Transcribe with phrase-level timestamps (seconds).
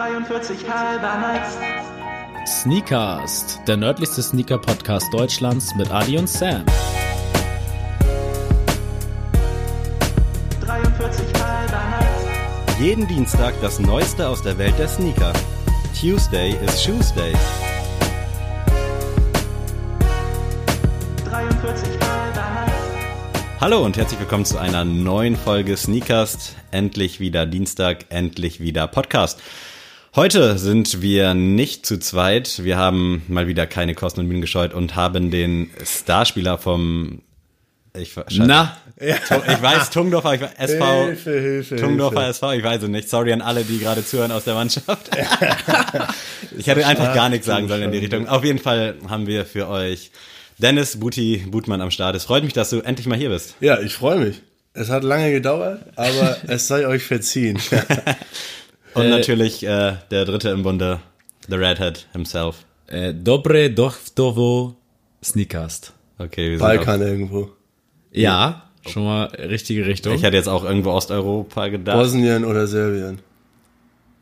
[0.00, 1.58] 43 halber nice.
[2.46, 6.64] Sneakast, der nördlichste Sneaker-Podcast Deutschlands mit Adi und Sam.
[10.62, 12.80] 43 halber nice.
[12.80, 15.34] Jeden Dienstag das Neueste aus der Welt der Sneaker.
[16.00, 17.34] Tuesday is Shoes Day.
[21.28, 23.60] 43 halber nice.
[23.60, 26.56] Hallo und herzlich willkommen zu einer neuen Folge Sneakast.
[26.70, 29.42] Endlich wieder Dienstag, endlich wieder Podcast.
[30.16, 32.64] Heute sind wir nicht zu zweit.
[32.64, 37.22] Wir haben mal wieder keine Kosten und Mühen gescheut und haben den Starspieler vom
[37.96, 38.42] ich, Scheiße.
[38.44, 42.30] Na, ich weiß, Tungdorfer, ich weiß, SV, Hilfe, Hilfe, Tungdorfer Hilfe.
[42.30, 43.08] SV, ich weiß es nicht.
[43.08, 45.10] Sorry an alle, die gerade zuhören aus der Mannschaft.
[46.58, 48.26] ich hätte einfach gar nichts sagen sollen in die Richtung.
[48.26, 50.10] Auf jeden Fall haben wir für euch
[50.58, 52.16] Dennis Buti Butmann am Start.
[52.16, 53.54] Es freut mich, dass du endlich mal hier bist.
[53.60, 54.42] Ja, ich freue mich.
[54.72, 57.60] Es hat lange gedauert, aber es sei euch verziehen.
[58.94, 61.00] Und Äh, natürlich äh, der dritte im Bunde,
[61.48, 62.64] The Redhead himself.
[62.88, 64.74] äh, dobre dochtovo
[65.22, 65.92] Sneakast.
[66.18, 67.50] Okay, wir sind Balkan irgendwo.
[68.12, 70.14] Ja, schon mal richtige Richtung.
[70.14, 71.96] Ich hätte jetzt auch irgendwo Osteuropa gedacht.
[71.96, 73.20] Bosnien oder Serbien.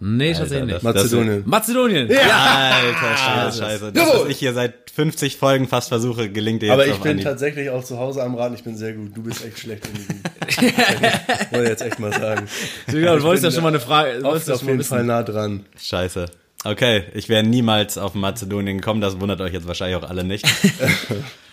[0.00, 0.94] Nee, tatsächlich das- nicht.
[0.94, 1.42] Mazedonien.
[1.46, 2.08] Mazedonien.
[2.10, 3.92] Alter, scheiße, scheiße.
[3.92, 7.12] Das, was ich hier seit 50 Folgen fast versuche, gelingt dir jetzt Aber ich bin
[7.12, 7.24] Anhieb.
[7.24, 8.54] tatsächlich auch zu Hause am Raten.
[8.54, 9.16] Ich bin sehr gut.
[9.16, 10.16] Du bist echt schlecht in Musik.
[11.52, 12.48] Wollte ich jetzt echt mal sagen.
[12.88, 14.24] Genau, du wolltest ja schon mal eine Frage.
[14.24, 14.88] Oft ja auf schon mal jeden wissen.
[14.88, 15.64] Fall nah dran.
[15.80, 16.26] Scheiße.
[16.64, 20.44] Okay, ich wäre niemals auf Mazedonien gekommen, das wundert euch jetzt wahrscheinlich auch alle nicht.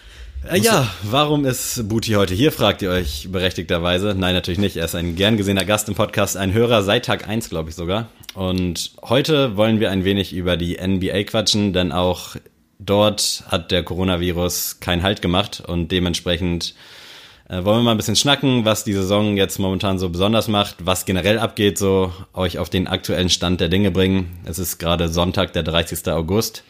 [0.50, 4.14] Äh, ja, warum ist Booty heute hier, fragt ihr euch berechtigterweise.
[4.16, 4.78] Nein, natürlich nicht.
[4.78, 7.76] Er ist ein gern gesehener Gast im Podcast, ein Hörer seit Tag 1, glaube ich
[7.76, 8.10] sogar.
[8.36, 12.36] Und heute wollen wir ein wenig über die NBA quatschen, denn auch
[12.78, 16.76] dort hat der Coronavirus keinen Halt gemacht und dementsprechend
[17.50, 20.78] äh, wollen wir mal ein bisschen schnacken, was die Saison jetzt momentan so besonders macht,
[20.86, 24.38] was generell abgeht, so euch auf den aktuellen Stand der Dinge bringen.
[24.46, 26.08] Es ist gerade Sonntag, der 30.
[26.10, 26.64] August.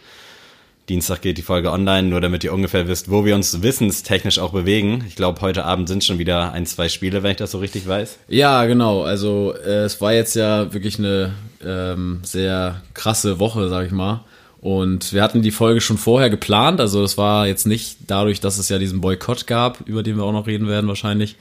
[0.88, 4.52] Dienstag geht die Folge online, nur damit ihr ungefähr wisst, wo wir uns wissenstechnisch auch
[4.52, 5.04] bewegen.
[5.08, 7.87] Ich glaube, heute Abend sind schon wieder ein, zwei Spiele, wenn ich das so richtig
[7.87, 8.20] weiß.
[8.27, 9.02] Ja, genau.
[9.02, 11.33] Also äh, es war jetzt ja wirklich eine
[11.65, 14.23] ähm, sehr krasse Woche, sag ich mal.
[14.61, 16.80] Und wir hatten die Folge schon vorher geplant.
[16.80, 20.23] Also es war jetzt nicht dadurch, dass es ja diesen Boykott gab, über den wir
[20.23, 21.36] auch noch reden werden wahrscheinlich,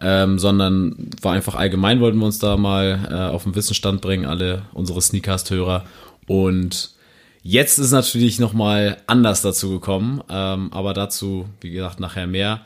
[0.00, 4.24] ähm, sondern war einfach allgemein, wollten wir uns da mal äh, auf den Wissensstand bringen,
[4.24, 5.84] alle unsere Sneakcast-Hörer.
[6.26, 6.97] Und
[7.42, 12.60] Jetzt ist natürlich nochmal anders dazu gekommen, ähm, aber dazu, wie gesagt, nachher mehr.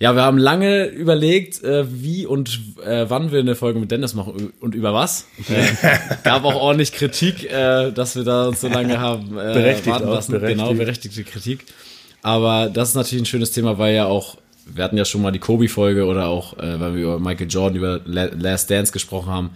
[0.00, 4.14] Ja, wir haben lange überlegt, äh, wie und äh, wann wir eine Folge mit Dennis
[4.14, 5.26] machen und über was.
[5.48, 5.64] Äh,
[6.24, 10.06] gab auch ordentlich Kritik, äh, dass wir da uns so lange haben äh, Berechtigt warten
[10.08, 10.32] auch, lassen.
[10.32, 10.58] berechtigt.
[10.60, 11.64] Genau, berechtigte Kritik.
[12.22, 15.30] Aber das ist natürlich ein schönes Thema, weil ja auch, wir hatten ja schon mal
[15.32, 19.30] die Kobe-Folge oder auch, äh, weil wir über Michael Jordan, über La- Last Dance gesprochen
[19.32, 19.50] haben,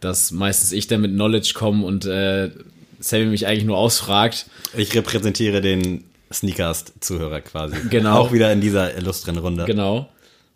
[0.00, 2.50] dass meistens ich dann mit Knowledge komme und äh,
[3.00, 4.46] Sammy mich eigentlich nur ausfragt.
[4.76, 7.76] Ich repräsentiere den Sneakers-Zuhörer quasi.
[7.90, 8.18] Genau.
[8.18, 9.64] Auch wieder in dieser illustren Runde.
[9.64, 10.08] Genau.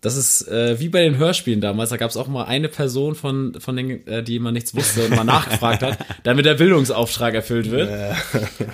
[0.05, 1.89] Das ist äh, wie bei den Hörspielen damals.
[1.89, 5.07] Da gab es auch mal eine Person von, von den, äh, die immer nichts wusste
[5.07, 7.91] und mal nachgefragt hat, damit der Bildungsauftrag erfüllt wird.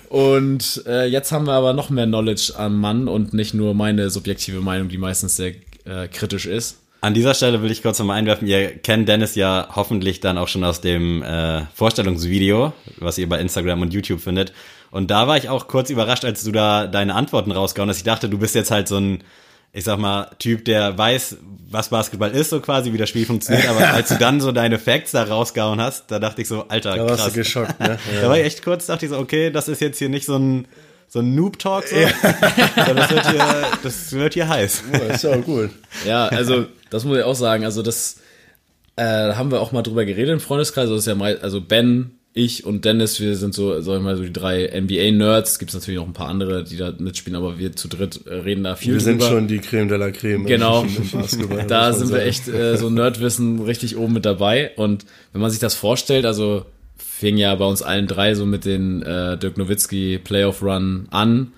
[0.08, 4.10] Und äh, jetzt haben wir aber noch mehr Knowledge am Mann und nicht nur meine
[4.10, 5.54] subjektive Meinung, die meistens sehr
[5.84, 6.78] äh, kritisch ist.
[7.02, 10.48] An dieser Stelle will ich kurz nochmal einwerfen, ihr kennt Dennis ja hoffentlich dann auch
[10.48, 14.52] schon aus dem äh, Vorstellungsvideo, was ihr bei Instagram und YouTube findet.
[14.90, 17.98] Und da war ich auch kurz überrascht, als du da deine Antworten rausgehauen hast.
[17.98, 19.24] Ich dachte, du bist jetzt halt so ein,
[19.72, 21.38] ich sag mal, Typ, der weiß,
[21.70, 23.68] was Basketball ist, so quasi, wie das Spiel funktioniert.
[23.68, 26.96] Aber als du dann so deine Facts da rausgehauen hast, da dachte ich so, Alter,
[26.96, 27.32] Da warst krass.
[27.32, 27.98] du geschockt, ne?
[28.20, 30.36] Da war ich echt kurz, dachte ich so, okay, das ist jetzt hier nicht so
[30.36, 30.66] ein,
[31.08, 31.96] so ein Noob-Talk, so.
[32.76, 33.46] sondern das wird hier,
[33.82, 34.82] das wird hier heiß.
[34.92, 35.70] Ja, ist ja auch gut.
[36.04, 37.64] Ja, also das muss ich auch sagen.
[37.64, 38.20] Also das
[38.96, 40.82] äh, haben wir auch mal drüber geredet im Freundeskreis.
[40.82, 44.02] Also, das ist ja mal, also Ben, ich und Dennis, wir sind so, sag ich
[44.02, 45.52] mal, so die drei NBA-Nerds.
[45.52, 48.34] Es gibt natürlich noch ein paar andere, die da mitspielen, aber wir zu dritt äh,
[48.34, 49.32] reden da viel Wir sind drüber.
[49.32, 50.44] schon die Creme de la Creme.
[50.46, 50.84] Genau.
[51.68, 54.72] Da sind wir echt äh, so Nerdwissen richtig oben mit dabei.
[54.76, 56.66] Und wenn man sich das vorstellt, also
[56.96, 61.52] fing ja bei uns allen drei so mit den äh, Dirk Nowitzki Playoff Run an,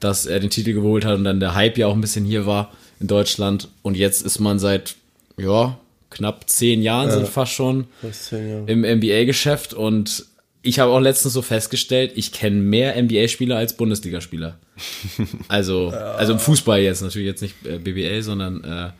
[0.00, 2.46] dass er den Titel geholt hat und dann der Hype ja auch ein bisschen hier
[2.46, 3.68] war in Deutschland.
[3.82, 4.96] Und jetzt ist man seit,
[5.36, 5.78] ja,
[6.10, 10.26] knapp zehn Jahren sind fast schon Fast im NBA-Geschäft und
[10.62, 14.58] ich habe auch letztens so festgestellt, ich kenne mehr NBA-Spieler als Bundesligaspieler.
[15.48, 18.90] Also, also im Fußball jetzt natürlich jetzt nicht äh, BBL, sondern äh,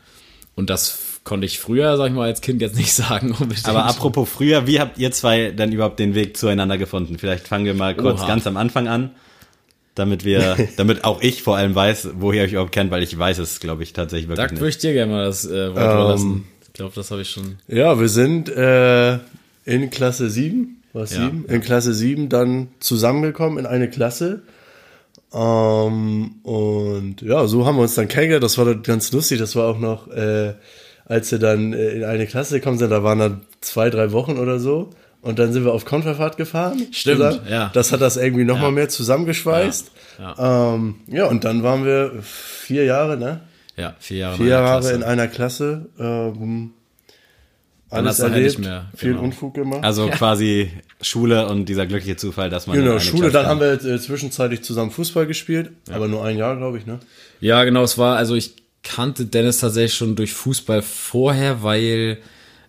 [0.54, 3.32] und das konnte ich früher, sag ich mal, als Kind jetzt nicht sagen.
[3.32, 3.68] Unbedingt.
[3.68, 7.18] Aber apropos früher, wie habt ihr zwei dann überhaupt den Weg zueinander gefunden?
[7.18, 8.26] Vielleicht fangen wir mal kurz Oha.
[8.26, 9.10] ganz am Anfang an,
[9.96, 13.38] damit wir, damit auch ich vor allem weiß, woher euch überhaupt kennt, weil ich weiß
[13.38, 14.76] es, glaube ich, tatsächlich da wirklich würde nicht.
[14.76, 16.44] ich dir gerne mal das äh, Wort Ähm, überlassen.
[16.66, 17.56] Ich glaube, das habe ich schon.
[17.66, 19.14] Ja, wir sind äh,
[19.64, 21.24] in Klasse 7 war es Ja.
[21.24, 24.42] sieben, in Klasse 7 dann zusammengekommen in eine Klasse.
[25.32, 28.44] Ähm, und ja, so haben wir uns dann kennengelernt.
[28.44, 29.38] Das war dann ganz lustig.
[29.38, 30.54] Das war auch noch, äh,
[31.04, 34.38] als wir dann äh, in eine Klasse gekommen sind, da waren dann zwei, drei Wochen
[34.38, 34.90] oder so.
[35.26, 36.86] Und dann sind wir auf Konterfahrt gefahren.
[36.92, 37.40] Stimmt, zusammen.
[37.50, 37.70] ja.
[37.74, 38.70] Das hat das irgendwie nochmal Ja.
[38.72, 39.90] mehr zusammengeschweißt.
[40.18, 40.74] Ja, Ja.
[40.74, 43.40] Ähm, ja, und dann waren wir vier Jahre, ne?
[43.76, 44.36] Ja, vier Jahre.
[44.36, 44.94] Vier in einer Jahre Klasse.
[44.94, 45.86] in einer Klasse.
[45.98, 46.70] Ähm,
[47.88, 49.22] alles nachher erlebt, mehr, viel genau.
[49.22, 49.84] Unfug gemacht.
[49.84, 50.70] Also quasi
[51.00, 54.90] Schule und dieser glückliche Zufall, dass man Genau, Schule, dann haben wir äh, zwischenzeitlich zusammen
[54.90, 56.98] Fußball gespielt, aber nur ein Jahr, glaube ich, ne?
[57.40, 62.18] Ja, genau, es war, also ich kannte Dennis tatsächlich schon durch Fußball vorher, weil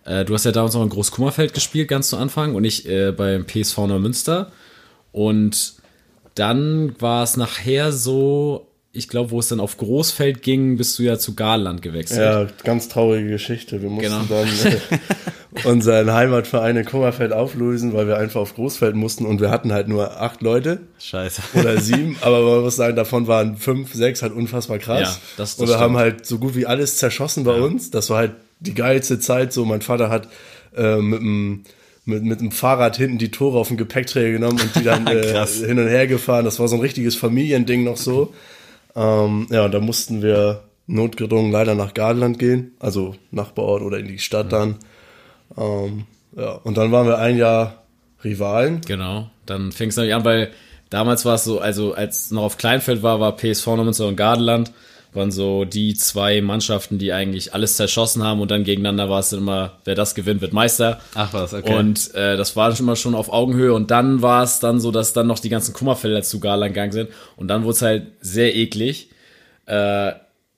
[0.08, 3.12] äh, du hast ja damals noch in Großkummerfeld gespielt, ganz zu Anfang, und ich äh,
[3.12, 4.50] beim PSV Neumünster.
[5.12, 5.74] Und
[6.34, 11.02] dann war es nachher so, ich glaube, wo es dann auf Großfeld ging, bist du
[11.02, 12.20] ja zu Garland gewechselt.
[12.20, 13.82] Ja, ganz traurige Geschichte.
[13.82, 14.24] Wir mussten Genau.
[14.28, 14.78] dann äh,
[15.68, 19.88] unseren Heimatverein in Kummerfeld auflösen, weil wir einfach auf Großfeld mussten und wir hatten halt
[19.88, 21.42] nur acht Leute Scheiße.
[21.54, 25.00] oder sieben, aber man muss sagen, davon waren fünf, sechs halt unfassbar krass.
[25.00, 25.80] Ja, das- das und wir stimmt.
[25.82, 27.90] haben halt so gut wie alles zerschossen bei uns.
[27.90, 29.52] Das war halt die geilste Zeit.
[29.52, 30.28] So, mein Vater hat
[30.76, 31.64] äh, mit dem
[32.08, 35.46] mit, mit dem Fahrrad hinten die Tore auf den Gepäckträger genommen und die dann äh,
[35.46, 36.46] hin und her gefahren.
[36.46, 38.32] Das war so ein richtiges Familiending noch so.
[38.96, 44.08] Ähm, ja, und da mussten wir notgedrungen leider nach Gardeland gehen, also Nachbarort oder in
[44.08, 44.76] die Stadt dann.
[45.56, 46.04] Ähm,
[46.34, 47.82] ja, und dann waren wir ein Jahr
[48.24, 48.80] Rivalen.
[48.86, 50.50] Genau, dann fing es nämlich an, weil
[50.88, 54.72] damals war es so, also als noch auf Kleinfeld war, war PSV Neumünster und Gardeland,
[55.18, 59.28] waren so die zwei Mannschaften, die eigentlich alles zerschossen haben und dann gegeneinander war es
[59.30, 61.00] dann immer, wer das gewinnt, wird Meister.
[61.14, 61.76] Ach was, okay.
[61.76, 64.90] Und äh, das war schon mal schon auf Augenhöhe und dann war es dann so,
[64.90, 68.06] dass dann noch die ganzen Kummerfelder zu Garland gegangen sind und dann wurde es halt
[68.22, 69.10] sehr eklig.
[69.66, 70.12] Äh,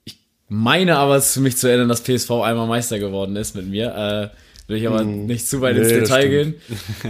[0.05, 0.19] ich
[0.49, 4.31] meine aber es für mich zu erinnern, dass PSV einmal Meister geworden ist mit mir.
[4.33, 4.37] Äh,
[4.71, 6.55] will ich aber nicht zu weit ins nee, das Detail gehen.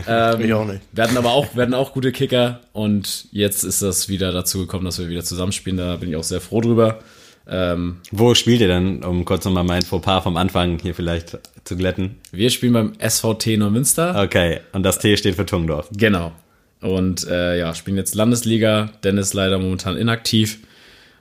[0.09, 0.81] Ähm, Ich auch nicht.
[0.93, 4.61] wir hatten aber auch, wir hatten auch gute Kicker und jetzt ist das wieder dazu
[4.61, 5.77] gekommen, dass wir wieder zusammenspielen.
[5.77, 7.01] Da bin ich auch sehr froh drüber.
[7.47, 11.77] Ähm, Wo spielt ihr denn, um kurz nochmal mein Fauxpas vom Anfang hier vielleicht zu
[11.77, 12.17] glätten?
[12.33, 14.23] wir spielen beim SVT Neumünster.
[14.23, 15.89] Okay, und das T steht für Tungdorf.
[15.93, 16.33] Genau.
[16.81, 18.91] Und äh, ja, spielen jetzt Landesliga.
[19.05, 20.61] Dennis leider momentan inaktiv.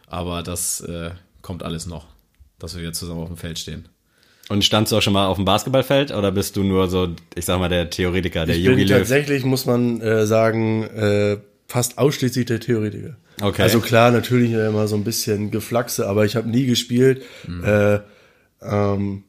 [0.07, 1.11] Aber das äh,
[1.41, 2.07] kommt alles noch,
[2.59, 3.87] dass wir wieder zusammen auf dem Feld stehen.
[4.49, 7.45] Und standst du auch schon mal auf dem Basketballfeld oder bist du nur so, ich
[7.45, 8.97] sag mal, der Theoretiker, der Yogi Löw?
[8.97, 11.37] tatsächlich, muss man äh, sagen, äh,
[11.69, 13.15] fast ausschließlich der Theoretiker.
[13.41, 13.61] Okay.
[13.61, 17.23] Also klar, natürlich immer so ein bisschen Geflaxe, aber ich habe nie gespielt.
[17.63, 17.99] Äh,
[18.61, 19.23] ähm,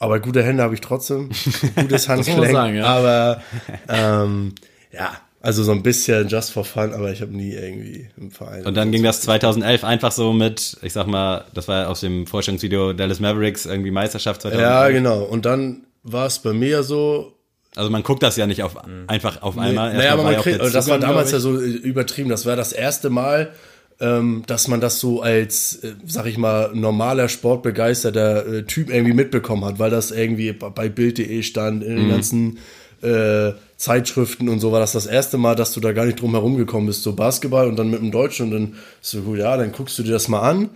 [0.00, 1.30] aber gute Hände habe ich trotzdem.
[1.76, 2.52] Gutes Handgelenk.
[2.52, 2.86] sagen, ja.
[2.86, 3.42] Aber
[3.88, 4.54] ähm,
[4.90, 8.64] ja, also so ein bisschen just for fun, aber ich habe nie irgendwie im Verein.
[8.64, 12.26] Und dann ging das 2011 einfach so mit, ich sag mal, das war aus dem
[12.26, 14.62] Vorstellungsvideo Dallas Mavericks irgendwie Meisterschaft 2011.
[14.62, 15.22] Ja, genau.
[15.22, 17.34] Und dann war es bei mir so,
[17.76, 18.76] Also man guckt das ja nicht auf,
[19.08, 19.94] einfach auf einmal.
[19.94, 22.28] naja, aber man kriegt, also das war damals ja so äh, übertrieben.
[22.28, 23.52] Das war das erste Mal,
[24.00, 29.12] ähm, dass man das so als, äh, sag ich mal, normaler sportbegeisterter äh, Typ irgendwie
[29.14, 31.96] mitbekommen hat, weil das irgendwie bei Bild.de stand, in Mhm.
[31.98, 32.58] den ganzen
[33.02, 36.30] äh, Zeitschriften und so war das das erste Mal, dass du da gar nicht drum
[36.32, 39.56] herum gekommen bist, so Basketball und dann mit dem Deutschen und dann so gut, ja,
[39.56, 40.70] dann guckst du dir das mal an.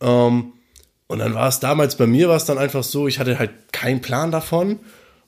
[0.00, 0.52] Ähm,
[1.06, 3.50] und dann war es damals, bei mir war es dann einfach so, ich hatte halt
[3.72, 4.80] keinen Plan davon.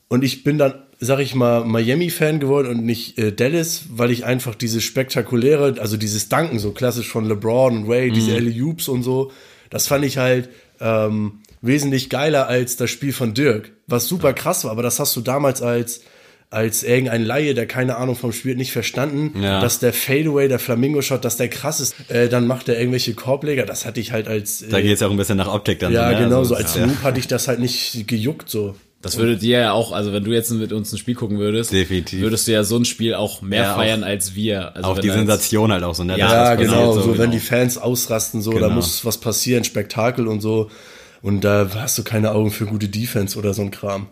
[0.09, 4.25] Und ich bin dann, sag ich mal, Miami-Fan geworden und nicht äh, Dallas, weil ich
[4.25, 8.87] einfach dieses spektakuläre, also dieses Danken, so klassisch von LeBron und Wade, diese Alley Oops
[8.87, 9.31] und so,
[9.69, 14.63] das fand ich halt ähm, wesentlich geiler als das Spiel von Dirk, was super krass
[14.63, 16.01] war, aber das hast du damals als
[16.49, 19.59] als irgendein Laie, der keine Ahnung vom Spiel hat, nicht verstanden, Ja.
[19.59, 21.95] dass der Fadeaway, der Flamingo-Shot, dass der krass ist.
[22.11, 23.65] Äh, dann macht er irgendwelche Korbleger.
[23.65, 25.79] Das hatte ich halt als äh, Da geht es ja auch ein bisschen nach Optik
[25.79, 25.91] dann.
[25.91, 26.23] ja, so, ne?
[26.25, 26.85] genau, Also, so als ja.
[26.85, 28.75] Noob hatte ich das halt nicht gejuckt so.
[29.03, 31.71] Das würde dir ja auch, also wenn du jetzt mit uns ein Spiel gucken würdest,
[31.71, 32.21] Definitiv.
[32.21, 34.75] würdest du ja so ein Spiel auch mehr Ja, auch- feiern als wir.
[34.75, 36.17] Also Auch wenn die da Sensation halt auch so, ne?
[36.17, 37.31] Ja, passiert, genau, so, wenn genau.
[37.31, 38.69] die Fans ausrasten, so, da Genau.
[38.75, 40.71] muss was passieren, Spektakel und so.
[41.21, 44.07] Und da hast du keine Augen für gute Defense oder so ein Kram.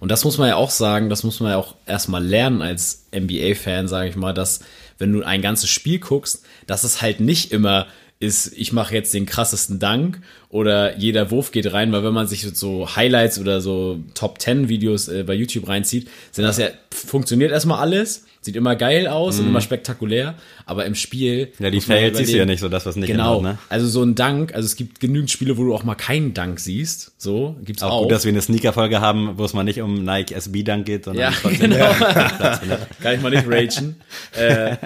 [0.00, 3.04] Und das muss man ja auch sagen, das muss man ja auch erstmal lernen als
[3.14, 4.60] NBA-Fan, sage ich mal, dass
[4.98, 7.86] wenn du ein ganzes Spiel guckst, dass es halt nicht immer
[8.18, 12.26] ist, ich mache jetzt den krassesten Dank oder jeder Wurf geht rein, weil wenn man
[12.26, 16.68] sich so Highlights oder so Top 10 Videos äh, bei YouTube reinzieht, sind das ja,
[16.90, 21.52] funktioniert erstmal alles, sieht immer geil aus und immer spektakulär, aber im Spiel.
[21.58, 21.64] Mhm.
[21.66, 23.58] Ja, die Fails siehst du ja nicht so, das, was nicht Genau, hinhaut, ne?
[23.68, 26.58] also so ein Dank, also es gibt genügend Spiele, wo du auch mal keinen Dank
[26.58, 28.02] siehst, so, gibt's Auch auch.
[28.04, 31.34] gut, dass wir eine Sneaker-Folge haben, wo es mal nicht um Nike SB-Dank geht, sondern
[31.34, 31.76] Ja, genau.
[33.02, 33.96] Kann ich mal nicht ragen.
[34.32, 34.76] äh,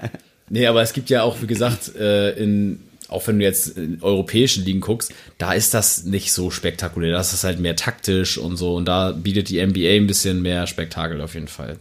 [0.49, 3.99] nee, aber es gibt ja auch, wie gesagt, äh, in, auch wenn du jetzt in
[4.03, 7.13] europäischen Ligen guckst, da ist das nicht so spektakulär.
[7.13, 8.75] Das ist halt mehr taktisch und so.
[8.75, 11.77] Und da bietet die NBA ein bisschen mehr Spektakel auf jeden Fall.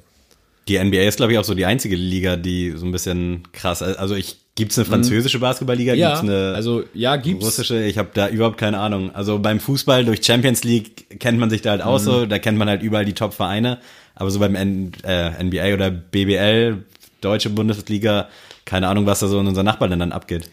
[0.67, 3.81] Die NBA ist, glaube ich, auch so die einzige Liga, die so ein bisschen krass.
[3.81, 7.45] Also ich gibt's eine französische Basketballliga, Ja, gibt's eine also ja, gibt's.
[7.45, 7.83] russische.
[7.86, 9.15] Ich habe da überhaupt keine Ahnung.
[9.15, 12.25] Also beim Fußball durch Champions League kennt man sich da halt auch so.
[12.25, 13.79] Da kennt man halt überall die Top-Vereine.
[14.15, 16.83] Aber so beim N äh, NBA oder BBL,
[17.21, 18.27] deutsche Bundesliga,
[18.65, 20.50] keine Ahnung, was da so in unseren Nachbarländern abgeht.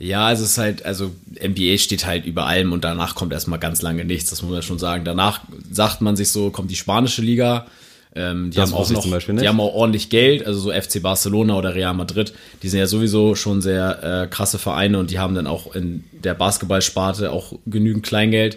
[0.00, 1.12] Ja, also es ist halt, also
[1.46, 4.62] NBA steht halt über allem und danach kommt erstmal ganz lange nichts, das muss man
[4.62, 5.04] schon sagen.
[5.04, 7.66] Danach sagt man sich so, kommt die spanische Liga,
[8.14, 11.54] ähm, die Das haben auch noch, die haben auch ordentlich Geld, also so FC Barcelona
[11.54, 15.34] oder Real Madrid, die sind ja sowieso schon sehr äh, krasse Vereine und die haben
[15.34, 18.56] dann auch in der Basketballsparte auch genügend Kleingeld.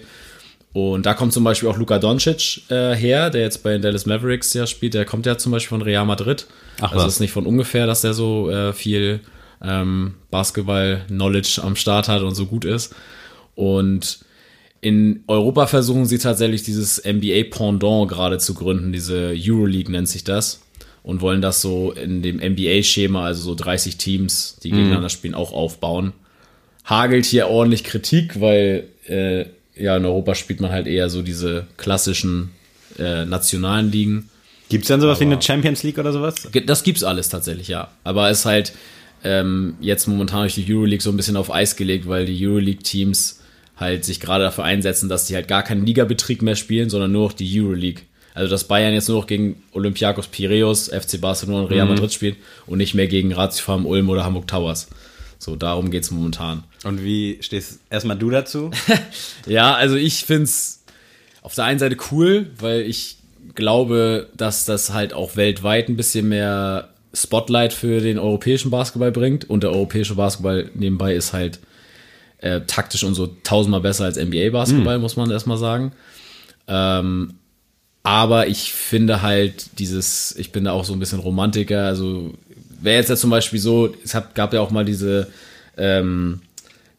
[0.72, 4.08] Und da kommt zum Beispiel auch Luka Doncic äh, her, der jetzt bei den Dallas
[4.08, 4.96] Mavericks ja spielt.
[4.96, 6.48] Der kommt ja zum Beispiel von Real Madrid.
[6.80, 7.14] Ach also was.
[7.14, 9.20] ist nicht von ungefähr, dass der so äh, viel
[9.64, 12.94] ähm, Basketball-Knowledge am Start hat und so gut ist.
[13.56, 14.20] Und
[14.82, 18.92] in Europa versuchen sie tatsächlich dieses NBA-Pendant gerade zu gründen.
[18.92, 20.62] Diese Euroleague nennt sich das.
[21.04, 25.52] Und wollen das so in dem NBA-Schema, also so 30 Teams, die gegeneinander spielen, auch
[25.52, 26.14] aufbauen.
[26.86, 31.68] Hagelt hier ordentlich Kritik, weil äh, ja in Europa spielt man halt eher so diese
[31.76, 32.52] klassischen
[32.98, 34.30] äh, nationalen Ligen.
[34.70, 36.48] Gibt's denn sowas wie eine Champions League oder sowas?
[36.66, 37.90] Das gibt's alles tatsächlich, ja.
[38.04, 38.74] Aber es ist halt
[39.24, 43.40] ähm, jetzt momentan durch die Euroleague so ein bisschen auf Eis gelegt, weil die Euroleague-Teams
[43.78, 47.30] halt sich gerade dafür einsetzen, dass die halt gar keinen Ligabetrieb mehr spielen, sondern nur
[47.30, 48.04] noch die Euroleague.
[48.34, 52.38] Also dass Bayern jetzt nur noch gegen Olympiakos Piraeus, FC Barcelona und Real Madrid spielt
[52.66, 54.88] und nicht mehr gegen Ratio Farm Ulm oder Hamburg Towers.
[55.38, 56.64] So, darum geht's momentan.
[56.84, 58.72] Und wie stehst erstmal du dazu?
[59.46, 60.84] Ja, also ich find's
[61.42, 63.18] auf der einen Seite cool, weil ich
[63.54, 69.50] glaube, dass das halt auch weltweit ein bisschen mehr Spotlight für den europäischen Basketball bringt.
[69.50, 71.60] Und der europäische Basketball nebenbei ist halt
[72.40, 75.92] äh, taktisch und so tausendmal besser als NBA-Basketball, muss man erstmal sagen.
[76.68, 77.36] Ähm,
[78.04, 81.86] aber ich finde halt dieses, ich bin da auch so ein bisschen Romantiker.
[81.86, 82.34] Also
[82.82, 85.28] wäre jetzt ja zum Beispiel so, es hat, gab ja auch mal diese,
[85.78, 86.42] ähm,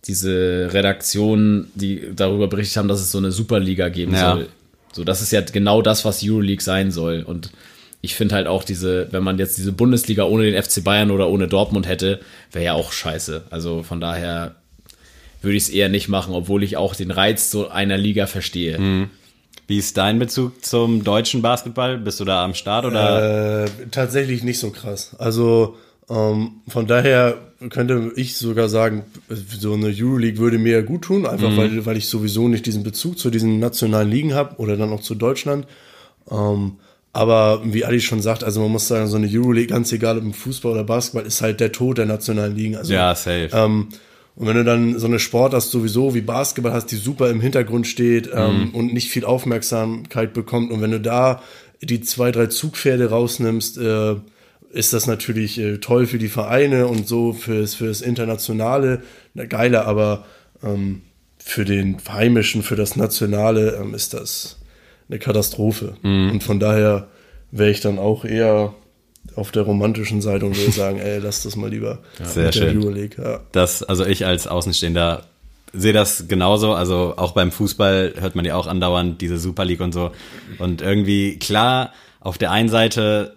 [0.06, 4.34] diese Redaktionen, die darüber berichtet haben, dass es so eine Superliga geben Ja.
[4.34, 4.48] soll.
[4.92, 7.22] So, das ist ja genau das, was Euroleague sein soll.
[7.22, 7.50] Und
[8.04, 11.28] ich finde halt auch diese, wenn man jetzt diese Bundesliga ohne den FC Bayern oder
[11.28, 12.20] ohne Dortmund hätte,
[12.52, 13.44] wäre ja auch scheiße.
[13.50, 14.56] Also von daher
[15.40, 19.08] würde ich es eher nicht machen, obwohl ich auch den Reiz so einer Liga verstehe.
[19.66, 21.96] Wie ist dein Bezug zum deutschen Basketball?
[21.96, 23.64] Bist du da am Start oder?
[23.64, 25.16] Äh, tatsächlich nicht so krass.
[25.18, 25.76] Also
[26.10, 27.38] ähm, von daher
[27.70, 32.08] könnte ich sogar sagen, so eine Euroleague würde mir gut tun, einfach weil, weil ich
[32.08, 35.66] sowieso nicht diesen Bezug zu diesen nationalen Ligen habe oder dann auch zu Deutschland.
[36.30, 36.76] Ähm,
[37.14, 40.24] aber wie Ali schon sagt, also man muss sagen, so eine Euroleague, ganz egal ob
[40.24, 42.76] im Fußball oder Basketball, ist halt der Tod der nationalen Ligen.
[42.76, 43.50] Also, ja, safe.
[43.52, 43.88] ähm,
[44.36, 47.40] und wenn du dann so eine Sport hast, sowieso wie Basketball hast, die super im
[47.40, 51.40] Hintergrund steht ähm, und nicht viel Aufmerksamkeit bekommt, und wenn du da
[51.80, 54.16] die zwei, drei Zugpferde rausnimmst, äh,
[54.72, 59.02] ist das natürlich äh, toll für die Vereine und so fürs, fürs Internationale,
[59.34, 60.26] na, geiler, aber
[60.64, 61.02] ähm,
[61.38, 64.58] für den Heimischen, für das Nationale ähm, ist das
[65.08, 65.96] eine Katastrophe.
[66.02, 67.08] Und von daher
[67.50, 68.74] wäre ich dann auch eher
[69.36, 72.60] auf der romantischen Seite und würde sagen, ey, lass das mal lieber Sehr mit der
[72.60, 72.78] schön.
[72.78, 73.22] Euroleague.
[73.22, 73.40] Ja.
[73.52, 75.24] Das, also ich als Außenstehender
[75.72, 76.72] sehe das genauso.
[76.72, 80.12] Also auch beim Fußball hört man ja auch andauernd diese Super League und so.
[80.58, 83.36] Und irgendwie, klar, auf der einen Seite,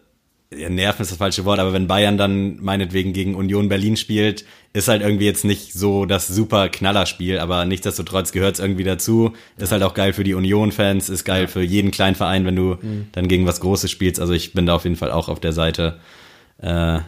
[0.56, 4.46] ja, nerven ist das falsche Wort, aber wenn Bayern dann meinetwegen gegen Union Berlin spielt,
[4.72, 9.34] ist halt irgendwie jetzt nicht so das super Knallerspiel, aber nichtsdestotrotz gehört es irgendwie dazu.
[9.58, 12.78] Ist halt auch geil für die Union-Fans, ist geil für jeden kleinen Verein, wenn du
[13.12, 14.22] dann gegen was Großes spielst.
[14.22, 16.00] Also ich bin da auf jeden Fall auch auf der Seite
[16.62, 17.00] äh,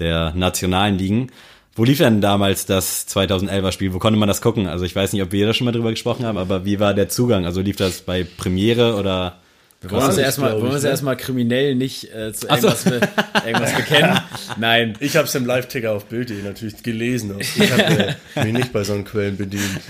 [0.00, 1.30] der nationalen Ligen.
[1.76, 3.94] Wo lief denn damals das 2011er Spiel?
[3.94, 4.66] Wo konnte man das gucken?
[4.66, 6.94] Also ich weiß nicht, ob wir da schon mal drüber gesprochen haben, aber wie war
[6.94, 7.46] der Zugang?
[7.46, 9.38] Also lief das bei Premiere oder?
[9.80, 10.90] Wir wollen uns ja erstmal, wollen uns ne?
[10.90, 12.68] erstmal kriminell nicht äh, zu Ach so.
[12.68, 13.00] irgendwas, be
[13.46, 14.20] irgendwas bekennen.
[14.58, 14.94] Nein.
[15.00, 17.34] Ich habe es im Live-Ticker auf Bild.de natürlich gelesen.
[17.40, 17.82] Ich habe
[18.34, 19.80] äh, mich nicht bei so einen Quellen bedient.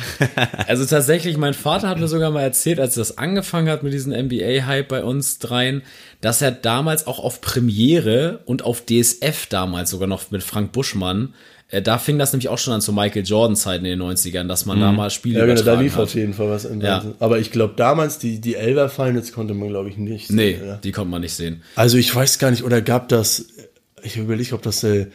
[0.69, 4.13] Also tatsächlich, mein Vater hat mir sogar mal erzählt, als das angefangen hat mit diesem
[4.13, 5.83] NBA-Hype bei uns dreien,
[6.21, 11.35] dass er damals auch auf Premiere und auf DSF damals sogar noch mit Frank Buschmann,
[11.71, 14.67] äh, da fing das nämlich auch schon an zu Michael Jordan-Zeiten in den 90ern, dass
[14.67, 16.03] man da mal Spiele Ja, genau, da lief hat.
[16.03, 16.69] auf jeden Fall was.
[16.81, 17.05] Ja.
[17.21, 20.37] Aber ich glaube, damals, die, die Elber-Finals konnte man, glaube ich, nicht sehen.
[20.37, 20.77] Nee, oder?
[20.83, 21.63] die konnte man nicht sehen.
[21.77, 23.47] Also ich weiß gar nicht, oder gab das,
[24.03, 25.07] ich überlege, ob das, äh,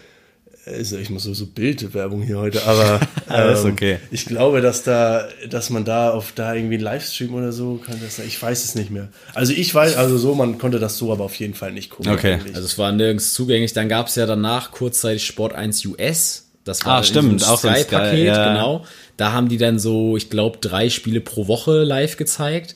[0.66, 3.98] also ich muss so, so Bildwerbung hier heute, aber ähm, okay.
[4.10, 8.00] ich glaube, dass da, dass man da auf da irgendwie einen Livestream oder so kann
[8.02, 9.10] das, ich weiß es nicht mehr.
[9.34, 12.12] Also ich weiß, also so, man konnte das so, aber auf jeden Fall nicht gucken.
[12.14, 12.36] Okay.
[12.36, 12.56] eigentlich.
[12.56, 13.74] Also es war nirgends zugänglich.
[13.74, 16.45] Dann gab es ja danach kurzzeitig Sport 1 US.
[16.66, 18.50] Das war Ah, stimmt, so ein Sky-Paket, Sky, ja.
[18.54, 18.86] genau.
[19.18, 22.76] Da haben die dann so, ich glaube, drei Spiele pro Woche live gezeigt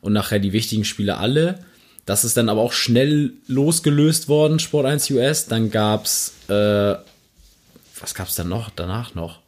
[0.00, 1.58] und nachher die wichtigen Spiele alle.
[2.06, 5.46] Das ist dann aber auch schnell losgelöst worden, Sport 1 US.
[5.46, 6.94] Dann gab's, äh,
[8.00, 9.40] was gab's dann noch, danach noch?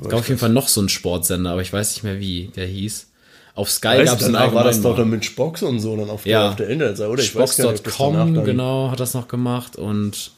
[0.00, 2.50] Es gab auf jeden Fall noch so einen Sportsender, aber ich weiß nicht mehr wie
[2.56, 3.08] der hieß.
[3.56, 6.24] Auf Sky gab's du, einen war das doch dann mit Spox und so dann auf,
[6.26, 6.40] Ja.
[6.40, 7.22] der, auf der Internetseite, oder?
[7.22, 10.30] Spox.com, genau, hat das noch gemacht und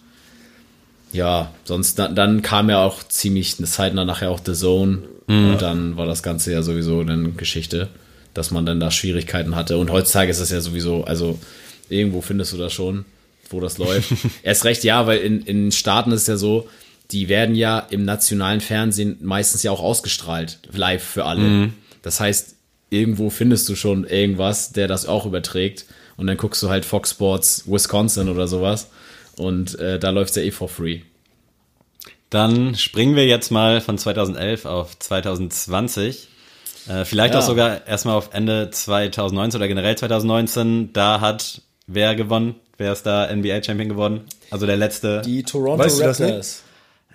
[1.16, 5.50] ja, sonst dann, dann kam ja auch ziemlich eine Zeit nachher auch The Zone Mhm.
[5.50, 7.88] und dann war das Ganze ja sowieso eine Geschichte,
[8.32, 11.38] dass man dann da Schwierigkeiten hatte und heutzutage ist es ja sowieso, also
[11.88, 13.04] irgendwo findest du das schon,
[13.50, 14.12] wo das läuft.
[14.44, 16.68] Erst recht ja, weil in, in Staaten ist ja so,
[17.10, 21.42] die werden ja im nationalen Fernsehen meistens ja auch ausgestrahlt, live für alle.
[21.42, 21.72] Mhm.
[22.02, 22.54] Das heißt,
[22.90, 25.86] irgendwo findest du schon irgendwas, der das auch überträgt.
[26.16, 28.88] Und dann guckst du halt Fox Sports Wisconsin oder sowas.
[29.38, 31.00] Und äh, da läuft's ja eh for free.
[32.30, 36.28] Dann springen wir jetzt mal von 2011 auf 2020.
[36.88, 37.40] Äh, vielleicht Ja.
[37.40, 40.92] auch sogar erstmal auf Ende 2019 oder generell 2019.
[40.92, 42.56] Da hat wer gewonnen?
[42.78, 44.22] Wer ist da NBA-Champion geworden?
[44.50, 45.22] Also der letzte.
[45.22, 46.62] Die Toronto Weißt du das nicht?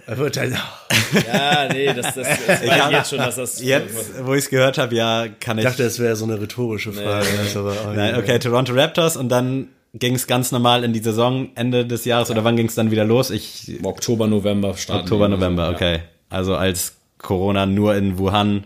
[0.07, 0.53] Er wird halt,
[1.27, 3.61] Ja, nee, das, das, das weiß ich jetzt schon, dass das.
[3.61, 5.69] Jetzt, wo ich es gehört habe, ja, kann ich ich.
[5.69, 7.27] dachte, es wäre so eine rhetorische Frage.
[7.45, 10.99] ist aber, oh, Nein, okay, Toronto Raptors und dann ging es ganz normal in die
[10.99, 13.29] Saison Ende des Jahres oder wann ging es dann wieder los?
[13.29, 15.03] Ich Oktober, November starten.
[15.03, 15.71] Oktober, oder so, November, ja.
[15.71, 15.99] okay.
[16.29, 18.65] Also als Corona nur in Wuhan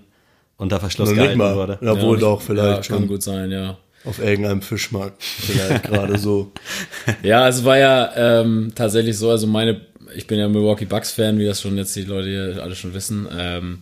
[0.58, 1.56] unter Verschluss nicht gehalten mal.
[1.56, 1.80] wurde.
[1.82, 3.08] Ja, wohl Ja, doch, vielleicht ja, kann schon.
[3.08, 3.78] gut sein, ja.
[4.06, 5.24] Auf irgendeinem Fischmarkt.
[5.24, 6.52] Vielleicht gerade so.
[7.24, 9.82] Ja, es war ja ähm, tatsächlich so, also meine,
[10.16, 12.94] ich bin ja Milwaukee Bucks Fan, wie das schon jetzt die Leute hier alle schon
[12.94, 13.28] wissen.
[13.36, 13.80] Ähm,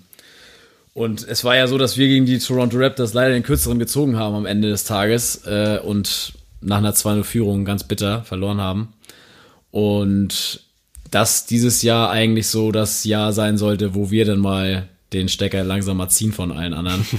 [0.93, 4.17] und es war ja so, dass wir gegen die Toronto Raptors leider den kürzeren gezogen
[4.17, 6.33] haben am Ende des Tages äh, und
[6.63, 8.93] nach einer 2-0-Führung ganz bitter verloren haben.
[9.71, 10.61] Und
[11.11, 15.63] dass dieses Jahr eigentlich so das Jahr sein sollte, wo wir dann mal den Stecker
[15.63, 17.05] langsam mal ziehen von allen anderen.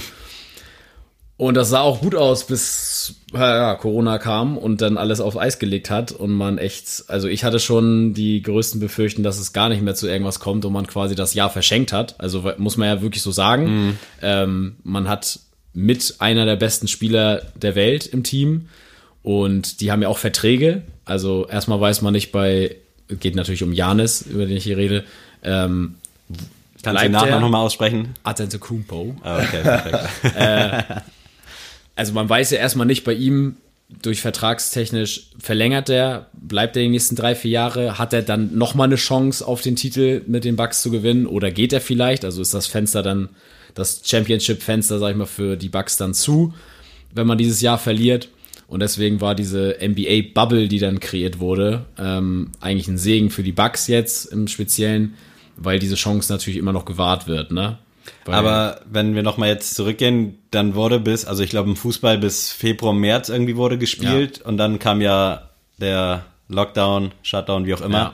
[1.37, 5.59] Und das sah auch gut aus, bis ja, Corona kam und dann alles auf Eis
[5.59, 9.67] gelegt hat und man echt, also ich hatte schon die größten Befürchten, dass es gar
[9.67, 12.15] nicht mehr zu irgendwas kommt und man quasi das Jahr verschenkt hat.
[12.19, 13.67] Also muss man ja wirklich so sagen.
[14.21, 15.39] Ähm, man hat
[15.73, 18.69] mit einer der besten Spieler der Welt im Team
[19.25, 20.83] und die haben ja auch Verträge.
[21.03, 22.75] Also erstmal weiß man nicht bei,
[23.09, 25.03] geht natürlich um Janis, über den ich hier rede,
[25.43, 25.95] ähm,
[26.83, 27.39] Kannst du den der?
[27.39, 28.13] nochmal aussprechen?
[28.21, 29.15] Antetokounmpo.
[29.23, 31.03] Ah, okay, perfekt.
[31.95, 33.57] also man weiß ja erstmal nicht bei ihm,
[34.01, 38.85] durch vertragstechnisch verlängert er, bleibt er die nächsten drei, vier Jahre, hat er dann nochmal
[38.85, 42.23] eine Chance auf den Titel mit den Bucks zu gewinnen oder geht er vielleicht?
[42.23, 43.29] Also ist das Fenster dann,
[43.73, 46.53] das Championship-Fenster, sag ich mal, für die Bucks dann zu,
[47.13, 48.29] wenn man dieses Jahr verliert.
[48.67, 53.51] Und deswegen war diese NBA-Bubble, die dann kreiert wurde, ähm, eigentlich ein Segen für die
[53.51, 55.13] Bucks jetzt im Speziellen,
[55.55, 57.77] weil diese Chance natürlich immer noch gewahrt wird, ne?
[58.25, 62.17] Weil- Aber wenn wir nochmal jetzt zurückgehen, dann wurde bis, also ich glaube im Fußball
[62.17, 65.49] bis Februar, März irgendwie wurde gespielt und dann kam ja
[65.79, 67.97] der Lockdown, Shutdown, wie auch immer.
[67.97, 68.13] Ja.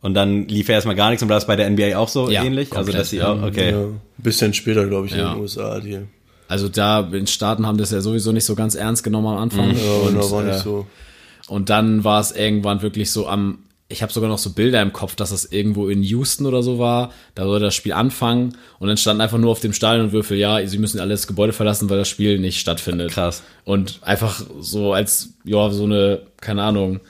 [0.00, 2.28] Und dann lief ja erstmal gar nichts und war das bei der NBA auch so
[2.28, 2.70] Ja, ähnlich?
[2.72, 3.32] Also komplett, dass sie ja.
[3.32, 3.70] auch, okay.
[3.70, 5.32] Ja, ein bisschen später, glaube ich, in Ja.
[5.34, 5.78] den USA.
[5.80, 5.98] Die, ja,
[6.48, 9.70] Also da in Staaten haben das ja sowieso nicht so ganz ernst genommen am Anfang.
[9.70, 10.86] und, und, war nicht äh, so.
[11.48, 14.92] und dann war es irgendwann wirklich so am, ich habe sogar noch so Bilder im
[14.92, 17.10] Kopf, dass das irgendwo in Houston oder so war.
[17.34, 20.78] Da sollte das Spiel anfangen und dann stand einfach nur auf dem Stadionwürfel, ja, sie
[20.78, 23.10] müssen alle das Gebäude verlassen, weil das Spiel nicht stattfindet.
[23.12, 23.42] Krass.
[23.64, 27.00] Und einfach so als, ja, so eine, keine Ahnung,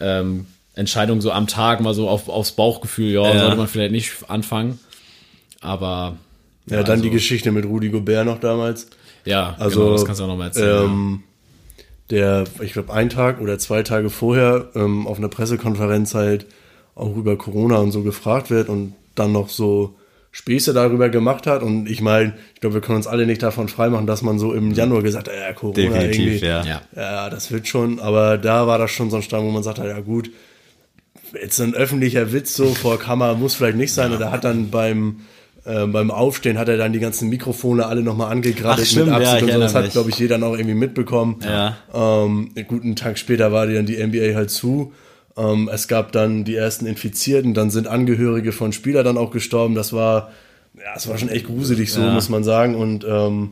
[0.00, 3.40] ähm, Entscheidung so am Tag mal so auf, aufs Bauchgefühl, ja, Ja.
[3.40, 4.80] sollte man vielleicht nicht anfangen.
[5.60, 6.16] Aber
[6.66, 8.88] Ja, dann also- die Geschichte mit Rudi Gobert noch damals.
[9.24, 10.84] ja, Also, genau, das kannst du auch noch mal erzählen.
[10.84, 11.22] Ähm,
[12.10, 16.46] der, ich glaube, ein Tag oder zwei Tage vorher ähm, auf einer Pressekonferenz halt
[16.94, 19.96] auch über Corona und so gefragt wird und dann noch so
[20.30, 21.62] Späße darüber gemacht hat.
[21.62, 24.52] Und ich meine, ich glaube, wir können uns alle nicht davon freimachen, dass man so
[24.52, 26.46] im Januar gesagt hat, ja, Corona Definitiv, irgendwie.
[26.46, 26.64] ja.
[26.64, 26.82] ja.
[26.96, 29.78] Ja, das wird schon, aber da war das schon so ein Stand, wo man sagt,
[29.78, 30.30] ja gut,
[31.40, 34.12] jetzt ein öffentlicher Witz so vor Kamera muss vielleicht nicht sein.
[34.12, 35.20] Oder hat dann beim,
[35.64, 39.36] äh, beim Aufstehen hat er dann die ganzen Mikrofone alle nochmal angegradet Ach, stimmt, ja,
[39.36, 39.58] ich und so.
[39.60, 41.40] Das hat, glaube ich, jeder noch irgendwie mitbekommen.
[41.44, 41.76] Ja.
[41.92, 44.92] Ähm, guten Tag später war dann die NBA halt zu.
[45.36, 49.74] Ähm, es gab dann die ersten Infizierten, dann sind Angehörige von Spieler dann auch gestorben.
[49.74, 50.30] Das war,
[50.76, 52.12] ja, es war schon echt gruselig so, Ja.
[52.12, 52.74] muss man sagen.
[52.76, 53.50] Und ähm,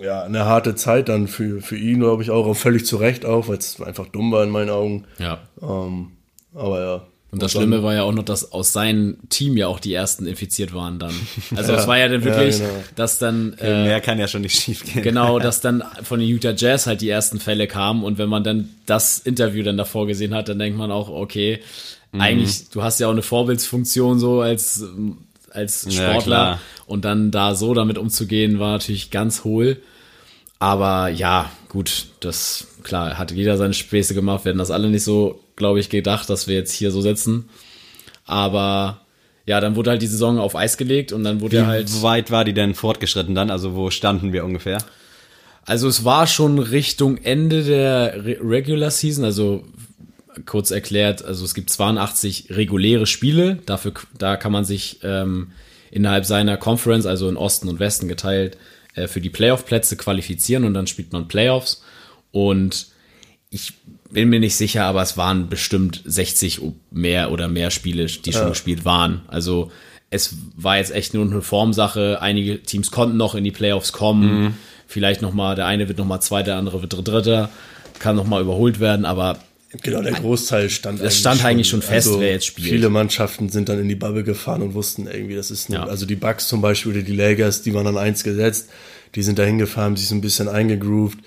[0.00, 3.26] ja, eine harte Zeit dann für, für ihn, glaube ich, auch, auch völlig zu Recht
[3.26, 5.04] auch, weil es einfach dumm war in meinen Augen.
[5.18, 5.38] ja.
[5.60, 6.12] Ähm,
[6.54, 7.02] aber ja.
[7.32, 9.94] Und das dann- Schlimme war ja auch noch, dass aus seinem Team ja auch die
[9.94, 11.14] ersten infiziert waren dann.
[11.54, 12.70] Also es Ja, war ja dann ja, wirklich, genau.
[12.96, 15.02] dass dann äh, Mehr kann ja schon nicht schief gehen.
[15.02, 18.42] genau, dass dann von den Utah Jazz halt die ersten Fälle kamen und wenn man
[18.42, 21.60] dann das Interview dann davor gesehen hat, dann denkt man auch, okay,
[22.12, 22.20] Mhm.
[22.20, 24.82] eigentlich, du hast ja auch eine Vorbildsfunktion so als
[25.52, 26.60] als Ja, Sportler klar.
[26.86, 29.76] und dann da so damit umzugehen, war natürlich ganz hohl.
[30.60, 34.44] Aber ja, gut, das, klar, hat jeder seine Späße gemacht.
[34.44, 37.48] Wir hätten das alle nicht so, glaube ich, gedacht, dass wir jetzt hier so sitzen.
[38.26, 39.00] Aber
[39.46, 42.02] ja, dann wurde halt die Saison auf Eis gelegt und dann wurde Wie halt.
[42.02, 43.50] weit war die denn fortgeschritten dann?
[43.50, 44.78] Also wo standen wir ungefähr?
[45.64, 49.64] Also es war schon Richtung Ende der Re Regular Season, also
[50.46, 55.52] kurz erklärt, also es gibt 82 reguläre Spiele, dafür da kann man sich ähm,
[55.90, 58.56] innerhalb seiner Conference, also in Osten und Westen geteilt,
[58.94, 61.82] äh, für die Playoff-Plätze qualifizieren und dann spielt man Playoffs.
[62.32, 62.88] Und
[63.50, 63.74] ich
[64.10, 68.48] bin mir nicht sicher, aber es waren bestimmt 60 mehr oder mehr Spiele, die schon
[68.48, 69.22] gespielt waren.
[69.28, 69.70] Also
[70.10, 72.20] es war jetzt echt nur eine Formsache.
[72.20, 74.56] Einige Teams konnten noch in die Playoffs kommen.
[74.86, 77.50] Vielleicht noch mal, der eine wird noch mal Zweiter, der andere wird Dritter,
[78.00, 79.04] kann noch mal überholt werden.
[79.04, 79.38] Aber
[79.82, 82.68] Genau, der Großteil stand Es stand eigentlich schon fest, wer jetzt spielt.
[82.68, 85.84] Viele Mannschaften sind dann in die Bubble gefahren und wussten irgendwie, das ist, eine, Ja.
[85.84, 88.68] also die Bucks zum Beispiel oder die Lakers, die waren dann eins gesetzt,
[89.14, 91.18] die sind da hingefahren, sich so ein bisschen eingegroovt.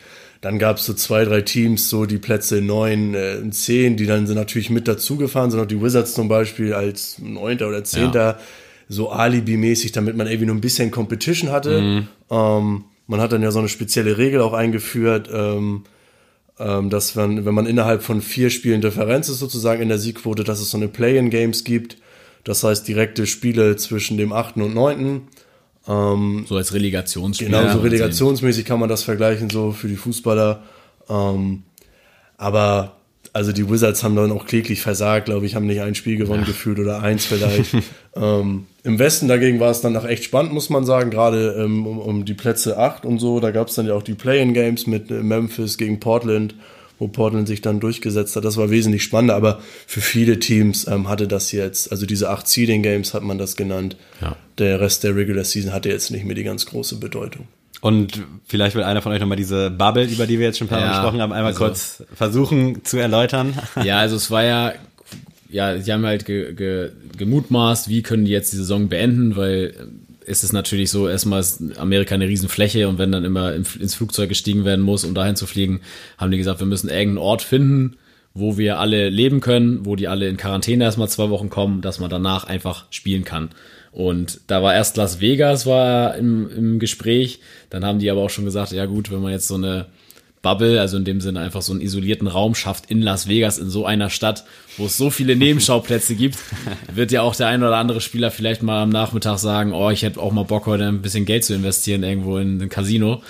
[0.42, 4.28] Dann gab es so zwei, drei Teams, so die Plätze neun, äh, zehn, die dann
[4.28, 8.40] sind natürlich mit dazugefahren, sind auch die Wizards zum Beispiel als Neunter oder Zehnter,
[8.90, 11.80] so Alibi-mäßig, damit man irgendwie nur ein bisschen Competition hatte.
[11.82, 12.08] Mhm.
[12.30, 15.84] Ähm, man hat dann ja so eine spezielle Regel auch eingeführt, ähm,
[16.60, 20.44] ähm, dass man, wenn man innerhalb von vier Spielen Differenz ist sozusagen in der Siegquote,
[20.44, 21.98] dass es so eine Play-in-Games gibt.
[22.44, 25.28] Das heißt direkte Spiele zwischen dem achten und neunten.
[25.86, 27.48] so als Relegationsspiel.
[27.50, 30.64] Genau, so relegationsmäßig kann man das vergleichen, so für die Fußballer.
[31.10, 31.64] Ähm,
[32.38, 32.98] aber
[33.34, 36.46] also die Wizards haben dann auch kläglich versagt, glaube ich, haben nicht ein Spiel gewonnen
[36.46, 37.74] gefühlt oder eins vielleicht.
[38.16, 41.88] ähm, Im Westen dagegen war es dann noch echt spannend, muss man sagen, gerade ähm,
[41.88, 43.40] um, um die Plätze 8 und so.
[43.40, 46.56] Da gab es dann ja auch die Play-in-Games mit äh, Memphis gegen Portland,
[47.00, 48.44] wo Portland sich dann durchgesetzt hat.
[48.44, 52.48] Das war wesentlich spannender, aber für viele Teams ähm, hatte das jetzt, also diese acht
[52.48, 53.96] Seeding-Games hat man das genannt.
[54.22, 54.36] Ja.
[54.58, 57.48] Der Rest der Regular Season hatte jetzt nicht mehr die ganz große Bedeutung.
[57.80, 60.70] Und vielleicht will einer von euch nochmal diese Bubble, über die wir jetzt schon ein
[60.70, 63.54] paar Mal Ja, gesprochen haben, einmal also- kurz versuchen zu erläutern.
[63.84, 64.74] Ja, also es war ja,
[65.54, 69.76] ja, die haben halt ge, ge, gemutmaßt, wie können die jetzt die Saison beenden, weil
[70.26, 73.94] es ist natürlich so, erstmal ist Amerika eine Riesenfläche und wenn dann immer im, ins
[73.94, 75.82] Flugzeug gestiegen werden muss, um dahin zu fliegen,
[76.18, 77.98] haben die gesagt, wir müssen irgendeinen Ort finden,
[78.34, 82.00] wo wir alle leben können, wo die alle in Quarantäne erstmal zwei Wochen kommen, dass
[82.00, 83.50] man danach einfach spielen kann.
[83.92, 88.32] Und da war erst Las Vegas war im, im Gespräch, dann haben die aber auch
[88.32, 89.86] schon gesagt, ja gut, wenn man jetzt so eine
[90.44, 93.70] Bubble, also in dem Sinne einfach so einen isolierten Raum schafft in Las Vegas, in
[93.70, 94.44] so einer Stadt,
[94.78, 96.38] wo es so viele Nebenschauplätze gibt,
[96.94, 100.04] wird ja auch der ein oder andere Spieler vielleicht mal am Nachmittag sagen, oh, ich
[100.04, 103.24] hätte auch mal Bock, heute ein bisschen Geld zu investieren irgendwo in ein Casino.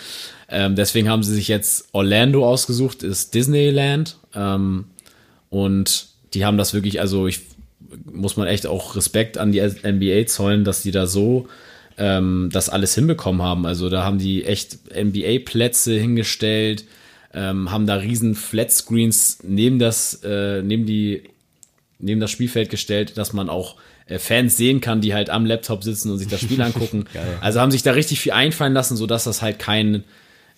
[0.50, 4.18] Ähm, deswegen haben sie sich jetzt Orlando ausgesucht, ist Disneyland.
[4.36, 4.86] Ähm,
[5.50, 7.42] und die haben das wirklich, also ich
[8.12, 11.48] muss man echt auch Respekt an die NBA zollen, dass die da so
[12.00, 13.68] ähm, das alles hinbekommen haben.
[13.68, 16.86] Also da haben die echt NBA-Plätze hingestellt,
[17.34, 21.24] ähm, haben da riesen Flatscreens neben das, äh, neben die,
[22.00, 25.84] neben das Spielfeld gestellt, dass man auch äh, Fans sehen kann, die halt am Laptop
[25.84, 27.06] sitzen und sich das Spiel angucken.
[27.42, 30.04] Also haben sich da richtig viel einfallen lassen, so dass das halt kein,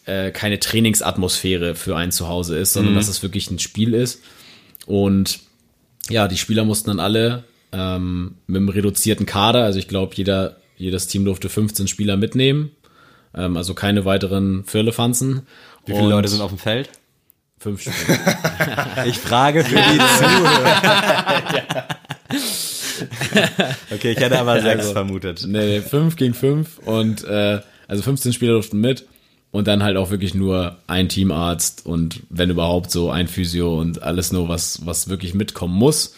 [0.06, 4.22] äh, keine Trainingsatmosphäre für ein Zuhause ist, sondern dass es wirklich ein Spiel ist.
[4.86, 5.40] Und
[6.10, 10.58] ja, die Spieler mussten dann alle ähm, mit einem reduzierten Kader, also ich glaube, jeder,
[10.78, 12.72] jedes Team durfte 15 Spieler mitnehmen,
[13.34, 15.42] ähm, also keine weiteren Firlefanzen.
[15.86, 16.90] Wie viele Leute sind auf dem Feld?
[17.58, 18.20] Fünf Spieler.
[19.06, 21.88] Ich frage für die Zuhörer.
[23.94, 25.46] okay, ich hätte aber sechs vermutet.
[25.48, 29.06] nee, fünf gegen fünf und äh, also 15 Spieler durften mit
[29.52, 34.02] und dann halt auch wirklich nur ein Teamarzt und wenn überhaupt so ein Physio und
[34.04, 36.14] alles nur, was, was wirklich mitkommen muss.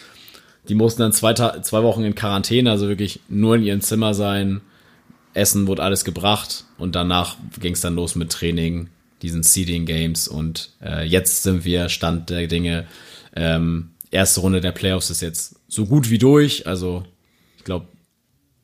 [0.68, 4.12] Die mussten dann zwei, Ta zwei Wochen in Quarantäne, also wirklich nur in ihrem Zimmer
[4.12, 4.60] sein.
[5.34, 8.88] Essen wurde alles gebracht und danach ging es dann los mit Training,
[9.22, 12.86] diesen Seeding Games und äh, jetzt sind wir Stand der Dinge.
[13.34, 17.04] Ähm, erste Runde der Playoffs ist jetzt so gut wie durch, also
[17.56, 17.86] ich glaube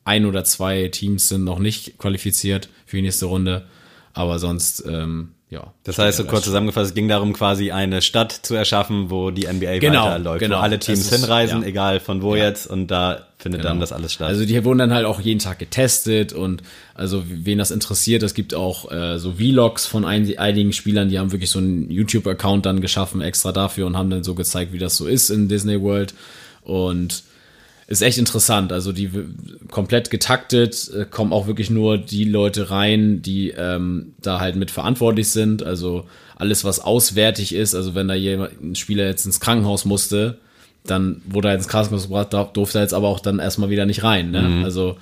[0.05, 3.67] ein oder zwei Teams sind noch nicht qualifiziert für die nächste Runde,
[4.13, 5.73] aber sonst ähm, ja.
[5.85, 9.47] Das heißt, so kurz zusammengefasst, es ging darum, quasi eine Stadt zu erschaffen, wo die
[9.47, 10.57] NBA Genau, weiterläuft, genau.
[10.59, 11.69] wo alle Teams ist- hinreisen, ja.
[11.69, 12.45] egal von wo Ja.
[12.45, 13.81] jetzt, und da findet dann Genau.
[13.83, 14.29] das alles statt.
[14.29, 16.63] Also die wurden dann halt auch jeden Tag getestet und
[16.95, 21.19] also wen das interessiert, es gibt auch äh, so Vlogs von ein, einigen Spielern, die
[21.19, 24.79] haben wirklich so einen YouTube-Account dann geschaffen extra dafür und haben dann so gezeigt, wie
[24.79, 26.15] das so ist in Disney World
[26.63, 27.23] und
[27.87, 28.73] ist echt interessant.
[28.73, 29.11] Also die
[29.71, 34.71] komplett getaktet, äh, kommen auch wirklich nur die Leute rein, die ähm, da halt mit
[34.71, 35.63] verantwortlich sind.
[35.63, 40.39] Also alles, was auswärtig ist, also wenn da jemand, ein Spieler jetzt ins Krankenhaus musste,
[40.85, 44.03] dann wurde er ins Krankenhaus gebracht, durfte er jetzt aber auch dann erstmal wieder nicht
[44.03, 44.31] rein.
[44.31, 44.63] Ne?
[44.65, 44.99] Also,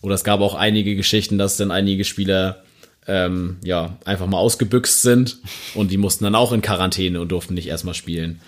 [0.00, 2.62] oder es gab auch einige Geschichten, dass dann einige Spieler
[3.06, 5.38] ähm, ja, einfach mal ausgebüxt sind
[5.74, 8.40] und die mussten dann auch in Quarantäne und durften nicht erstmal spielen.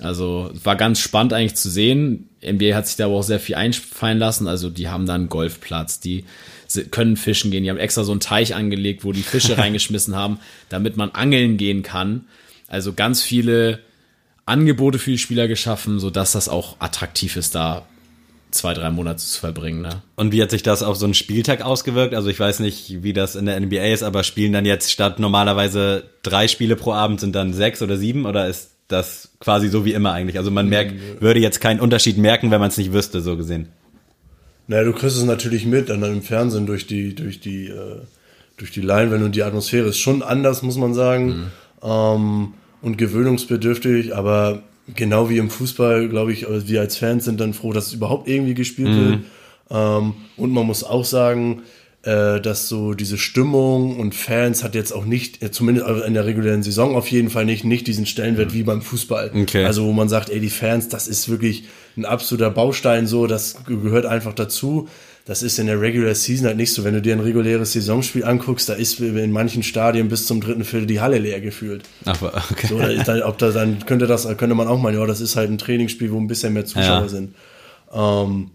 [0.00, 2.28] Also war ganz spannend eigentlich zu sehen.
[2.44, 4.48] NBA hat sich da aber auch sehr viel einfallen lassen.
[4.48, 6.24] Also die haben dann einen Golfplatz, die
[6.90, 7.62] können fischen gehen.
[7.62, 11.56] Die haben extra so einen Teich angelegt, wo die Fische reingeschmissen haben, damit man angeln
[11.56, 12.26] gehen kann.
[12.68, 13.80] Also ganz viele
[14.46, 17.86] Angebote für die Spieler geschaffen, sodass das auch attraktiv ist, da
[18.50, 19.82] zwei, drei Monate zu verbringen.
[19.82, 20.02] Ne?
[20.16, 22.14] Und wie hat sich das auf so einen Spieltag ausgewirkt?
[22.14, 25.18] Also ich weiß nicht, wie das in der NBA ist, aber spielen dann jetzt statt
[25.18, 29.84] normalerweise drei Spiele pro Abend sind dann sechs oder sieben oder ist das quasi so
[29.84, 30.38] wie immer eigentlich?
[30.38, 33.68] Also man merkt, würde jetzt keinen Unterschied merken, wenn man es nicht wüsste, so gesehen.
[34.66, 38.00] Naja, du kriegst es natürlich mit, dann im Fernsehen durch die, durch die, äh,
[38.56, 41.50] durch die Leinwände und die Atmosphäre ist schon anders, muss man sagen.
[41.82, 44.62] Ähm, und gewöhnungsbedürftig, aber
[44.94, 47.92] genau wie im Fußball, glaube ich, äh, wir als Fans sind dann froh, dass es
[47.94, 49.20] überhaupt irgendwie gespielt wird.
[49.70, 51.62] Ähm, und man muss auch sagen,
[52.04, 56.26] äh, dass so diese Stimmung und Fans hat jetzt auch nicht, äh, zumindest in der
[56.26, 59.30] regulären Saison auf jeden Fall nicht, nicht diesen Stellenwert wie beim Fußball.
[59.34, 59.64] Okay.
[59.64, 61.64] Also wo man sagt, ey, die Fans, das ist wirklich
[61.96, 64.88] ein absoluter Baustein so, das gehört einfach dazu.
[65.26, 66.84] Das ist in der Regular Season halt nicht so.
[66.84, 70.64] Wenn du dir ein reguläres Saisonspiel anguckst, da ist in manchen Stadien bis zum dritten
[70.64, 71.84] Viertel die Halle leer gefühlt.
[72.04, 72.66] Ach, okay.
[72.66, 75.22] So, da ist dann, ob da dann könnte das, könnte man auch meinen, ja, das
[75.22, 77.08] ist halt ein Trainingsspiel, wo ein bisschen mehr Zuschauer Ja.
[77.08, 77.34] sind.
[77.94, 78.50] Ähm,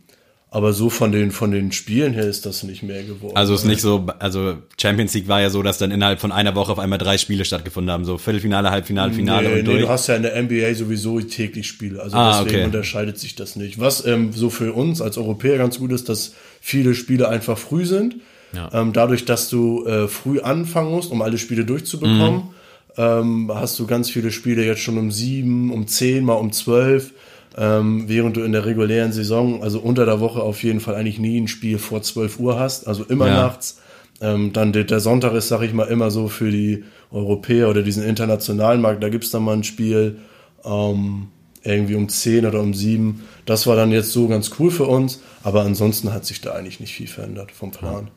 [0.52, 3.36] aber so von den, von den Spielen her ist das nicht mehr geworden.
[3.38, 6.56] Also ist nicht so, also Champions League war ja so, dass dann innerhalb von einer
[6.56, 9.82] Woche auf einmal drei Spiele stattgefunden haben, so Viertelfinale, Halbfinale, Finale nee, und nee, durch.
[9.82, 12.02] du hast ja in der NBA sowieso täglich Spiele.
[12.02, 12.66] Also Ah, deswegen okay.
[12.66, 13.80] unterscheidet sich das nicht.
[13.80, 17.86] Was ähm, so für uns als Europäer ganz gut ist, dass viele Spiele einfach früh
[17.86, 18.16] sind.
[18.52, 18.70] Ja.
[18.74, 22.50] Ähm, dadurch, dass du äh, früh anfangen musst, um alle Spiele durchzubekommen, Mhm.
[22.98, 27.14] ähm, hast du ganz viele Spiele jetzt schon um sieben, um zehn, mal um zwölf.
[27.58, 31.20] Ähm, während du in der regulären Saison, also unter der Woche auf jeden Fall eigentlich
[31.20, 33.36] nie ein Spiel vor 12 Uhr hast, also immer Ja.
[33.36, 33.80] nachts.
[34.22, 37.82] Ähm, dann der, der Sonntag ist, sag ich mal, immer so für die Europäer oder
[37.82, 40.18] diesen internationalen Markt, da gibt's dann mal ein Spiel
[40.66, 41.28] ähm,
[41.64, 43.22] irgendwie um 10 oder um 7.
[43.46, 46.80] Das war dann jetzt so ganz cool für uns, aber ansonsten hat sich da eigentlich
[46.80, 48.10] nicht viel verändert vom Plan.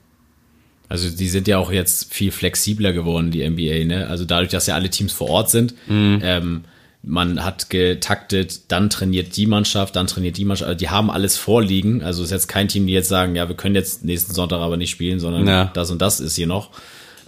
[0.89, 4.09] Also die sind ja auch jetzt viel flexibler geworden, die NBA, ne?
[4.09, 6.65] Also dadurch, dass ja alle Teams vor Ort sind, ähm,
[7.05, 11.37] man hat getaktet, dann trainiert die Mannschaft, dann trainiert die Mannschaft, also die haben alles
[11.37, 12.03] vorliegen.
[12.03, 14.59] Also es ist jetzt kein Team, die jetzt sagen, ja, wir können jetzt nächsten Sonntag
[14.61, 15.71] aber nicht spielen, sondern Ja.
[15.75, 16.71] das und das ist hier noch.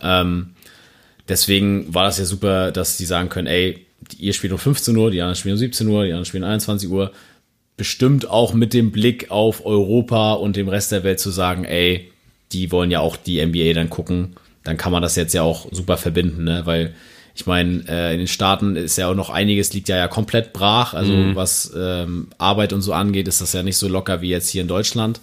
[0.01, 0.51] Ähm,
[1.29, 3.85] deswegen war das ja super, dass die sagen können, ey,
[4.19, 6.51] ihr spielt um 15 Uhr, die anderen spielen um 17 Uhr, die anderen spielen um
[6.51, 7.11] 21 Uhr.
[7.77, 12.13] Bestimmt auch mit dem Blick auf Europa und dem Rest der Welt zu sagen, ey,
[12.53, 14.37] die wollen ja auch die NBA dann gucken.
[14.63, 16.63] Dann kann man das jetzt ja auch super verbinden, ne?
[16.67, 16.95] Weil
[17.37, 20.53] ich meine, äh, in den Staaten ist ja auch noch einiges liegt ja ja komplett
[20.53, 20.95] brach.
[20.95, 24.49] Also was ähm, Arbeit und so angeht, ist das ja nicht so locker wie jetzt
[24.49, 25.21] hier in Deutschland.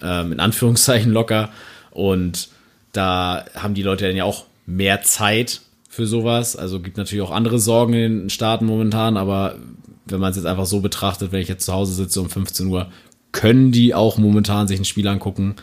[0.00, 1.50] Ähm, in Anführungszeichen locker.
[1.90, 2.48] Und
[2.92, 5.60] da haben die Leute dann ja auch mehr Zeit
[5.90, 6.56] für sowas.
[6.56, 9.56] Also gibt natürlich auch andere Sorgen in den Staaten momentan, aber
[10.06, 12.66] wenn man es jetzt einfach so betrachtet, wenn ich jetzt zu Hause sitze um 15
[12.66, 12.90] Uhr,
[13.32, 15.56] können die auch momentan sich ein Spiel angucken.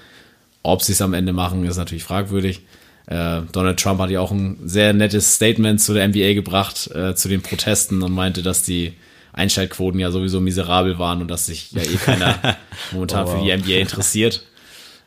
[0.61, 2.61] Ob sie es am Ende machen, ist natürlich fragwürdig.
[3.09, 7.15] Äh, Donald Trump hat ja auch ein sehr nettes Statement zu der NBA gebracht, äh,
[7.15, 8.93] zu den Protesten und meinte, dass die
[9.33, 12.37] Einschaltquoten ja sowieso miserabel waren und dass sich ja eh keiner
[12.91, 13.39] momentan Oh, wow.
[13.39, 14.43] für die NBA interessiert.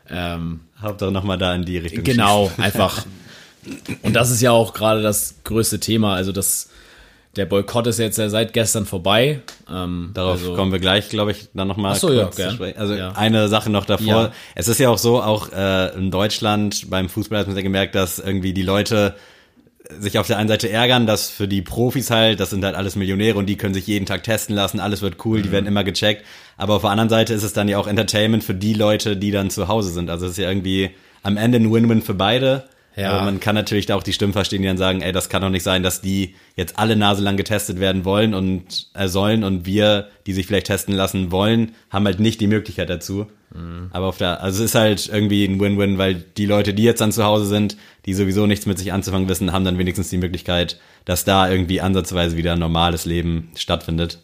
[0.09, 2.03] Ähm, Hauptsache nochmal da in die Richtung.
[2.03, 3.05] Genau, einfach.
[4.01, 6.15] Und das ist ja auch gerade das größte Thema.
[6.15, 6.69] Also das,
[7.35, 9.41] der Boykott ist jetzt ja seit gestern vorbei.
[9.71, 12.59] Ähm, Darauf also, kommen wir gleich, glaube ich, dann nochmal so, ja, gern.
[12.77, 13.13] Also Ja.
[13.13, 14.05] eine Sache noch davor.
[14.07, 14.31] Ja.
[14.55, 17.95] Es ist ja auch so, auch äh, in Deutschland beim Fußball hat man ja gemerkt,
[17.95, 19.15] dass irgendwie die Leute
[19.99, 22.95] sich auf der einen Seite ärgern, dass für die Profis halt, das sind halt alles
[22.95, 25.43] Millionäre und die können sich jeden Tag testen lassen, alles wird cool, Mhm.
[25.43, 26.23] die werden immer gecheckt.
[26.55, 29.31] Aber auf der anderen Seite ist es dann ja auch Entertainment für die Leute, die
[29.31, 30.09] dann zu Hause sind.
[30.09, 30.91] Also es ist ja irgendwie
[31.23, 32.63] am Ende ein Win-Win für beide.
[32.95, 33.11] Ja.
[33.11, 35.41] Aber man kann natürlich da auch die Stimmen verstehen, die dann sagen, ey, das kann
[35.41, 39.43] doch nicht sein, dass die jetzt alle Nase lang getestet werden wollen und äh, sollen
[39.43, 43.27] und wir, die sich vielleicht testen lassen wollen, haben halt nicht die Möglichkeit dazu.
[43.91, 47.01] Aber auf der, also es ist halt irgendwie ein Win-Win, weil die Leute, die jetzt
[47.01, 47.77] dann zu Hause sind,
[48.07, 51.79] die sowieso nichts mit sich anzufangen wissen, haben dann wenigstens die Möglichkeit, dass da irgendwie
[51.79, 54.17] ansatzweise wieder ein normales Leben stattfindet.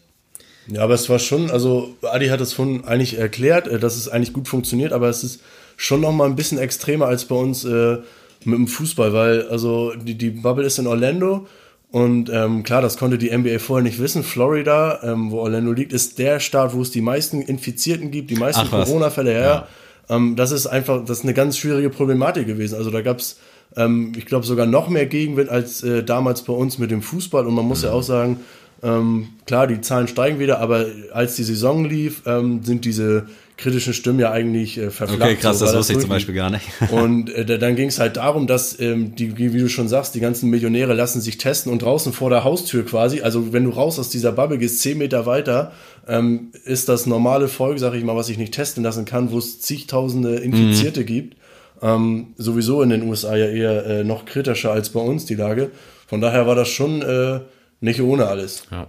[0.66, 4.08] Ja, aber es war schon, also Adi hat es von eigentlich erklärt, äh, dass es
[4.08, 5.42] eigentlich gut funktioniert, aber es ist
[5.76, 7.98] schon noch mal ein bisschen extremer als bei uns äh,
[8.44, 11.46] mit dem Fußball, weil also die, die Bubble ist in Orlando
[11.90, 14.22] und ähm, klar, das konnte die NBA vorher nicht wissen.
[14.22, 18.36] Florida, ähm, wo Orlando liegt, ist der Staat, wo es die meisten Infizierten gibt, die
[18.36, 18.68] meisten.
[18.70, 19.66] Corona-Fälle her.
[20.08, 22.76] Ähm, das ist einfach, das ist eine ganz schwierige Problematik gewesen.
[22.76, 23.38] Also da gab's
[23.76, 27.46] ähm, ich glaube, sogar noch mehr Gegenwind als äh, damals bei uns mit dem Fußball.
[27.46, 28.40] Und man muss ja auch sagen,
[28.82, 33.26] ähm, klar, die Zahlen steigen wieder, aber als die Saison lief, ähm, sind diese
[33.60, 35.20] kritischen Stimmen ja eigentlich äh, verflacht.
[35.22, 36.08] Okay, krass, So das wusste ich zum.
[36.10, 36.64] Beispiel gar nicht.
[36.90, 40.14] Und äh, da- dann ging es halt darum, dass ähm, die, wie du schon sagst,
[40.14, 43.70] die ganzen Millionäre lassen sich testen und draußen vor der Haustür quasi, also wenn du
[43.70, 45.72] raus aus dieser Bubble gehst, zehn Meter weiter,
[46.08, 49.38] ähm, ist das normale Volk, sag ich mal, was ich nicht testen lassen kann, wo
[49.38, 51.36] es zigtausende Infizierte gibt.
[51.82, 55.70] Ähm, sowieso in den USA ja eher äh, noch kritischer als bei uns die Lage.
[56.06, 57.40] Von daher war das schon äh,
[57.80, 58.88] nicht ohne alles, Ja.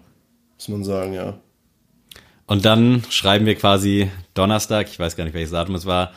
[0.58, 1.40] muss man sagen, ja.
[2.52, 6.12] Und dann schreiben wir quasi Donnerstag, ich weiß gar nicht, welches Datum es war,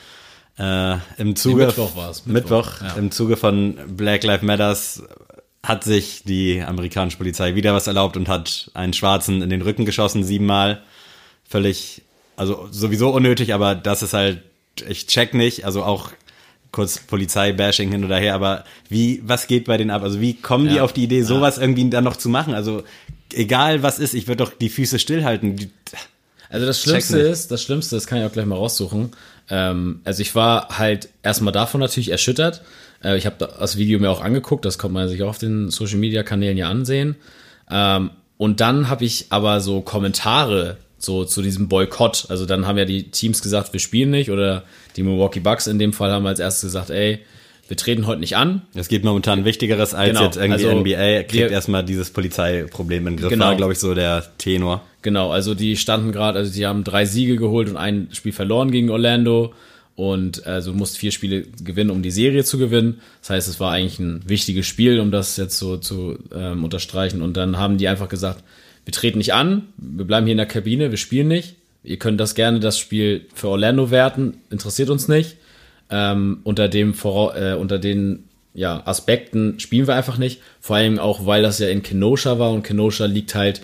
[0.59, 2.95] äh, im Zuge Mittwoch war es, Mittwoch, Mittwoch, ja.
[2.95, 5.05] im Zuge von Black Lives Matters
[5.63, 9.85] hat sich die amerikanische Polizei wieder was erlaubt und hat einen Schwarzen in den Rücken
[9.85, 10.83] geschossen, siebenmal.
[11.49, 12.03] Völlig,
[12.35, 14.43] also sowieso unnötig, aber das ist halt,
[14.89, 16.11] ich check nicht, also auch
[16.73, 20.03] kurz Polizeibashing hin oder her, aber wie, was geht bei denen ab?
[20.03, 20.83] Also wie kommen die Ja.
[20.83, 22.55] auf die Idee, sowas irgendwie dann noch zu machen?
[22.55, 22.83] Also
[23.33, 25.55] egal was ist, ich würde doch die Füße stillhalten.
[25.55, 25.71] Die,
[26.55, 29.11] Also das Schlimmste ist, das Schlimmste, das kann ich auch gleich mal raussuchen.
[29.51, 32.63] Ähm, also ich war halt erstmal davon natürlich erschüttert.
[33.03, 35.71] Äh, ich habe das Video mir auch angeguckt, das konnte man sich auch auf den
[35.71, 37.17] Social Media Kanälen ja ansehen.
[37.69, 42.27] Ähm, und dann habe ich aber so Kommentare so zu diesem Boykott.
[42.29, 44.63] Also dann haben ja die Teams gesagt, wir spielen nicht oder
[44.95, 47.19] die Milwaukee Bucks in dem Fall haben als erstes gesagt, ey,
[47.69, 48.63] wir treten heute nicht an.
[48.75, 51.23] Es gibt momentan Wichtigeres als Genau, jetzt irgendwie also NBA.
[51.23, 53.31] Kriegt wir- erstmal dieses Polizeiproblem in den Griff.
[53.31, 53.47] Genau.
[53.47, 54.83] War, glaube ich, so der Tenor.
[55.03, 58.71] Genau, also die standen gerade, also die haben drei Siege geholt und ein Spiel verloren
[58.71, 59.53] gegen Orlando
[59.97, 63.01] und also du musst vier Spiele gewinnen, um die Serie zu gewinnen.
[63.21, 67.23] Das heißt, es war eigentlich ein wichtiges Spiel, um das jetzt so zu ähm, unterstreichen.
[67.23, 68.43] Und dann haben die einfach gesagt,
[68.85, 71.55] wir treten nicht an, wir bleiben hier in der Kabine, wir spielen nicht.
[71.85, 75.37] Ihr könnt das gerne das Spiel für Orlando werten, interessiert uns nicht.
[75.91, 80.41] Ähm, unter dem Vora äh, unter den ja, Aspekten spielen wir einfach nicht.
[80.61, 83.61] Vor allem auch, weil das ja in Kenosha war und Kenosha liegt halt,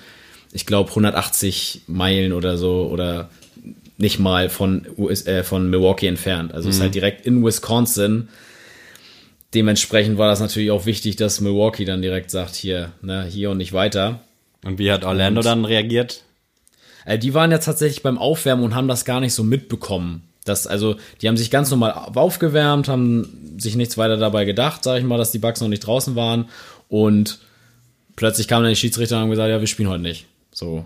[0.53, 3.31] ich glaube, 180 Meilen oder so oder
[3.97, 6.53] nicht mal von, US, äh, von Milwaukee entfernt.
[6.53, 8.29] Also es ist halt direkt in Wisconsin.
[9.55, 13.59] Dementsprechend war das natürlich auch wichtig, dass Milwaukee dann direkt sagt, hier, ne, hier und
[13.59, 14.21] nicht weiter.
[14.65, 16.25] Und wie hat Orlando dann reagiert?
[17.05, 20.23] Äh, die waren ja tatsächlich beim Aufwärmen und haben das gar nicht so mitbekommen.
[20.45, 24.99] Das, also, die haben sich ganz normal aufgewärmt, haben sich nichts weiter dabei gedacht, sag
[24.99, 26.49] ich mal, dass die Bugs noch nicht draußen waren.
[26.89, 27.39] Und
[28.17, 30.27] plötzlich kamen dann die Schiedsrichter und haben gesagt, ja, wir spielen heute nicht.
[30.53, 30.85] So.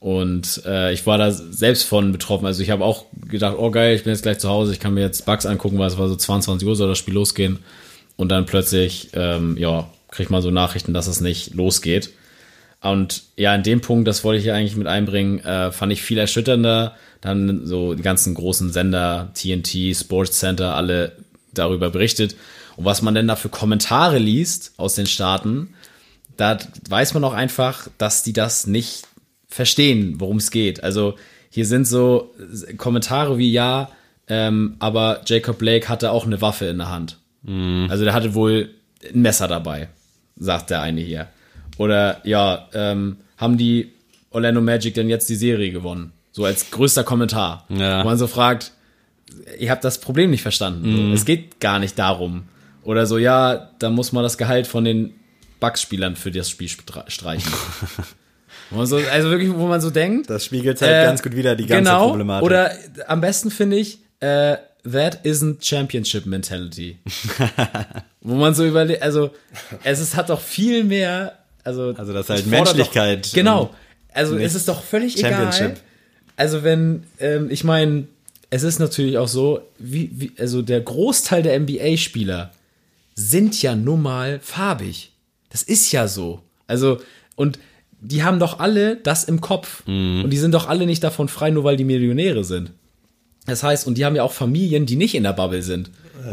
[0.00, 2.46] Und äh, ich war da selbst von betroffen.
[2.46, 4.94] Also ich habe auch gedacht, oh geil, ich bin jetzt gleich zu Hause, ich kann
[4.94, 7.58] mir jetzt Bugs angucken, weil es war so 22 Uhr, soll das Spiel losgehen.
[8.16, 12.10] Und dann plötzlich, ähm, ja, kriegt man so Nachrichten, dass es nicht losgeht.
[12.80, 16.02] Und ja, in dem Punkt, das wollte ich ja eigentlich mit einbringen, äh, fand ich
[16.02, 16.94] viel erschütternder.
[17.20, 21.12] Dann so die ganzen großen Sender, TNT, Sports Center, alle
[21.52, 22.36] darüber berichtet.
[22.76, 25.74] Und was man denn da für Kommentare liest aus den Staaten,
[26.36, 29.02] da weiß man auch einfach, dass die das nicht
[29.48, 30.84] verstehen, worum es geht.
[30.84, 31.16] Also
[31.50, 32.32] hier sind so
[32.76, 33.90] Kommentare wie ja,
[34.28, 37.18] ähm, aber Jacob Blake hatte auch eine Waffe in der Hand.
[37.90, 38.70] Also der hatte wohl
[39.12, 39.88] ein Messer dabei,
[40.36, 41.28] sagt der eine hier.
[41.78, 43.92] Oder ja, ähm, haben die
[44.30, 46.12] Orlando Magic denn jetzt die Serie gewonnen?
[46.32, 47.64] So als größter Kommentar.
[47.70, 48.02] Ja.
[48.02, 48.72] Wo man so fragt,
[49.58, 51.08] ihr habt das Problem nicht verstanden.
[51.08, 51.12] So.
[51.14, 52.44] Es geht gar nicht darum.
[52.82, 55.14] Oder so, ja, da muss man das Gehalt von den
[55.60, 57.52] Bugs-Spielern für das Spiel streichen.
[58.70, 60.28] Wo man so, also wirklich, wo man so denkt.
[60.28, 62.44] Das spiegelt halt äh, ganz gut wieder die ganze genau, Problematik.
[62.44, 62.72] Oder
[63.06, 64.56] am besten finde ich, äh,
[64.90, 66.98] that isn't Championship Mentality.
[68.20, 69.30] wo man so überlegt, also
[69.84, 73.70] es ist, hat doch viel mehr, also, Also das ist halt Menschlichkeit Doch, genau.
[74.12, 75.76] Also es ist doch völlig egal.
[76.36, 78.06] Also wenn, ähm, ich meine,
[78.50, 82.52] es ist natürlich auch so, wie, wie, also der Großteil der NBA-Spieler
[83.14, 85.12] sind ja nun mal farbig.
[85.50, 86.42] Das ist ja so.
[86.66, 87.00] Also,
[87.34, 87.58] und
[88.00, 89.82] die haben doch alle das im Kopf.
[89.86, 90.22] Mhm.
[90.24, 92.72] Und die sind doch alle nicht davon frei, nur weil die Millionäre sind.
[93.48, 95.90] Das heißt, und die haben ja auch Familien, die nicht in der Bubble sind,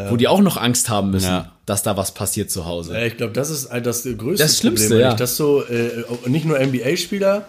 [0.09, 1.51] wo die auch noch Angst haben müssen, Ja.
[1.65, 2.93] dass da was passiert zu Hause.
[2.93, 5.13] Ja, ich glaube, das ist halt das größte Das Schlimmste, Problem, ja.
[5.15, 5.89] dass so äh,
[6.27, 7.45] nicht nur NBA-Spieler,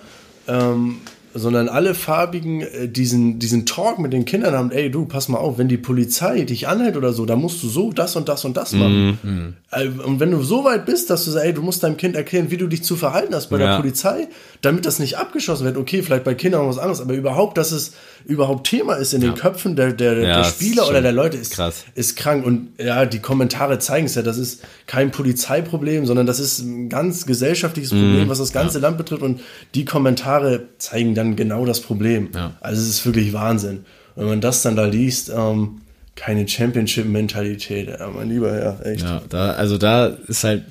[0.47, 0.99] ähm,
[1.35, 5.37] sondern alle Farbigen äh, diesen, diesen Talk mit den Kindern haben, ey du, pass mal
[5.39, 8.45] auf, wenn die Polizei dich anhält oder so, dann musst du so das und das
[8.47, 9.55] und das machen.
[9.71, 12.17] Äh, Und wenn du so weit bist, dass du sagst, ey, du musst deinem Kind
[12.17, 13.73] erklären, wie du dich zu verhalten hast bei Ja.
[13.73, 14.29] der Polizei,
[14.63, 15.77] damit das nicht abgeschossen wird.
[15.77, 17.93] Okay, vielleicht bei Kindern was anderes, aber überhaupt, dass es
[18.25, 21.53] überhaupt Thema ist in den Köpfen der, der, Ja, der Spieler oder der Leute, ist,
[21.53, 21.85] krass.
[21.95, 22.45] ist krank.
[22.45, 26.89] Und ja, die Kommentare zeigen es ja, das ist kein Polizeiproblem, sondern das ist ein
[26.89, 28.01] ganz gesellschaftliches Mhm.
[28.01, 29.23] Problem, was das ganze Land betrifft.
[29.23, 29.41] Und
[29.75, 32.31] die Kommentare zeigen dann genau das Problem.
[32.35, 32.53] Ja.
[32.61, 33.85] Also es ist wirklich Wahnsinn.
[34.15, 35.83] Wenn man das dann da liest, ähm,
[36.15, 39.03] keine Championship-Mentalität, ja, mein lieber Herr, echt.
[39.03, 40.65] Ja, da, also da ist halt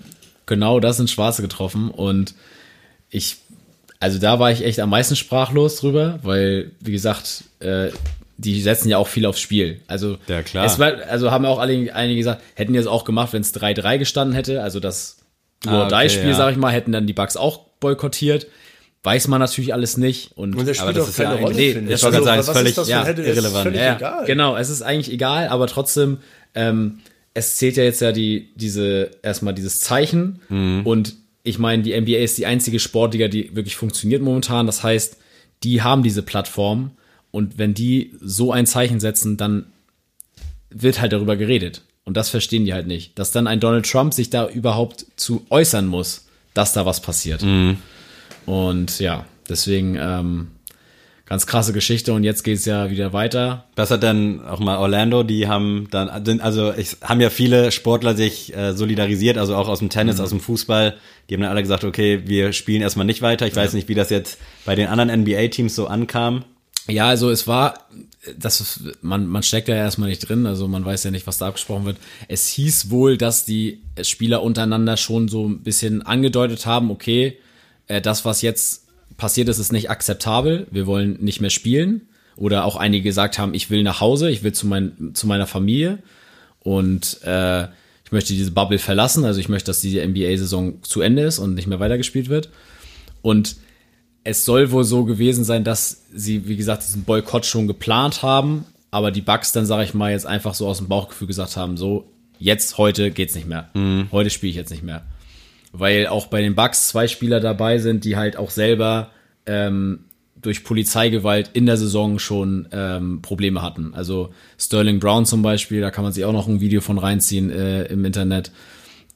[0.45, 2.33] genau das ins Schwarze getroffen und
[3.09, 3.37] ich,
[3.99, 7.89] also da war ich echt am meisten sprachlos drüber, weil, wie gesagt, äh,
[8.37, 9.79] die setzen ja auch viel aufs Spiel.
[9.87, 10.65] Also, Ja, klar.
[10.65, 13.53] Es war, also haben auch alle, einige gesagt, hätten die es auch gemacht, wenn es
[13.53, 15.17] 3-3 gestanden hätte, also das
[15.65, 16.33] Ah, okay, Do-or-Die-Spiel, ja.
[16.35, 18.47] sag ich mal, hätten dann die Bugs auch boykottiert.
[19.03, 20.31] Weiß man natürlich alles nicht.
[20.35, 22.01] Und, Und der Aber spielt das doch ist ja keine Rolle, eigentlich- finde ich ich.
[22.01, 23.63] gerade sagen, ist völlig- das für ja, ist irrelevant.
[23.63, 24.25] völlig ja, egal.
[24.25, 26.17] Genau, es ist eigentlich egal, aber trotzdem,
[26.55, 26.99] ähm,
[27.33, 30.81] es zählt ja jetzt ja die, diese, erstmal dieses Zeichen Mhm.
[30.85, 31.13] und
[31.45, 34.65] ich meine, die NBA ist die einzige Sportliga, die wirklich funktioniert momentan.
[34.65, 35.17] Das heißt,
[35.63, 36.91] die haben diese Plattform
[37.31, 39.67] und wenn die so ein Zeichen setzen, dann
[40.69, 41.83] wird halt darüber geredet.
[42.03, 43.17] Und das verstehen die halt nicht.
[43.17, 47.43] Dass dann ein Donald Trump sich da überhaupt zu äußern muss, dass da was passiert.
[48.45, 50.47] Und ja, deswegen ähm,
[51.25, 53.65] ganz krasse Geschichte und jetzt geht's ja wieder weiter.
[53.75, 57.71] Was hat dann auch mal Orlando, die haben dann, sind- also ich, haben ja viele
[57.71, 60.95] Sportler sich äh, solidarisiert, also auch aus dem Tennis, aus dem Fußball.
[61.29, 63.47] Die haben dann alle gesagt, okay, wir spielen erstmal nicht weiter.
[63.47, 66.45] Ich weiß nicht, wie das jetzt bei den anderen NBA-Teams so ankam.
[66.87, 67.79] Ja, also es war,
[68.37, 71.47] das man, man steckt ja erstmal nicht drin, also man weiß ja nicht, was da
[71.47, 71.97] abgesprochen wird.
[72.27, 77.39] Es hieß wohl, dass die Spieler untereinander schon so ein bisschen angedeutet haben, okay,
[77.87, 78.84] äh, das, was jetzt
[79.17, 82.07] passiert ist, ist nicht akzeptabel, wir wollen nicht mehr spielen.
[82.37, 85.47] Oder auch einige gesagt haben, ich will nach Hause, ich will zu, mein, zu meiner
[85.47, 85.99] Familie
[86.59, 87.63] und äh,
[88.03, 91.53] ich möchte diese Bubble verlassen, also ich möchte, dass diese NBA-Saison zu Ende ist und
[91.55, 92.49] nicht mehr weitergespielt wird.
[93.21, 93.55] Und
[94.23, 98.65] es soll wohl so gewesen sein, dass sie, wie gesagt, diesen Boykott schon geplant haben,
[98.91, 101.77] aber die Bugs dann, sage ich mal, jetzt einfach so aus dem Bauchgefühl gesagt haben,
[101.77, 103.69] so, jetzt, heute geht's nicht mehr.
[104.11, 105.03] Heute spiele ich jetzt nicht mehr.
[105.79, 109.11] Weil auch bei den Bugs zwei Spieler dabei sind, die halt auch selber
[109.45, 109.99] ähm,
[110.45, 113.93] durch Polizeigewalt in der Saison schon ähm, Probleme hatten.
[113.93, 117.49] Also Sterling Brown zum Beispiel, da kann man sich auch noch ein Video von reinziehen
[117.49, 118.51] äh, im Internet.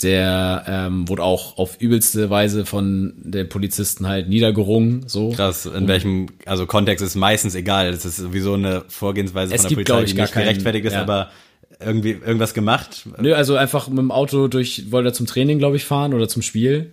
[0.01, 5.03] Der ähm, wurde auch auf übelste Weise von den Polizisten halt niedergerungen.
[5.07, 5.31] So.
[5.31, 7.91] Krass, in welchem, also Kontext ist meistens egal.
[7.91, 11.01] Das ist sowieso eine Vorgehensweise Es von der Polizei, die gar nicht gerechtfertigt ist, ja.
[11.01, 11.31] aber
[11.79, 13.05] irgendwie irgendwas gemacht.
[13.19, 16.27] Nö, also einfach mit dem Auto durch, wollte er zum Training, glaube ich, fahren oder
[16.27, 16.91] zum Spiel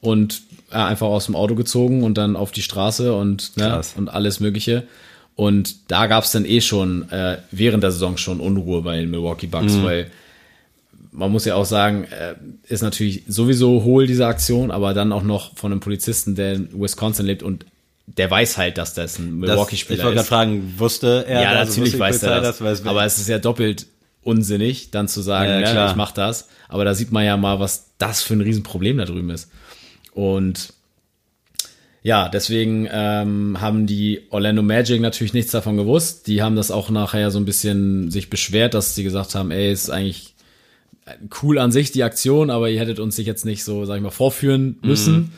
[0.00, 3.94] und äh, einfach aus dem Auto gezogen und dann auf die Straße und, ne, Krass.
[3.96, 4.84] und alles Mögliche.
[5.36, 9.10] Und da gab es dann eh schon äh, während der Saison schon Unruhe bei den
[9.10, 10.10] Milwaukee Bucks, weil
[11.12, 12.34] man muss ja auch sagen, äh,
[12.72, 16.68] ist natürlich sowieso hohl diese Aktion, aber dann auch noch von einem Polizisten, der in
[16.80, 17.64] Wisconsin lebt und
[18.06, 20.28] der weiß halt, dass das ein Das, ich Milwaukee-Spieler wollte gerade ist.
[20.28, 21.42] fragen, wusste er?
[21.42, 22.60] Ja, also natürlich wusste weiß er das.
[22.60, 23.86] es- aber es ist ja doppelt
[24.26, 25.90] unsinnig, dann zu sagen, Ja, ja, klar.
[25.90, 26.48] ich mach das.
[26.68, 29.50] Aber da sieht man ja mal, was das für ein Riesenproblem da drüben ist.
[30.12, 30.72] Und
[32.02, 36.26] ja, deswegen ähm, haben die Orlando Magic natürlich nichts davon gewusst.
[36.26, 39.72] Die haben das auch nachher so ein bisschen sich beschwert, dass sie gesagt haben, ey,
[39.72, 40.34] ist eigentlich
[41.42, 44.02] cool an sich die Aktion, aber ihr hättet uns sich jetzt nicht so, sag ich
[44.02, 45.32] mal, vorführen müssen.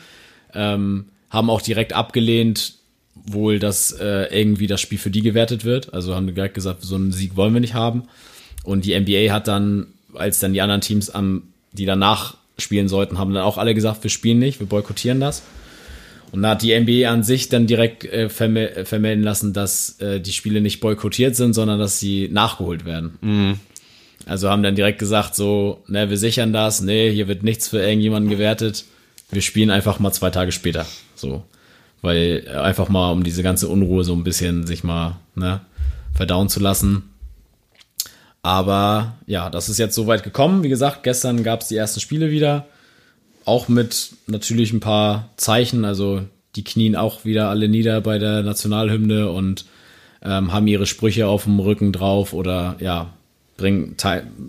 [0.53, 2.73] Ähm, haben auch direkt abgelehnt,
[3.15, 5.93] wohl, dass äh, irgendwie das Spiel für die gewertet wird.
[5.93, 8.03] Also haben direkt gesagt, so einen Sieg wollen wir nicht haben.
[8.63, 13.17] Und die NBA hat dann, als dann die anderen Teams am, die danach spielen sollten,
[13.17, 15.43] haben dann auch alle gesagt, wir spielen nicht, wir boykottieren das.
[16.31, 19.99] Und da hat die NBA an sich dann direkt äh, vermel äh, vermelden lassen, dass
[19.99, 23.17] äh, die Spiele nicht boykottiert sind, sondern dass sie nachgeholt werden.
[24.25, 27.79] Also haben dann direkt gesagt, so, ne, wir sichern das, nee, hier wird nichts für
[27.79, 28.85] irgendjemanden gewertet.
[29.31, 30.85] Wir spielen einfach mal zwei Tage später.
[31.15, 31.43] So.
[32.01, 35.61] Weil äh, einfach mal, um diese ganze Unruhe so ein bisschen sich mal, ne,
[36.13, 37.08] verdauen zu lassen.
[38.41, 40.63] Aber ja, das ist jetzt soweit gekommen.
[40.63, 42.67] Wie gesagt, gestern gab es die ersten Spiele wieder.
[43.45, 45.85] Auch mit natürlich ein paar Zeichen.
[45.85, 46.23] Also
[46.55, 49.65] die knien auch wieder alle nieder bei der Nationalhymne und
[50.21, 53.13] ähm, haben ihre Sprüche auf dem Rücken drauf oder ja,
[53.57, 53.95] bringen,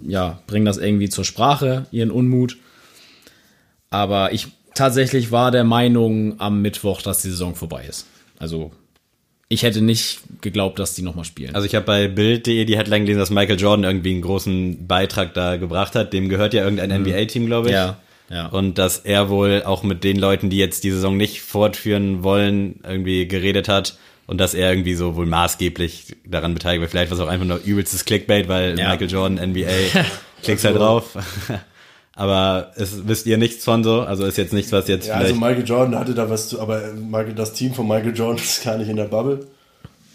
[0.07, 2.57] ja, bringen das irgendwie zur Sprache, ihren Unmut.
[3.91, 8.07] Aber ich tatsächlich war der Meinung am Mittwoch, dass die Saison vorbei ist.
[8.38, 8.72] Also
[9.53, 11.57] ich hätte nicht geglaubt, dass die nochmal spielen.
[11.57, 15.34] Also ich habe bei Bild.de die Headline gelesen, dass Michael Jordan irgendwie einen großen Beitrag
[15.34, 16.12] da gebracht hat.
[16.12, 17.72] Dem gehört ja irgendein NBA-Team, glaube ich.
[17.72, 17.76] Mhm.
[17.78, 18.46] Ja, ja.
[18.46, 22.78] Und dass er wohl auch mit den Leuten, die jetzt die Saison nicht fortführen wollen,
[22.84, 23.98] irgendwie geredet hat.
[24.28, 26.88] Und dass er irgendwie so wohl maßgeblich daran beteiligt war.
[26.88, 28.90] Vielleicht war es auch einfach nur übelstes Clickbait, weil Ja.
[28.90, 29.66] Michael Jordan, NBA,
[30.44, 31.16] klickst halt drauf.
[32.21, 34.03] Aber es wisst ihr nichts von so?
[34.03, 35.41] Also ist jetzt nichts, was jetzt Ja, also vielleicht...
[35.41, 38.77] Michael Jordan hatte da was zu, aber Michael, das Team von Michael Jordan ist gar
[38.77, 39.47] nicht in der Bubble.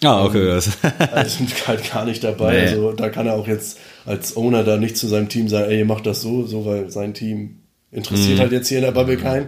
[0.04, 0.46] ah, okay.
[0.46, 0.70] das-
[1.12, 2.52] Also sind halt gar nicht dabei.
[2.54, 2.60] Nee.
[2.68, 5.80] Also da kann er auch jetzt als Owner da nicht zu seinem Team sagen, ey,
[5.80, 9.18] ihr macht das so, so, weil sein Team interessiert halt jetzt hier in der Bubble
[9.18, 9.48] keinen.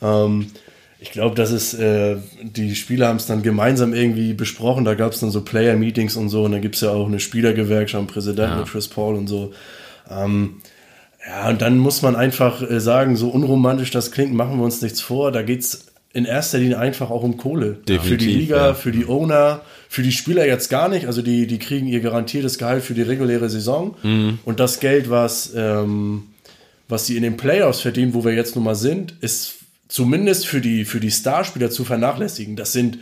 [0.00, 0.46] Ähm,
[1.00, 4.86] ich glaube, das ist, äh, die Spieler haben es dann gemeinsam irgendwie besprochen.
[4.86, 6.44] Da gab es dann so Player-Meetings und so.
[6.44, 9.52] Und dann gibt es ja auch eine Spielergewerkschaft, einen Präsidenten mit Chris Paul und so.
[10.10, 10.62] Ähm,
[11.26, 14.80] ja, und dann muss man einfach äh, sagen, so unromantisch das klingt, machen wir uns
[14.82, 15.32] nichts vor.
[15.32, 17.74] Da geht's in erster Linie einfach auch um Kohle.
[17.74, 18.74] für die Definitiv, Liga, ja.
[18.74, 21.06] für die Owner, für die Spieler jetzt gar nicht.
[21.06, 23.96] Also die, die kriegen ihr garantiertes Gehalt für die reguläre Saison.
[24.02, 24.38] Mhm.
[24.44, 26.24] Und das Geld, was, ähm,
[26.88, 29.56] was sie in den Playoffs verdienen, wo wir jetzt nun mal sind, ist
[29.88, 32.56] zumindest für die, für die Starspieler zu vernachlässigen.
[32.56, 32.98] Das sind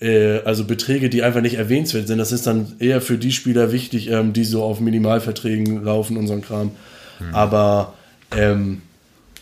[0.00, 2.18] äh, also Beträge, die einfach nicht erwähnenswert sind.
[2.18, 6.26] Das ist dann eher für die Spieler wichtig, ähm, die so auf Minimalverträgen laufen und
[6.26, 6.72] so ein Kram.
[7.20, 7.34] Mhm.
[7.34, 7.94] Aber
[8.36, 8.82] ähm,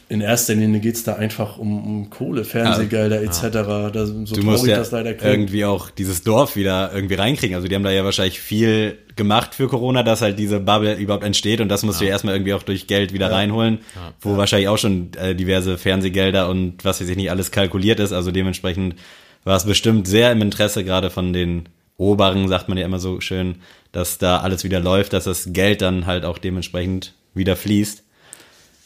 [0.09, 3.93] in erster Linie geht es da einfach um, um Kohle, Fernsehgelder etc.
[3.93, 5.35] Das, so Du musst ja das leider klingt.
[5.35, 7.57] irgendwie auch dieses Dorf wieder irgendwie reinkriegen.
[7.57, 11.25] Also die haben da ja wahrscheinlich viel gemacht für Corona, dass halt diese Bubble überhaupt
[11.25, 13.79] entsteht und das musst du ja erstmal irgendwie auch durch Geld wieder reinholen,
[14.21, 18.13] wo wahrscheinlich auch schon äh, diverse Fernsehgelder und was weiß ich nicht alles kalkuliert ist.
[18.13, 18.95] Also dementsprechend
[19.43, 21.69] war es bestimmt sehr im Interesse gerade von den
[21.99, 23.57] Oberen, sagt man ja immer so schön,
[23.91, 28.03] dass da alles wieder läuft, dass das Geld dann halt auch dementsprechend wieder fließt.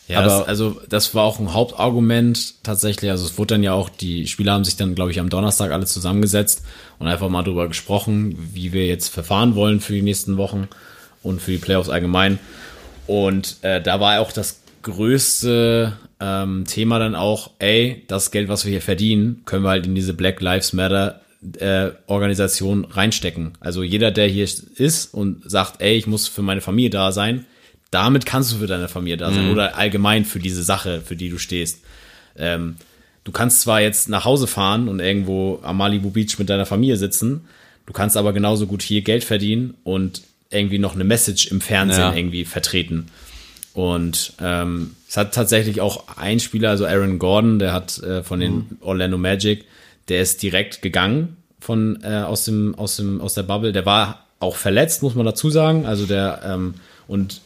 [0.09, 3.11] Ja, Aber- das, also das war auch ein Hauptargument tatsächlich.
[3.11, 5.71] Also es wurde dann ja auch, die Spieler haben sich dann, glaube ich, am Donnerstag
[5.71, 6.63] alle zusammengesetzt
[6.99, 10.69] und einfach mal drüber gesprochen, wie wir jetzt verfahren wollen für die nächsten Wochen
[11.23, 12.39] und für die Playoffs allgemein.
[13.07, 18.65] Und äh, da war auch das größte ähm, Thema dann auch, ey, das Geld, was
[18.65, 21.21] wir hier verdienen, können wir halt in diese Black Lives Matter
[21.59, 23.53] äh, Organisation reinstecken.
[23.61, 27.47] Also jeder, der hier ist und sagt, ey, ich muss für meine Familie da sein,
[27.91, 31.29] damit kannst du für deine Familie da sein oder allgemein für diese Sache, für die
[31.29, 31.81] du stehst.
[32.37, 32.77] Ähm,
[33.25, 36.97] du kannst zwar jetzt nach Hause fahren und irgendwo am Malibu Beach mit deiner Familie
[36.97, 37.47] sitzen,
[37.87, 42.01] du kannst aber genauso gut hier Geld verdienen und irgendwie noch eine Message im Fernsehen
[42.01, 42.15] Ja.
[42.15, 43.07] irgendwie vertreten.
[43.73, 48.41] Und ähm, es hat tatsächlich auch ein Spieler, also Aaron Gordon, der hat äh, von
[48.41, 49.65] den Orlando Magic,
[50.09, 53.73] der ist direkt gegangen von äh, aus dem aus dem aus der Bubble.
[53.73, 55.87] Der war auch verletzt, muss man dazu sagen.
[55.87, 56.75] Also der ähm,
[57.07, 57.41] und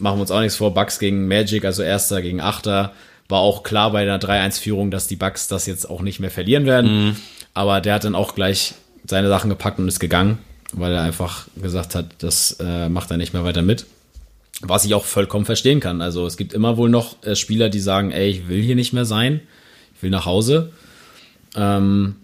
[0.00, 2.92] machen wir uns auch nichts vor, Bucks gegen Magic, also Erster gegen Achter,
[3.28, 6.66] war auch klar bei der 3-1-Führung, dass die Bucks das jetzt auch nicht mehr verlieren
[6.66, 7.16] werden.
[7.54, 8.74] Aber der hat dann auch gleich
[9.06, 10.38] seine Sachen gepackt und ist gegangen,
[10.72, 13.86] weil er einfach gesagt hat, das äh, macht er nicht mehr weiter mit.
[14.62, 16.02] Was ich auch vollkommen verstehen kann.
[16.02, 18.92] Also es gibt immer wohl noch äh, Spieler, die sagen, ey, ich will hier nicht
[18.92, 19.40] mehr sein,
[19.96, 20.72] ich will nach Hause.
[21.56, 22.16] Ähm,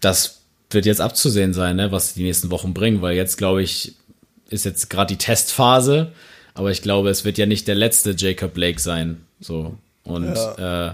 [0.00, 3.94] das wird jetzt abzusehen sein, ne, was die nächsten Wochen bringen, weil jetzt, glaube ich,
[4.50, 6.12] ist jetzt gerade die Testphase,
[6.54, 9.22] aber ich glaube, es wird ja nicht der letzte Jacob Blake sein.
[9.40, 9.76] So.
[10.04, 10.92] Und äh,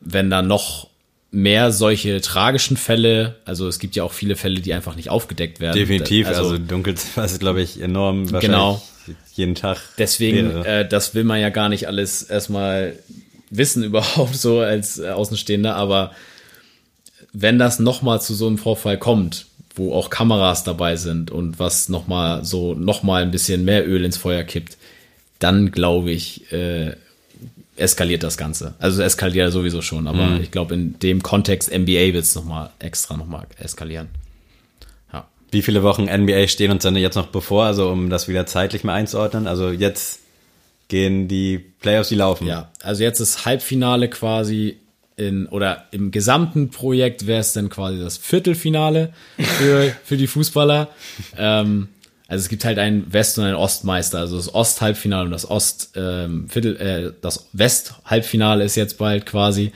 [0.00, 0.88] wenn da noch
[1.30, 5.60] mehr solche tragischen Fälle, also es gibt ja auch viele Fälle, die einfach nicht aufgedeckt
[5.60, 5.76] werden.
[5.76, 8.32] Definitiv, also, Dunkelziffer ist, glaube ich, enorm.
[8.32, 8.82] Wahrscheinlich Genau.
[9.34, 9.78] Jeden Tag.
[9.98, 12.98] Deswegen, äh, das will man ja gar nicht alles erstmal
[13.50, 16.12] wissen überhaupt so als Außenstehender, aber
[17.32, 19.46] wenn das nochmal zu so einem Vorfall kommt,
[19.76, 24.16] wo auch Kameras dabei sind und was nochmal so nochmal ein bisschen mehr Öl ins
[24.16, 24.76] Feuer kippt,
[25.38, 26.96] dann glaube ich, äh,
[27.76, 28.74] eskaliert das Ganze.
[28.78, 30.40] Also es eskaliert ja sowieso schon, aber Mhm.
[30.42, 34.08] ich glaube in dem Kontext NBA wird es nochmal extra nochmal eskalieren.
[35.12, 35.26] Ja.
[35.50, 38.82] Wie viele Wochen NBA stehen uns denn jetzt noch bevor, also um das wieder zeitlich
[38.82, 39.46] mal einzuordnen?
[39.46, 40.20] Also jetzt
[40.88, 42.46] gehen die Playoffs, die laufen.
[42.46, 44.78] Ja, also jetzt ist Halbfinale quasi
[45.16, 50.88] in, oder im gesamten Projekt wäre es dann quasi das Viertelfinale für, für die Fußballer.
[51.36, 51.88] Ähm,
[52.28, 55.92] also es gibt halt einen West- und einen Ostmeister, also das Ost-Halbfinale und das Ost,
[55.94, 59.72] ähm, Viertel, äh, das West-Halbfinale ist jetzt bald quasi.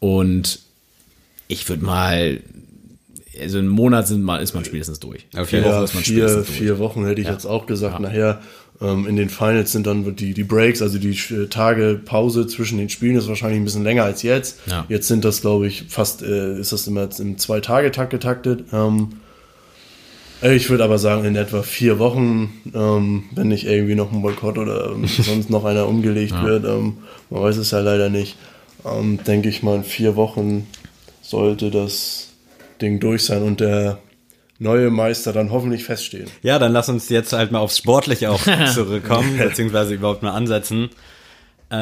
[0.00, 0.58] Und
[1.48, 2.40] ich würde mal,
[3.40, 5.26] also einen Monat sind mal, ist man spätestens durch.
[5.34, 5.46] Okay.
[5.46, 6.58] Vier Wochen Ja, ist man vier, spätestens durch.
[6.58, 8.00] vier Wochen hätte ich jetzt auch gesagt.
[8.00, 8.46] Nachher ähm,
[8.92, 12.88] in den Finals sind dann die, die Breaks, also die äh, Tage Pause zwischen den
[12.88, 14.60] Spielen ist wahrscheinlich ein bisschen länger als jetzt.
[14.66, 14.84] Ja.
[14.88, 18.64] Jetzt sind das, glaube ich, fast, äh, ist das immer jetzt im Zwei-Tage-Takt getaktet.
[18.72, 19.10] Ähm,
[20.42, 24.22] äh, ich würde aber sagen, in etwa vier Wochen, ähm, wenn nicht irgendwie noch ein
[24.22, 26.98] Boykott oder ähm, sonst noch einer umgelegt wird, ähm,
[27.30, 28.36] man weiß es ja leider nicht,
[28.84, 30.66] ähm, denke ich mal, in vier Wochen
[31.22, 32.28] sollte das
[32.80, 33.98] Ding durch sein und der
[34.58, 36.26] neue Meister dann hoffentlich feststehen.
[36.42, 38.40] Ja, dann lass uns jetzt halt mal aufs Sportliche auch
[38.74, 40.90] zurückkommen, beziehungsweise überhaupt mal ansetzen.
[41.70, 41.76] Äh,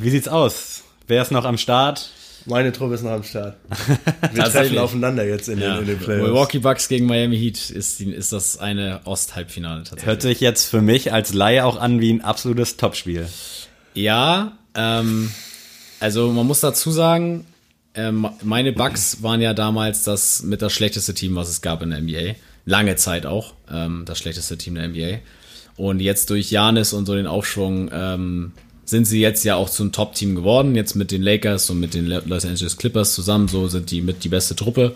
[0.00, 0.82] wie sieht's aus?
[1.06, 2.10] Wer ist noch am Start?
[2.48, 3.56] Meine Truppe ist noch am Start.
[4.32, 5.74] Wir treffen aufeinander jetzt in, Ja.
[5.74, 6.22] den, in den Playoffs.
[6.28, 10.06] Milwaukee Bucks gegen Miami Heat ist, die, ist das eine Ost-Halbfinale tatsächlich.
[10.06, 13.26] Hört sich jetzt für mich als Laie auch an wie ein absolutes Topspiel.
[13.94, 15.30] Ja, ähm,
[15.98, 17.46] also man muss dazu sagen,
[17.96, 21.90] ähm, meine Bucks waren ja damals das mit das schlechteste Team, was es gab in
[21.90, 22.36] der NBA.
[22.66, 25.18] Lange Zeit auch ähm, das schlechteste Team der NBA.
[25.76, 28.52] Und jetzt durch Janis und so den Aufschwung ähm,
[28.84, 30.74] sind sie jetzt ja auch zum Top-Team geworden.
[30.74, 34.24] Jetzt mit den Lakers und mit den Los Angeles Clippers zusammen, so sind die mit
[34.24, 34.94] die beste Truppe.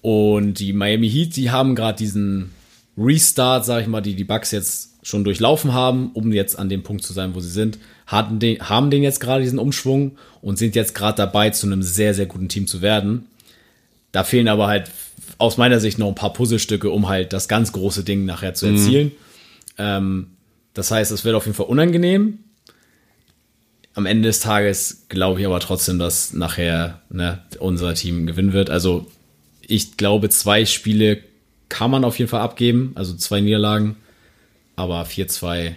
[0.00, 2.52] Und die Miami Heat, die haben gerade diesen
[2.96, 6.82] Restart, sag ich mal, die die Bucks jetzt schon durchlaufen haben, um jetzt an dem
[6.82, 10.58] Punkt zu sein, wo sie sind, hatten den, haben den jetzt gerade diesen Umschwung und
[10.58, 13.26] sind jetzt gerade dabei, zu einem sehr, sehr guten Team zu werden.
[14.12, 14.90] Da fehlen aber halt
[15.38, 18.66] aus meiner Sicht noch ein paar Puzzlestücke, um halt das ganz große Ding nachher zu
[18.66, 19.12] erzielen.
[19.76, 20.28] Ähm,
[20.72, 22.38] das heißt, es wird auf jeden Fall unangenehm.
[23.92, 28.70] Am Ende des Tages glaube ich aber trotzdem, dass nachher ne, unser Team gewinnen wird.
[28.70, 29.06] Also
[29.60, 31.18] ich glaube, zwei Spiele
[31.68, 33.96] kann man auf jeden Fall abgeben, also zwei Niederlagen.
[34.76, 35.72] Aber 4-2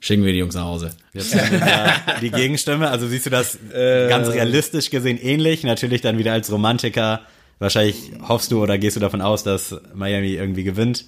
[0.00, 0.90] schicken wir die Jungs nach Hause.
[1.12, 2.88] Jetzt haben wir die Gegenstimme.
[2.90, 5.64] Also siehst du das ganz realistisch gesehen ähnlich?
[5.64, 7.20] Natürlich dann wieder als Romantiker.
[7.58, 11.06] Wahrscheinlich hoffst du oder gehst du davon aus, dass Miami irgendwie gewinnt.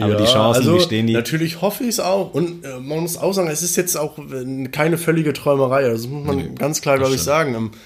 [0.00, 1.12] Aber die Chancen, also wie stehen die?
[1.12, 2.32] Natürlich hoffe ich es auch.
[2.32, 5.84] Und äh, man muss auch sagen, es ist jetzt auch äh, keine völlige Träumerei.
[5.84, 7.54] Also Das muss man ganz klar, glaube ich, sagen.
[7.54, 7.76] Ähm, äh,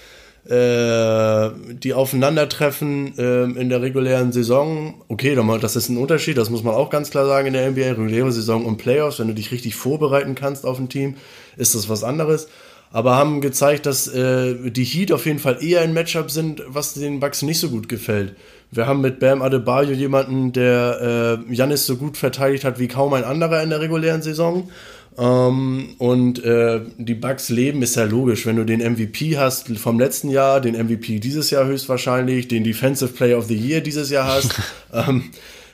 [0.47, 6.74] die Aufeinandertreffen ähm, in der regulären Saison, okay, das ist ein Unterschied, das muss man
[6.74, 9.74] auch ganz klar sagen in der NBA, reguläre Saison und Playoffs, wenn du dich richtig
[9.76, 11.16] vorbereiten kannst auf ein Team,
[11.57, 12.49] ist das was anderes.
[12.91, 16.95] Aber haben gezeigt, dass äh, die Heat auf jeden Fall eher ein Matchup sind, was
[16.95, 18.34] den Bucks nicht so gut gefällt.
[18.70, 23.12] Wir haben mit Bam Adebayo jemanden, der äh, Janis so gut verteidigt hat wie kaum
[23.12, 24.70] ein anderer in der regulären Saison.
[25.19, 29.99] Ähm, und äh, die Bucks leben ist ja logisch, wenn du den MVP hast vom
[29.99, 34.29] letzten Jahr, den MVP dieses Jahr höchstwahrscheinlich, den Defensive Player of the Year dieses Jahr
[34.29, 34.55] hast,
[34.93, 35.25] ähm,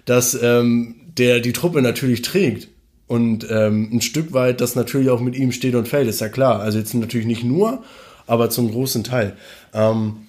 [0.07, 2.69] dass ähm, der die Truppe natürlich trägt
[3.07, 6.29] und ähm, ein Stück weit das natürlich auch mit ihm steht und fällt, ist ja
[6.29, 6.61] klar.
[6.61, 7.85] Also jetzt natürlich nicht nur,
[8.27, 9.37] aber zum großen Teil.
[9.75, 10.25] Ähm,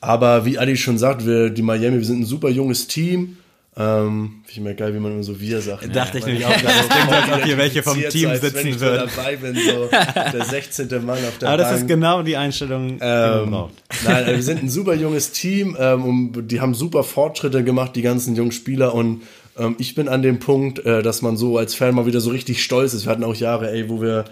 [0.00, 3.36] aber wie Adi schon sagt, wir, die Miami, wir sind ein super junges Team.
[3.78, 5.94] Ähm, Finde ich immer geil, wie man immer so wir sagt.
[5.94, 8.50] Dachte ich nämlich ich auch das klingt, als ob hier welche vom Team als wenn
[8.50, 9.10] sitzen ich so würden.
[9.14, 9.88] dabei bin, so
[10.32, 10.88] der 16.
[11.04, 11.80] Mann auf der Aber das Bank.
[11.82, 13.74] ist genau die Einstellung, die man Ähm, braucht.
[14.04, 17.94] nein, also wir sind ein super junges Team ähm, und die haben super Fortschritte gemacht,
[17.96, 19.22] die ganzen jungen Spieler und
[19.58, 22.30] ähm, ich bin an dem Punkt, äh, dass man so als Fan mal wieder so
[22.30, 23.04] richtig stolz ist.
[23.04, 24.24] Wir hatten auch Jahre, ey, wo wir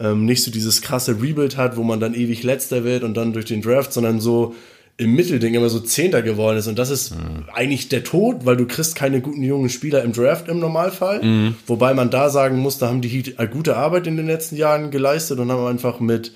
[0.00, 3.32] ähm, nicht so dieses krasse Rebuild hat, wo man dann ewig letzter wird und dann
[3.32, 4.54] durch den Draft, sondern so
[5.02, 7.14] im Mittelding immer so Zehnter geworden ist und das ist
[7.52, 11.20] eigentlich der Tod, weil du kriegst keine guten jungen Spieler im Draft im Normalfall.
[11.66, 14.56] Wobei man da sagen muss, da haben die Heat äh, gute Arbeit in den letzten
[14.56, 16.32] Jahren geleistet und haben einfach mit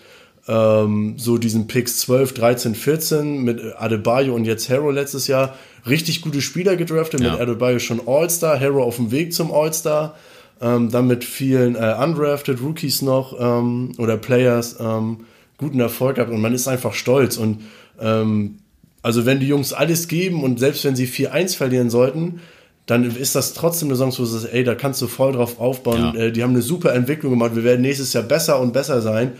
[0.49, 5.57] ähm, so diesen Picks 12, 13, 14 mit Adebayo und jetzt Harrow letztes Jahr
[5.87, 7.21] richtig gute Spieler gedraftet.
[7.21, 7.33] Ja.
[7.33, 10.15] Mit Adebayo schon All-Star, Harrow auf dem Weg zum All-Star.
[10.61, 15.19] Ähm, dann mit vielen äh, undrafted Rookies noch ähm, oder Players ähm,
[15.59, 17.37] guten Erfolg gehabt und man ist einfach stolz.
[17.37, 17.63] Und
[18.01, 18.59] ähm,
[19.03, 22.41] also wenn die Jungs alles geben und selbst wenn sie 4-1 verlieren sollten,
[22.87, 25.61] dann ist das trotzdem eine Saison, wo du sagst, ey, da kannst du voll drauf
[25.61, 26.13] aufbauen.
[26.15, 26.25] Ja.
[26.25, 27.55] Äh, die haben eine super Entwicklung gemacht.
[27.55, 29.33] Wir werden nächstes Jahr besser und besser sein.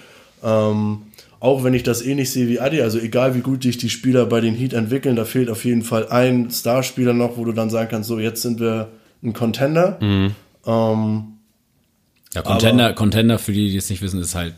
[0.43, 1.03] Ähm,
[1.39, 4.27] auch wenn ich das ähnlich sehe wie Adi, also egal wie gut sich die Spieler
[4.27, 7.71] bei den Heat entwickeln, da fehlt auf jeden Fall ein Starspieler noch, wo du dann
[7.71, 8.89] sagen kannst, so jetzt sind wir
[9.23, 9.99] ein Contender.
[10.01, 10.35] Mhm.
[10.67, 11.25] Ähm,
[12.35, 14.55] Ja, Contender, Contender, für die, die es nicht wissen, ist halt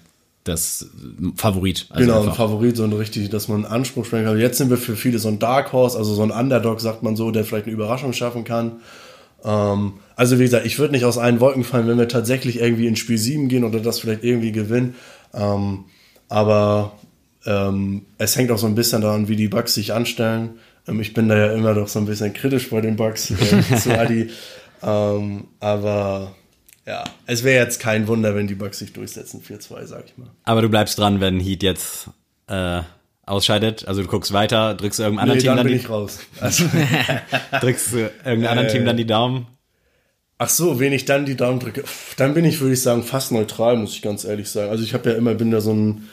[0.48, 0.88] das
[1.36, 1.86] Favorit.
[1.90, 4.38] Also genau, ein einfach- Favorit, so ein richtig, dass man einen Anspruch sprechen kann.
[4.38, 7.14] Jetzt sind wir für viele so ein Dark Horse, also so ein Underdog, sagt man
[7.16, 8.80] so, der vielleicht eine Überraschung schaffen kann.
[9.44, 12.86] Ähm, also wie gesagt, ich würde nicht aus allen Wolken fallen, wenn wir tatsächlich irgendwie
[12.86, 14.94] in Spiel 7 gehen oder das vielleicht irgendwie gewinnen.
[15.34, 15.84] Ähm,
[16.28, 16.92] aber
[17.46, 20.58] ähm, es hängt auch so ein bisschen daran, wie die Bugs sich anstellen.
[20.88, 23.76] Ähm, ich bin da ja immer doch so ein bisschen kritisch bei den Bugs äh,
[23.76, 24.28] zu Adi.
[24.80, 26.36] Ähm, aber
[26.88, 30.30] ja, es wäre jetzt kein Wunder, wenn die Bugs sich durchsetzen, 4-2, sag ich mal.
[30.44, 32.08] Aber du bleibst dran, wenn Heat jetzt
[32.46, 32.80] äh,
[33.26, 33.86] ausscheidet.
[33.86, 36.18] Also du guckst weiter, drückst irgendeinem Nee, anderen dann Team bin dann ich raus.
[36.40, 39.46] Also, die, drückst du irgendeinem anderen Team dann die Daumen.
[40.38, 41.84] ach so, wen ich dann die Daumen drücke,
[42.16, 44.70] dann bin ich, würde ich sagen, fast neutral, muss ich ganz ehrlich sagen.
[44.70, 46.08] Also ich habe ja immer, bin da so ein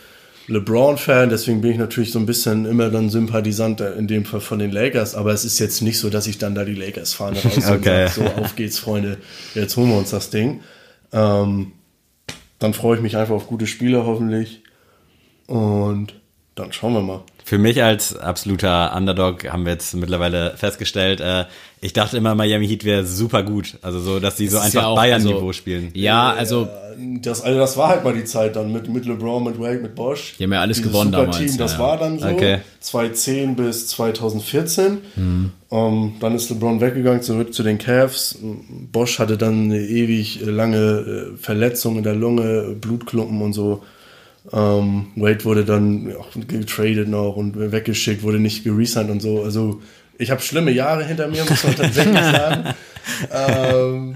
[0.48, 4.60] LeBron-Fan, deswegen bin ich natürlich so ein bisschen immer dann Sympathisant in dem Fall von
[4.60, 7.38] den Lakers, aber es ist jetzt nicht so, dass ich dann da die Lakers fahne
[7.44, 8.08] raus und Okay.
[8.08, 9.18] so auf geht's, Freunde,
[9.56, 10.62] jetzt holen wir uns das Ding.
[11.12, 11.72] Ähm,
[12.60, 14.62] dann freue ich mich einfach auf gute Spiele hoffentlich
[15.48, 16.14] und
[16.56, 17.24] dann schauen wir mal.
[17.48, 21.46] Für mich als absoluter Underdog haben wir jetzt mittlerweile festgestellt, äh,
[21.80, 23.78] ich dachte immer, Miami Heat wäre super gut.
[23.84, 25.92] Also so, dass die so einfach ja Bayern-Niveau also- spielen.
[25.94, 26.68] Ja, also
[27.22, 29.94] Das, also das war halt mal die Zeit dann mit, mit LeBron, mit Wade, mit
[29.94, 30.34] Bosch.
[30.40, 32.28] Die haben ja alles gewonnen damals, Das ja, war dann so.
[32.28, 32.62] Okay.
[32.80, 34.98] 2010 bis 2014.
[35.16, 35.52] Mhm.
[35.70, 38.40] Ähm, dann ist LeBron weggegangen, zurück zu den Cavs.
[38.92, 43.84] Bosch hatte dann eine ewig lange äh, Verletzung in der Lunge, Blutklumpen und so.
[44.52, 49.44] Ähm, Wade wurde dann auch getradet noch und weggeschickt, wurde nicht geresigned und so.
[49.44, 49.82] Also
[50.18, 52.74] ich habe schlimme Jahre hinter mir, muss man tatsächlich sagen.
[53.32, 54.16] ähm,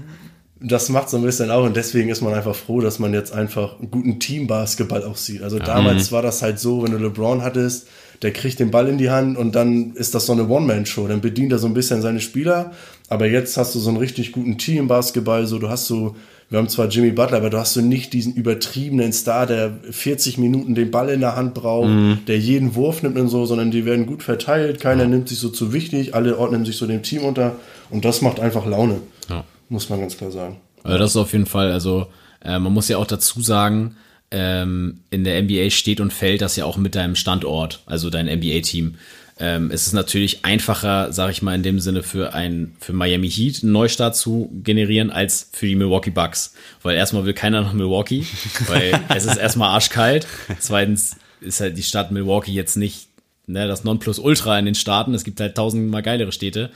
[0.60, 3.32] das macht so ein bisschen auch und deswegen ist man einfach froh, dass man jetzt
[3.32, 5.42] einfach einen guten Team-Basketball auch sieht.
[5.42, 7.88] Also damals war das halt so, wenn du LeBron hattest,
[8.22, 11.08] der kriegt den Ball in die Hand und dann ist das so eine One-Man-Show.
[11.08, 12.72] Dann bedient er so ein bisschen seine Spieler.
[13.08, 15.46] Aber jetzt hast du so einen richtig guten Team-Basketball.
[15.46, 16.16] So, du hast so,
[16.50, 20.36] wir haben zwar Jimmy Butler, aber du hast so nicht diesen übertriebenen Star, der 40
[20.36, 21.88] Minuten den Ball in der Hand braucht,
[22.26, 24.80] der jeden Wurf nimmt und so, sondern die werden gut verteilt.
[24.80, 26.12] Keiner nimmt sich so zu wichtig.
[26.14, 27.54] Alle ordnen sich so dem Team unter.
[27.88, 29.00] Und das macht einfach Laune.
[29.28, 29.44] Ja.
[29.68, 30.56] Muss man ganz klar sagen.
[30.82, 32.08] Also das ist auf jeden Fall, also
[32.44, 33.96] äh, man muss ja auch dazu sagen,
[34.32, 38.26] ähm, in der NBA steht und fällt das ja auch mit deinem Standort, also dein
[38.26, 38.96] NBA-Team.
[39.40, 43.30] Ähm, es ist natürlich einfacher, sag ich mal, in dem Sinne für ein für Miami
[43.30, 47.72] Heat einen Neustart zu generieren als für die Milwaukee Bucks, weil erstmal will keiner nach
[47.72, 48.26] Milwaukee,
[48.66, 50.26] weil es ist erstmal arschkalt.
[50.58, 53.08] Zweitens ist halt die Stadt Milwaukee jetzt nicht
[53.46, 55.14] ne, das Nonplusultra in den Staaten.
[55.14, 56.70] Es gibt halt tausendmal geilere Städte.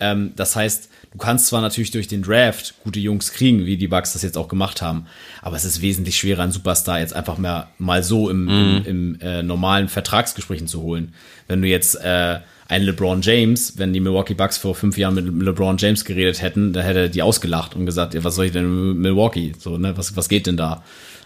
[0.00, 3.88] Ähm, das heißt, du kannst zwar natürlich durch den Draft gute Jungs kriegen, wie die
[3.88, 5.06] Bucks das jetzt auch gemacht haben,
[5.40, 9.20] aber es ist wesentlich schwerer, einen Superstar jetzt einfach mal, mal so im, im, im
[9.20, 11.14] äh, normalen Vertragsgesprächen zu holen.
[11.48, 15.24] Wenn du jetzt äh, einen LeBron James, wenn die Milwaukee Bucks vor fünf Jahren mit
[15.26, 18.52] LeBron James geredet hätten, da hätte er die ausgelacht und gesagt, ja, was soll ich
[18.52, 19.54] denn mit Milwaukee?
[19.58, 20.82] So, ne, was, was geht denn da?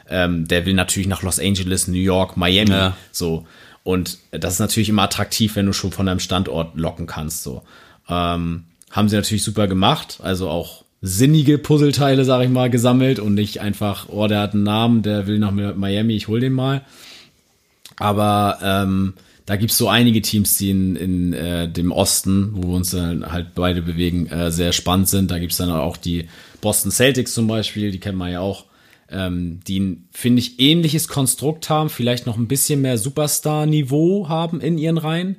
[0.08, 2.96] Ähm, der will natürlich nach Los Angeles, New York, Miami, Ja.
[3.10, 3.46] so.
[3.82, 7.62] Und das ist natürlich immer attraktiv, wenn du schon von deinem Standort locken kannst, so.
[8.08, 13.34] Ähm, haben sie natürlich super gemacht, also auch sinnige Puzzleteile, sag ich mal, gesammelt und
[13.34, 16.82] nicht einfach, oh, der hat einen Namen, der will nach Miami, ich hol den mal.
[17.96, 19.14] Aber ähm,
[19.46, 23.32] da gibt's so einige Teams, die in, in äh, dem Osten, wo wir uns dann
[23.32, 25.30] halt beide bewegen, äh, sehr spannend sind.
[25.30, 26.28] Da gibt's dann auch die
[26.60, 28.66] Boston Celtics zum Beispiel, die kennen wir ja auch,
[29.10, 34.60] ähm, die ein, finde ich, ähnliches Konstrukt haben, vielleicht noch ein bisschen mehr Superstar-Niveau haben
[34.60, 35.36] in ihren Reihen,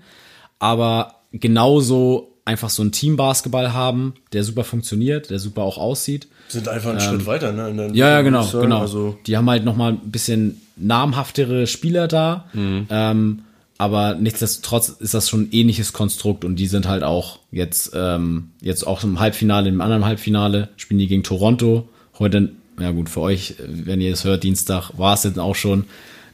[0.59, 6.27] aber genauso einfach so ein Team-Basketball haben, der super funktioniert, der super auch aussieht.
[6.49, 7.69] Sind einfach einen Schritt weiter, ne?
[7.69, 8.63] Ähm, Ja, ja, genau, sagen.
[8.65, 8.81] genau.
[8.81, 13.39] Also, die haben halt noch mal ein bisschen namhaftere Spieler da, ähm,
[13.77, 18.49] aber nichtsdestotrotz ist das schon ein ähnliches Konstrukt und die sind halt auch jetzt ähm,
[18.61, 21.87] jetzt auch im Halbfinale, im anderen Halbfinale spielen die gegen Toronto.
[22.19, 25.85] Heute, ja gut, für euch, wenn ihr es hört, Dienstag war es jetzt auch schon.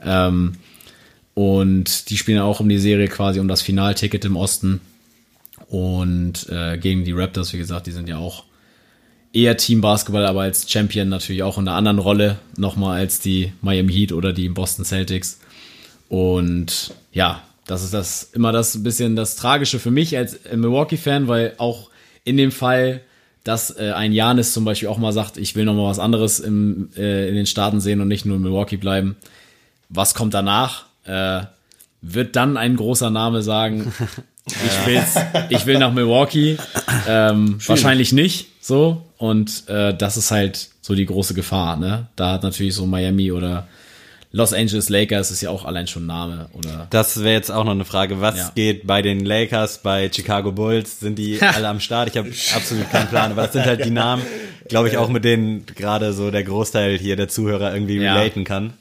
[0.03, 0.53] Ähm,
[1.35, 4.81] und die spielen auch um die Serie quasi um das Finalticket im Osten.
[5.69, 8.45] Und äh, gegen die Raptors, wie gesagt, die sind ja auch
[9.33, 13.51] eher Team Basketball, aber als Champion natürlich auch in einer anderen Rolle nochmal als die
[13.61, 15.39] Miami Heat oder die Boston Celtics.
[16.09, 21.53] Und ja, das ist das immer das bisschen das Tragische für mich als Milwaukee-Fan, weil
[21.57, 21.89] auch
[22.23, 23.01] in dem Fall,
[23.43, 26.39] dass äh, ein Janis zum Beispiel auch mal sagt, ich will noch mal was anderes
[26.39, 29.17] im, äh, in den Staaten sehen und nicht nur in Milwaukee bleiben.
[29.89, 30.85] Was kommt danach?
[31.03, 31.43] Äh,
[32.01, 33.93] wird dann ein großer Name sagen,
[34.47, 35.15] ich will's,
[35.49, 36.57] ich will nach Milwaukee.
[37.07, 39.01] Ähm, wahrscheinlich nicht so.
[39.17, 41.77] Und äh, das ist halt so die große Gefahr.
[41.77, 42.07] Ne?
[42.15, 43.67] Da hat natürlich so Miami oder
[44.33, 46.49] Los Angeles Lakers ist ja auch allein schon ein Name.
[46.53, 48.21] Oder Das wäre jetzt auch noch eine Frage.
[48.21, 48.51] Was Ja.
[48.53, 50.99] geht bei den Lakers, bei Chicago Bulls?
[50.99, 52.09] Sind die alle am Start?
[52.09, 53.31] Ich habe absolut keinen Plan.
[53.31, 54.21] Aber das sind halt die Namen,
[54.67, 58.15] glaube ich, auch mit denen gerade so der Großteil hier der Zuhörer irgendwie Ja.
[58.15, 58.73] relaten kann.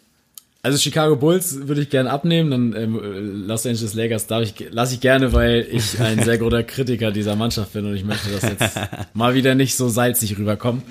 [0.63, 4.55] Also Chicago Bulls würde ich gerne abnehmen, dann ähm, äh, Los Angeles Lakers darf ich
[4.71, 8.31] lasse ich gerne, weil ich ein sehr großer Kritiker dieser Mannschaft bin und ich möchte,
[8.31, 8.77] dass jetzt
[9.15, 10.83] mal wieder nicht so salzig rüberkommt.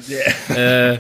[0.56, 1.00] Äh,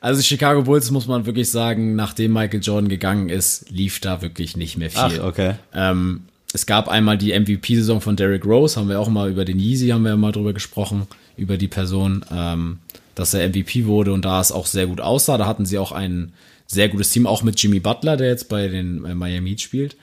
[0.00, 4.56] also Chicago Bulls muss man wirklich sagen, nachdem Michael Jordan gegangen ist, lief da wirklich
[4.56, 5.20] nicht mehr viel.
[5.20, 5.54] Ach, okay.
[5.74, 6.22] Ähm,
[6.52, 9.88] es gab einmal die MVP-Saison von Derrick Rose, haben wir auch mal über den Yeezy,
[9.88, 12.78] haben wir mal drüber gesprochen, über die Person, ähm,
[13.14, 15.38] dass er MVP wurde und da es auch sehr gut aussah.
[15.38, 16.32] Da hatten sie auch ein
[16.72, 19.96] sehr gutes Team, auch mit Jimmy Butler, der jetzt bei den äh, Miami Heat spielt.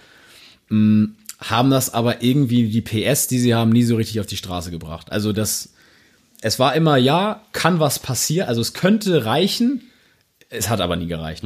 [0.70, 1.06] Mm,
[1.40, 4.72] haben das aber irgendwie die PS, die sie haben, nie so richtig auf die Straße
[4.72, 5.12] gebracht.
[5.12, 5.70] Also das,
[6.42, 9.84] es war immer, ja, kann was passieren, also es könnte reichen,
[10.50, 11.44] es hat aber nie gereicht.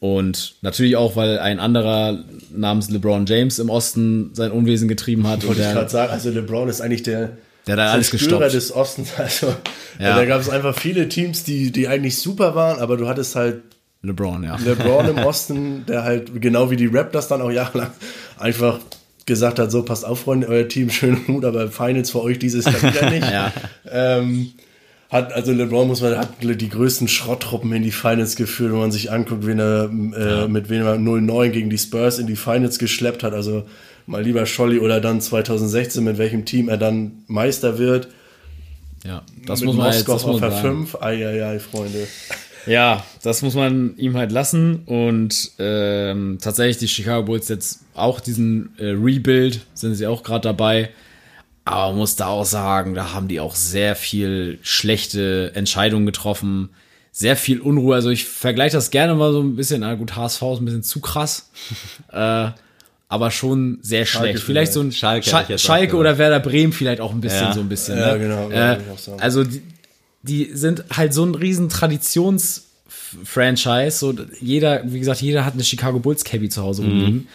[0.00, 5.46] Und natürlich auch, weil ein anderer namens LeBron James im Osten sein Unwesen getrieben hat.
[5.46, 7.36] Wollte ich gerade sagen, also LeBron ist eigentlich der,
[7.66, 8.54] der da alles gestoppt.
[8.54, 9.10] des Ostens.
[9.18, 9.48] Also,
[9.98, 10.16] Ja.
[10.16, 13.62] da gab es einfach viele Teams, die, die eigentlich super waren, aber du hattest halt
[14.02, 14.56] LeBron, ja.
[14.56, 17.90] LeBron im Osten, der halt genau wie die Raptors dann auch jahrelang
[18.38, 18.78] einfach
[19.26, 22.64] gesagt hat, so passt auf, Freunde, euer Team schön gut, aber Finals für euch dieses
[22.64, 23.26] Jahr wieder nicht.
[23.30, 23.52] Ja.
[23.90, 24.52] ähm,
[25.10, 28.92] hat, also LeBron muss man, hat die größten Schrotttruppen in die Finals geführt, wenn man
[28.92, 32.78] sich anguckt, wen er, äh, mit wem er 0-9 gegen die Spurs in die Finals
[32.78, 33.32] geschleppt hat.
[33.32, 33.64] Also
[34.06, 38.08] mal lieber Scholli oder dann 2016, mit welchem Team er dann Meister wird.
[39.04, 39.22] ja.
[39.46, 40.86] Das mit muss man jetzt, Moskau das muss man der sagen.
[40.86, 41.02] 5.
[41.02, 42.06] Eieiei, Freunde.
[42.68, 44.82] Ja, das muss man ihm halt lassen.
[44.86, 50.42] Und ähm, tatsächlich die Chicago Bulls jetzt auch diesen äh, Rebuild sind sie auch gerade
[50.42, 50.90] dabei.
[51.64, 56.70] Aber man muss da auch sagen, da haben die auch sehr viel schlechte Entscheidungen getroffen.
[57.12, 57.94] Sehr viel Unruhe.
[57.94, 59.80] Also ich vergleiche das gerne mal so ein bisschen.
[59.80, 61.50] Na gut, HSV ist ein bisschen zu krass.
[62.12, 62.48] äh,
[63.10, 64.40] aber schon sehr schlecht.
[64.40, 67.52] Vielleicht so ein Schalke Schalke, Schalke oder Werder Bremen vielleicht auch ein bisschen Ja.
[67.54, 67.98] so ein bisschen.
[67.98, 68.18] Ja, ne?
[68.18, 69.20] genau, Äh, würde ich auch sagen.
[69.20, 69.62] also die,
[70.28, 73.98] die sind halt so ein riesen Traditions-Franchise.
[73.98, 77.28] So jeder, wie gesagt, jeder hat eine Chicago Bulls Cabby zu Hause rumliegen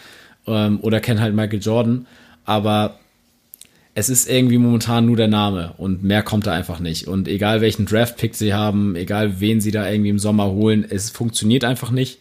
[0.46, 2.06] ähm, oder kennt halt Michael Jordan.
[2.44, 2.98] Aber
[3.94, 7.06] es ist irgendwie momentan nur der Name und mehr kommt da einfach nicht.
[7.06, 11.10] Und egal welchen Draft-Pick sie haben, egal wen sie da irgendwie im Sommer holen, es
[11.10, 12.18] funktioniert einfach nicht.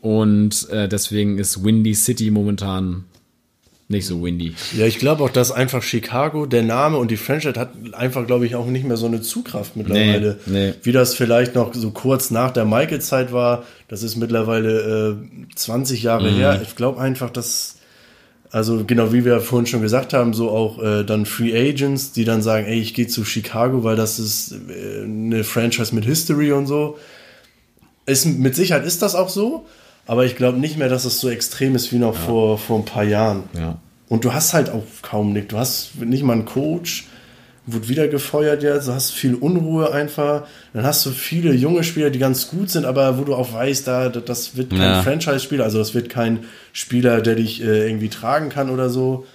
[0.00, 3.04] Und äh, deswegen ist Windy City momentan
[3.88, 4.54] nicht so windy.
[4.76, 8.46] Ja, ich glaube auch, dass einfach Chicago, der Name und die Franchise hat einfach, glaube
[8.46, 10.38] ich, auch nicht mehr so eine Zugkraft mittlerweile.
[10.46, 10.74] Nee, nee.
[10.82, 13.64] Wie das vielleicht noch so kurz nach der Michael-Zeit war.
[13.88, 15.16] Das ist mittlerweile
[15.50, 16.36] äh, 20 Jahre Mhm.
[16.36, 16.60] her.
[16.62, 17.76] Ich glaube einfach, dass,
[18.50, 22.24] also genau wie wir vorhin schon gesagt haben, so auch äh, dann Free Agents, die
[22.24, 26.52] dann sagen, ey, ich gehe zu Chicago, weil das ist äh, eine Franchise mit History
[26.52, 26.96] und so.
[28.06, 29.66] Ist, mit Sicherheit ist das auch so,
[30.06, 32.84] aber ich glaube nicht mehr, dass es so extrem ist wie noch vor, vor ein
[32.84, 33.44] paar Jahren.
[33.54, 33.78] Ja.
[34.08, 35.48] Und du hast halt auch kaum nichts.
[35.48, 37.06] Du hast nicht mal einen Coach,
[37.66, 40.46] wurde wieder gefeuert jetzt, du hast viel Unruhe einfach.
[40.74, 43.86] Dann hast du viele junge Spieler, die ganz gut sind, aber wo du auch weißt,
[43.86, 45.02] da, das wird kein Ja.
[45.02, 46.40] Franchise-Spieler, also das wird kein
[46.74, 49.26] Spieler, der dich äh, irgendwie tragen kann oder so.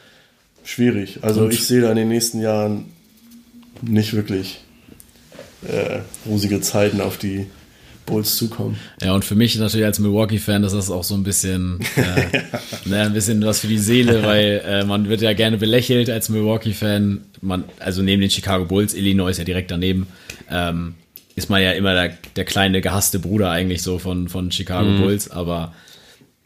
[0.63, 1.19] Schwierig.
[1.23, 2.85] Also ich sehe da in den nächsten Jahren
[3.81, 4.61] nicht wirklich
[5.67, 7.47] äh, rosige Zeiten auf die
[8.09, 8.77] Bulls zukommen.
[9.01, 12.39] Ja, und für mich natürlich als Milwaukee-Fan ist das auch so ein bisschen, äh,
[12.89, 16.29] ne, ein bisschen was für die Seele, weil äh, man wird ja gerne belächelt als
[16.29, 17.21] Milwaukee-Fan.
[17.41, 20.07] Man, also neben den Chicago Bulls, Illinois ist ja direkt daneben,
[20.49, 20.95] ähm,
[21.35, 25.31] ist man ja immer der, der kleine gehasste Bruder eigentlich so von, von Chicago Bulls.
[25.31, 25.73] Aber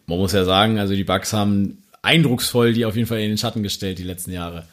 [0.05, 3.37] man muss ja sagen, also die Bucks haben eindrucksvoll die auf jeden Fall in den
[3.37, 4.65] Schatten gestellt die letzten Jahre.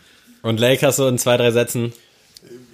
[0.43, 1.93] Und Lakers so in zwei, drei Sätzen.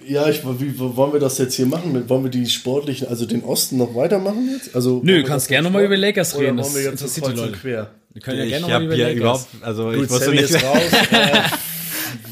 [0.07, 2.07] Ja, ich, wie wollen wir das jetzt hier machen?
[2.09, 4.75] Wollen wir die sportlichen, also den Osten noch weitermachen jetzt?
[4.75, 5.85] Also, Nö, wir kannst gerne jetzt noch mal machen?
[5.93, 7.51] über Lakers Oder reden, wollen das wir jetzt so interessiert die Leute.
[7.53, 7.91] quer?
[8.13, 9.19] Wir können ja ich gerne noch mal habe über hier Lakers.
[9.19, 10.77] überhaupt, also ich Gut, wusste Sammy nicht, ist raus.
[11.11, 11.39] äh,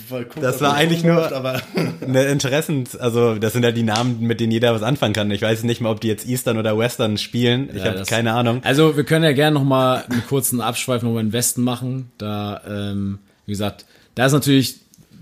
[0.10, 1.62] weil guck, Das war eigentlich nur- aber
[2.02, 5.30] eine Interessen, also das sind ja die Namen, mit denen jeder was anfangen kann.
[5.32, 7.70] Ich weiß nicht mal, ob die jetzt Eastern oder Western spielen.
[7.74, 8.62] Ich Ja, habe keine Ahnung.
[8.64, 12.12] Also wir können ja gerne noch mal einen kurzen Abschweif nochmal in den Westen machen.
[12.18, 14.76] Da, ähm, wie gesagt, da ist natürlich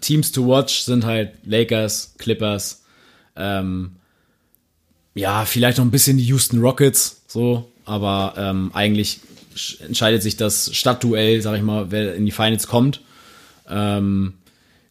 [0.04, 2.84] Teams to watch sind halt Lakers, Clippers,
[3.36, 3.94] ähm,
[5.16, 9.20] ja, vielleicht noch ein bisschen die Houston Rockets, so, aber ähm, eigentlich
[9.56, 13.02] sch- entscheidet sich das Stadtduell, sag ich mal, wer in die Finals kommt.
[13.70, 14.34] Ähm,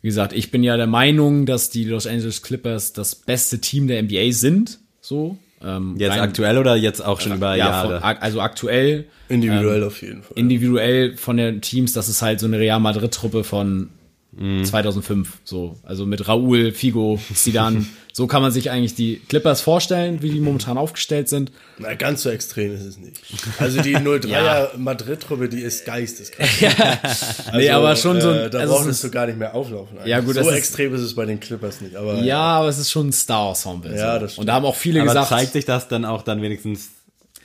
[0.00, 3.86] wie gesagt, ich bin ja der Meinung, dass die Los Angeles Clippers das beste Team
[3.88, 5.38] der NBA sind, so.
[5.64, 8.00] Ähm, Jetzt rein- aktuell oder jetzt auch schon über ja, Jahre?
[8.00, 10.36] von, also aktuell individuell auf jeden Fall.
[10.36, 13.90] individuell von den Teams, das ist halt so eine Real Madrid-Truppe von
[14.36, 15.40] 2005.
[15.44, 17.84] So, also mit Raúl, Figo, Zidane.
[18.14, 21.52] so kann man sich eigentlich die Clippers vorstellen, wie die momentan aufgestellt sind.
[21.78, 23.20] Na, ganz so extrem ist es nicht.
[23.58, 24.70] Also die 03er Ja.
[24.78, 26.48] Madrid-Truppe, die ist geisteskrank.
[27.54, 28.30] nee, aber schon so.
[28.30, 29.98] Äh, da also es brauchst ist, du gar nicht mehr auflaufen.
[29.98, 30.10] eigentlich.
[30.10, 31.96] Ja, gut, so das ist- extrem ist es bei den Clippers nicht.
[31.96, 33.94] Aber ja, aber es ist schon ein Star-Ensemble.
[33.96, 34.20] Ja, so.
[34.20, 34.40] das stimmt.
[34.42, 36.88] Und da haben auch viele Aber gesagt, zeigt sich das dann auch dann wenigstens.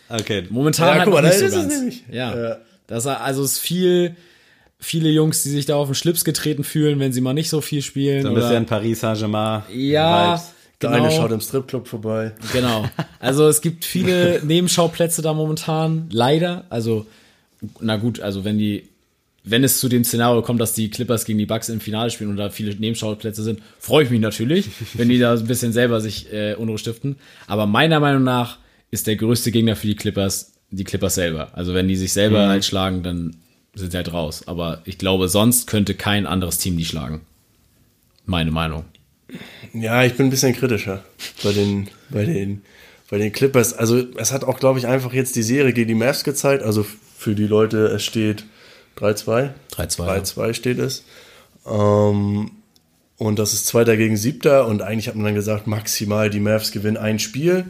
[0.10, 0.46] Okay.
[0.50, 1.74] momentan Ja, halt guck mal, nicht da so ist es ganz.
[1.76, 2.04] nämlich.
[2.10, 2.34] Ja.
[2.50, 2.58] Ja.
[2.88, 4.16] Das, also es ist viel,
[4.80, 7.62] viele Jungs, die sich da auf den Schlips getreten fühlen, wenn sie mal nicht so
[7.62, 8.22] viel spielen.
[8.24, 9.64] So ein oder- bisschen Paris Saint-Germain.
[9.74, 10.52] ja, Vibes.
[10.82, 11.04] der genau.
[11.04, 12.34] eine schaut im Stripclub vorbei.
[12.54, 12.86] Genau.
[13.20, 16.66] Also es gibt viele Nebenschauplätze da momentan, leider.
[16.70, 17.06] Also,
[17.80, 18.88] na gut, also wenn die,
[19.44, 22.30] wenn es zu dem Szenario kommt, dass die Clippers gegen die Bucks im Finale spielen
[22.30, 26.02] und da viele Nebenschauplätze sind, freue ich mich natürlich, wenn die da ein bisschen selber
[26.02, 27.16] sich äh, Unruhe stiften.
[27.48, 28.58] Aber meiner Meinung nach
[28.92, 31.50] ist der größte Gegner für die Clippers die Clippers selber.
[31.54, 33.38] Also wenn die sich selber halt schlagen, dann
[33.78, 34.44] sind sie halt raus.
[34.48, 37.22] Aber ich glaube, sonst könnte kein anderes Team die schlagen.
[38.26, 38.86] Meine Meinung.
[39.74, 41.04] Ja, ich bin ein bisschen kritischer
[41.44, 42.62] bei den, bei den,
[43.10, 43.74] bei den Clippers.
[43.74, 46.64] Also es hat auch, glaube ich, einfach jetzt die Serie gegen die Mavs gezeigt.
[46.64, 46.86] Also
[47.18, 48.46] für die Leute, es steht
[48.98, 49.52] 3-2.
[49.76, 51.04] 3-2, 3-2 steht es.
[51.66, 52.52] Ähm,
[53.18, 54.68] und das ist Zweiter gegen Siebter.
[54.68, 57.66] Und eigentlich hat man dann gesagt, maximal die Mavs gewinnen ein Spiel.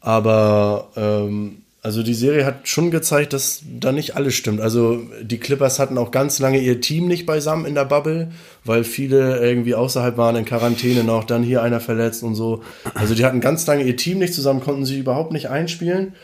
[0.00, 4.62] Aber ähm, also die Serie hat schon gezeigt, dass da nicht alles stimmt.
[4.62, 8.32] Also die Clippers hatten auch ganz lange ihr Team nicht beisammen in der Bubble,
[8.64, 12.62] weil viele irgendwie außerhalb waren in Quarantäne noch, dann hier einer verletzt und so.
[12.94, 16.14] Also die hatten ganz lange ihr Team nicht zusammen, konnten sich überhaupt nicht einspielen.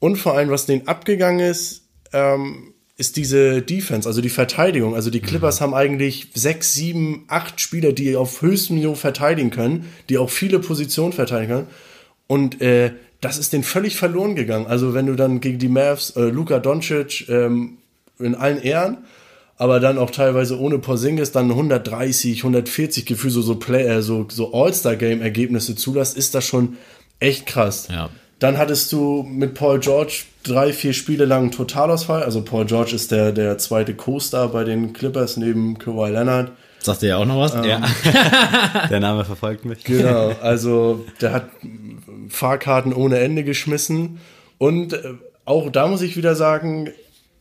[0.00, 4.94] Und vor allem, was denen abgegangen ist, ähm, ist diese Defense, also die Verteidigung.
[4.94, 9.86] Also die Clippers haben eigentlich sechs, sieben, acht Spieler, die auf höchstem Niveau verteidigen können,
[10.10, 11.66] die auch viele Positionen verteidigen können.
[12.26, 12.92] Und äh,
[13.26, 14.66] das ist denen völlig verloren gegangen.
[14.66, 17.78] Also wenn du dann gegen die Mavs, äh, Luka Doncic ähm,
[18.18, 18.98] in allen Ehren,
[19.58, 24.26] aber dann auch teilweise ohne Porzingis dann 130, 140 Gefühl so so Play, äh, so
[24.30, 26.76] so All-Star Game Ergebnisse zulässt, ist das schon
[27.20, 27.88] echt krass.
[27.90, 28.10] Ja.
[28.38, 32.22] Dann hattest du mit Paul George drei, vier Spiele lang einen Totalausfall.
[32.22, 36.52] Also Paul George ist der, der zweite Co-Star bei den Clippers neben Kawhi Leonard.
[36.86, 37.54] Sagt ihr ja auch noch was?
[37.66, 37.82] Ja.
[38.90, 39.82] Der Name verfolgt mich.
[39.82, 41.48] Genau, also der hat
[42.28, 44.18] Fahrkarten ohne Ende geschmissen.
[44.58, 45.14] Und äh,
[45.44, 46.90] auch da muss ich wieder sagen,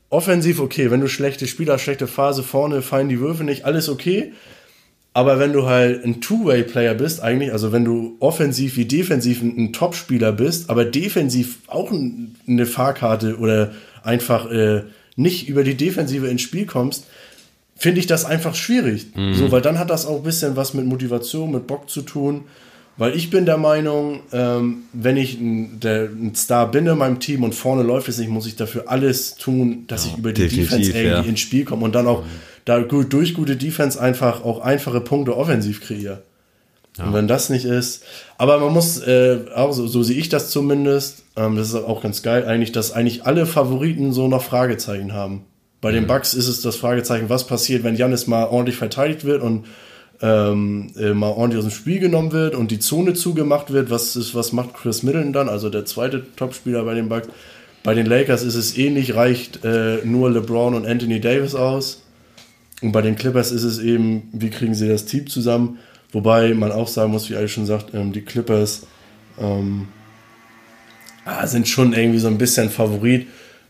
[0.09, 4.33] offensiv okay, wenn du schlechte Spieler, schlechte Phase vorne, fallen die Würfe nicht, alles okay.
[5.13, 9.71] Aber wenn du halt ein Two-Way-Player bist, eigentlich, also wenn du offensiv wie defensiv ein,
[9.71, 13.71] Top-Spieler bist, aber defensiv auch ein, eine Fahrkarte oder
[14.03, 14.83] einfach äh,
[15.15, 17.05] nicht über die Defensive ins Spiel kommst,
[17.77, 19.07] finde ich das einfach schwierig.
[19.33, 22.43] So, weil dann hat das auch ein bisschen was mit Motivation, mit Bock zu tun.
[22.97, 27.19] Weil ich bin der Meinung, ähm, wenn ich ein, der, ein Star bin in meinem
[27.19, 30.47] Team und vorne läuft es nicht, muss ich dafür alles tun, dass ich über die
[30.47, 31.21] Defense irgendwie ja.
[31.21, 32.23] ins Spiel komme und dann auch
[32.63, 36.21] da gut, durch gute Defense einfach auch einfache Punkte offensiv kreiere.
[36.97, 38.03] Und wenn das nicht ist,
[38.37, 42.01] aber man muss, äh, auch so, so sehe ich das zumindest, ähm, das ist auch
[42.01, 45.41] ganz geil eigentlich, dass eigentlich alle Favoriten so noch Fragezeichen haben.
[45.81, 49.43] Bei den Bucks ist es das Fragezeichen, was passiert, wenn Janis mal ordentlich verteidigt wird
[49.43, 49.65] und
[50.21, 53.89] ähm, äh, mal ordentlich aus dem Spiel genommen wird und die Zone zugemacht wird.
[53.89, 57.27] Was, ist, was macht Chris Middleton dann, also der zweite Topspieler bei den Bucks?
[57.83, 62.01] Bei den Lakers ist es ähnlich, reicht äh, nur LeBron und Anthony Davis aus.
[62.81, 65.79] Und bei den Clippers ist es eben, wie kriegen sie das Team zusammen?
[66.11, 68.87] Wobei man auch sagen muss, wie Ali schon sagt, ähm, die Clippers
[69.39, 69.87] ähm,
[71.25, 73.27] ah, sind schon irgendwie so ein bisschen Favorit.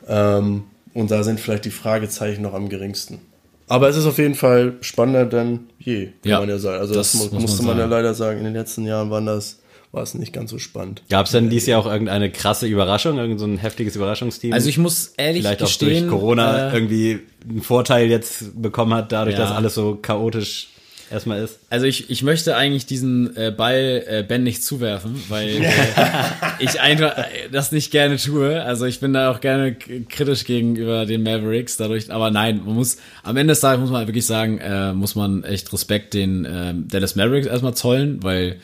[0.08, 3.20] Ähm, und da sind vielleicht die Fragezeichen noch am geringsten.
[3.68, 6.80] Aber es ist auf jeden Fall spannender denn je, kann Ja, man ja sagen.
[6.82, 8.40] Also das, das mu- muss musste man man ja leider sagen.
[8.40, 9.60] In den letzten Jahren waren das,
[9.92, 11.04] war es nicht ganz so spannend.
[11.10, 14.52] Gab es denn dieses Jahr auch irgendeine krasse Überraschung, irgend so ein heftiges Überraschungsteam?
[14.54, 17.20] Also ich muss ehrlich vielleicht auch gestehen, durch Corona äh, irgendwie
[17.50, 19.44] einen Vorteil jetzt bekommen hat, dadurch, Ja.
[19.44, 20.68] dass alles so chaotisch
[21.12, 21.60] erstmal ist.
[21.70, 25.72] Also ich, ich möchte eigentlich diesen äh, Ball äh, Ben nicht zuwerfen, weil äh,
[26.60, 28.62] ich einfach äh, das nicht gerne tue.
[28.64, 32.12] Also ich bin da auch gerne kritisch gegenüber den Mavericks dadurch.
[32.12, 35.44] Aber nein, man muss am Ende des Tages muss man wirklich sagen, äh, muss man
[35.44, 38.58] echt Respekt den ähm, Dallas Mavericks erstmal zollen, weil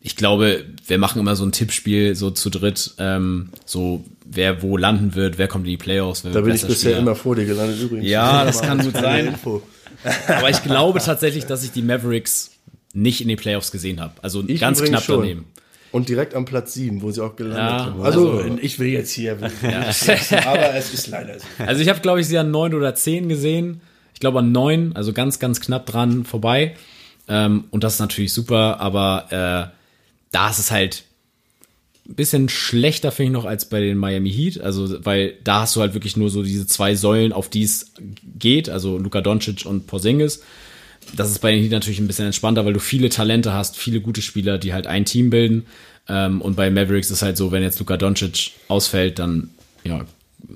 [0.00, 4.76] ich glaube, wir machen immer so ein Tippspiel so zu dritt, ähm, so wer wo
[4.76, 6.24] landen wird, wer kommt in die Playoffs.
[6.24, 6.98] Wer Da bin ich bisher Spieler.
[6.98, 8.08] immer vor dir gelandet übrigens.
[8.08, 9.26] Ja, das kann gut sein.
[9.28, 9.62] Info.
[10.28, 12.50] Aber ich glaube tatsächlich, dass ich die Mavericks
[12.94, 14.12] nicht in den Playoffs gesehen habe.
[14.22, 15.20] Also Ich ganz knapp schon.
[15.20, 15.44] daneben.
[15.90, 18.02] Und direkt am Platz 7, wo sie auch gelandet Ja, sind.
[18.02, 19.38] Also, also- ich will jetzt hier.
[20.46, 21.46] Aber es ist leider so.
[21.66, 23.80] Also ich habe, glaube ich, sie an neun oder zehn gesehen.
[24.12, 26.74] Ich glaube an neun, also ganz, ganz knapp dran vorbei.
[27.28, 29.76] Ähm, und das ist natürlich super, aber äh,
[30.32, 31.04] da ist es halt
[32.08, 34.60] bisschen schlechter, finde ich noch, als bei den Miami Heat.
[34.60, 37.92] Also, weil da hast du halt wirklich nur so diese zwei Säulen, auf die es
[38.38, 40.42] geht, also Luka Doncic und Porzingis.
[41.14, 44.00] Das ist bei den Heat natürlich ein bisschen entspannter, weil du viele Talente hast, viele
[44.00, 45.66] gute Spieler, die halt ein Team bilden.
[46.08, 49.50] Ähm, und bei Mavericks ist halt so, wenn jetzt Luka Doncic ausfällt, dann
[49.84, 50.04] ja,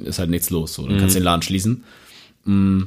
[0.05, 0.75] ist halt nichts los.
[0.75, 1.85] So, dann kannst du den Laden schließen.
[2.45, 2.83] Mm.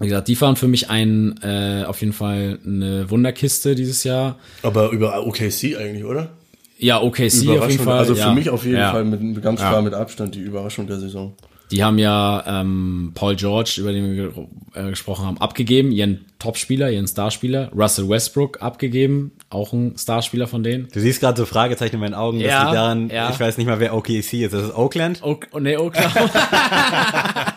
[0.00, 4.38] Wie gesagt, die waren für mich ein äh, auf jeden Fall eine Wunderkiste dieses Jahr.
[4.62, 6.30] Aber über OKC eigentlich, oder?
[6.78, 7.98] Ja, OKC auf jeden Fall.
[7.98, 8.28] Also ja.
[8.28, 8.92] für mich auf jeden ja.
[8.92, 11.34] Fall mit, ganz klar mit Abstand die Überraschung der Saison.
[11.70, 16.24] Die haben ja ähm, Paul George, über den wir ge- äh, gesprochen haben, abgegeben, ihren
[16.38, 17.70] Topspieler, ihren Starspieler.
[17.76, 20.88] Russell Westbrook abgegeben, auch ein Starspieler von denen.
[20.94, 22.38] Du siehst gerade so Fragezeichen in meinen Augen.
[22.38, 23.28] Das Ja, liegt daran, ja.
[23.28, 24.54] ich weiß nicht mal, wer OKC ist.
[24.54, 25.20] Das ist Oakland?
[25.22, 26.30] Oh, oh nee, Oklahoma.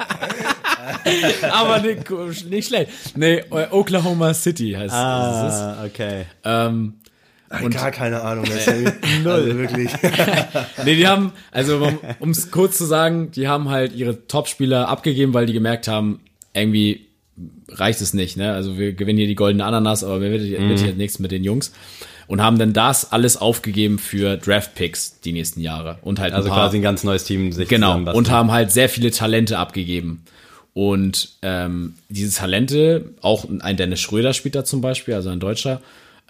[1.54, 2.10] Aber nicht,
[2.50, 2.92] nicht schlecht.
[3.16, 5.00] Nee, äh, Oklahoma City heißt es.
[5.00, 6.26] Ah, okay.
[6.44, 6.96] Ähm,
[7.70, 8.46] Gar keine Ahnung.
[8.50, 8.66] Das
[9.24, 9.32] Null.
[9.32, 9.92] Also wirklich.
[10.86, 11.88] Nee, die haben, also
[12.20, 16.20] um es kurz zu sagen, die haben halt ihre Topspieler abgegeben, weil die gemerkt haben,
[16.54, 17.08] irgendwie
[17.70, 18.54] reicht es nicht, ne?
[18.54, 21.44] Also wir gewinnen hier die goldene Ananas, aber wir wird, wird hier nichts mit den
[21.44, 21.72] Jungs.
[22.28, 25.98] Und haben dann das alles aufgegeben für Draft-Picks die nächsten Jahre.
[26.02, 27.98] Und halt Also ein paar, quasi ein ganz neues Team sich Genau.
[27.98, 30.24] Und haben halt sehr viele Talente abgegeben.
[30.74, 35.82] Und ähm, diese Talente, auch ein Dennis Schröder spielt da zum Beispiel, also ein Deutscher,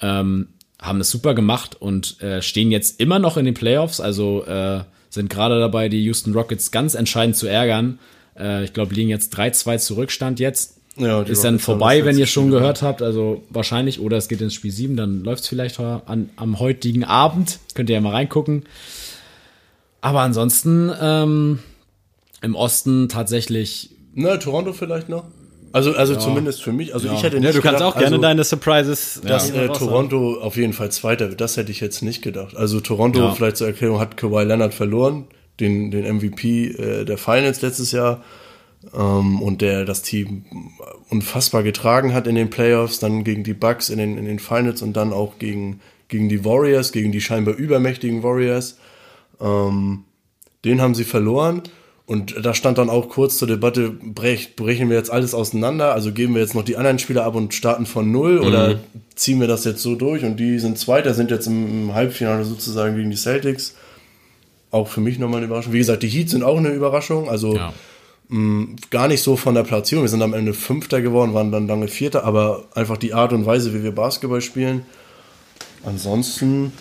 [0.01, 0.47] ähm,
[0.81, 4.81] haben das super gemacht und äh, stehen jetzt immer noch in den Playoffs, also äh,
[5.09, 7.99] sind gerade dabei, die Houston Rockets ganz entscheidend zu ärgern.
[8.37, 10.77] Äh, ich glaube, liegen jetzt 3-2 Zurückstand jetzt.
[10.97, 14.17] Ja, ist dann Rockets haben vorbei, wenn ihr schon Spiel gehört habt, also wahrscheinlich, oder
[14.17, 17.59] es geht ins Spiel 7, dann läuft es vielleicht an, am heutigen Abend.
[17.75, 18.63] Könnt ihr ja mal reingucken.
[20.01, 21.59] Aber ansonsten ähm,
[22.41, 25.25] im Osten tatsächlich Na, Toronto vielleicht noch?
[25.73, 26.93] Also, also zumindest für mich.
[26.93, 29.63] Also ich hätte nicht Ja, du kannst gedacht, auch gerne also, deine Surprises dass ja.
[29.63, 31.41] äh, Toronto auf jeden Fall Zweiter wird.
[31.41, 32.55] Das hätte ich jetzt nicht gedacht.
[32.55, 33.31] Also Toronto, Ja.
[33.31, 35.25] vielleicht zur Erklärung, hat Kawhi Leonard verloren,
[35.59, 38.23] den, den MVP äh, der Finals letztes Jahr.
[38.93, 40.45] Ähm, und der das Team
[41.09, 44.81] unfassbar getragen hat in den Playoffs, dann gegen die Bucks in den, in den Finals
[44.81, 48.77] und dann auch gegen, gegen die Warriors, gegen die scheinbar übermächtigen Warriors.
[49.39, 50.05] Ähm,
[50.65, 51.61] den haben sie verloren.
[52.11, 55.93] Und da stand dann auch kurz zur Debatte, brech, brechen wir jetzt alles auseinander?
[55.93, 58.39] Also geben wir jetzt noch die anderen Spieler ab und starten von null?
[58.39, 58.81] Oder
[59.15, 60.25] ziehen wir das jetzt so durch?
[60.25, 63.75] Und die sind Zweiter, sind jetzt im, Halbfinale sozusagen gegen die Celtics.
[64.71, 65.71] Auch für mich nochmal eine Überraschung.
[65.71, 67.29] Wie gesagt, die Heats sind auch eine Überraschung.
[67.29, 67.71] Also Ja.
[68.89, 70.03] gar nicht so von der Platzierung.
[70.03, 73.45] Wir sind am Ende Fünfter geworden, waren dann lange Vierter, aber einfach die Art und
[73.45, 74.83] Weise, wie wir Basketball spielen.
[75.85, 76.73] Ansonsten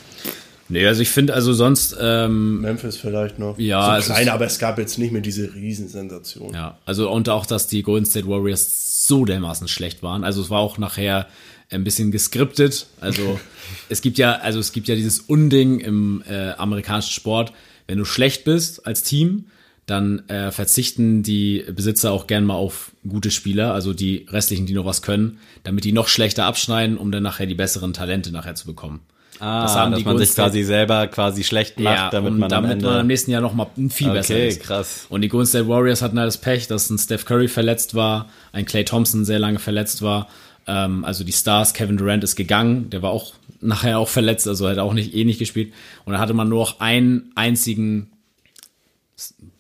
[0.71, 3.59] Nee, also ich finde also sonst, ähm, Memphis vielleicht noch.
[3.59, 6.55] Ja, so es ist- kleine, aber es gab jetzt nicht mehr diese Riesensensation.
[6.55, 10.25] ja, also und auch, dass die Golden State Warriors so dermaßen schlecht waren.
[10.25, 11.27] Also es war auch nachher
[11.71, 12.87] ein bisschen geskriptet.
[13.01, 13.39] Also
[13.89, 17.53] es gibt ja, also es gibt ja dieses Unding im äh, amerikanischen Sport,
[17.87, 19.47] wenn du schlecht bist als Team,
[19.87, 24.75] dann äh, verzichten die Besitzer auch gern mal auf gute Spieler, also die restlichen, die
[24.75, 28.55] noch was können, damit die noch schlechter abschneiden, um dann nachher die besseren Talente nachher
[28.55, 29.01] zu bekommen.
[29.41, 32.53] Ah, Das haben dass die man sich quasi selber quasi schlecht macht, damit und man
[32.53, 32.86] am damit Ende...
[32.86, 34.62] man am nächsten Jahr noch mal viel besser Okay, ist.
[34.62, 35.07] krass.
[35.09, 38.28] Und die Golden State Warriors hatten halt das Pech, dass ein Steph Curry verletzt war,
[38.53, 40.28] ein Clay Thompson sehr lange verletzt war.
[40.66, 43.32] Ähm, also die Stars, Kevin Durant ist gegangen, der war auch
[43.62, 45.72] nachher auch verletzt, also hat auch nicht eh nicht gespielt.
[46.05, 48.11] Und dann hatte man nur noch einen einzigen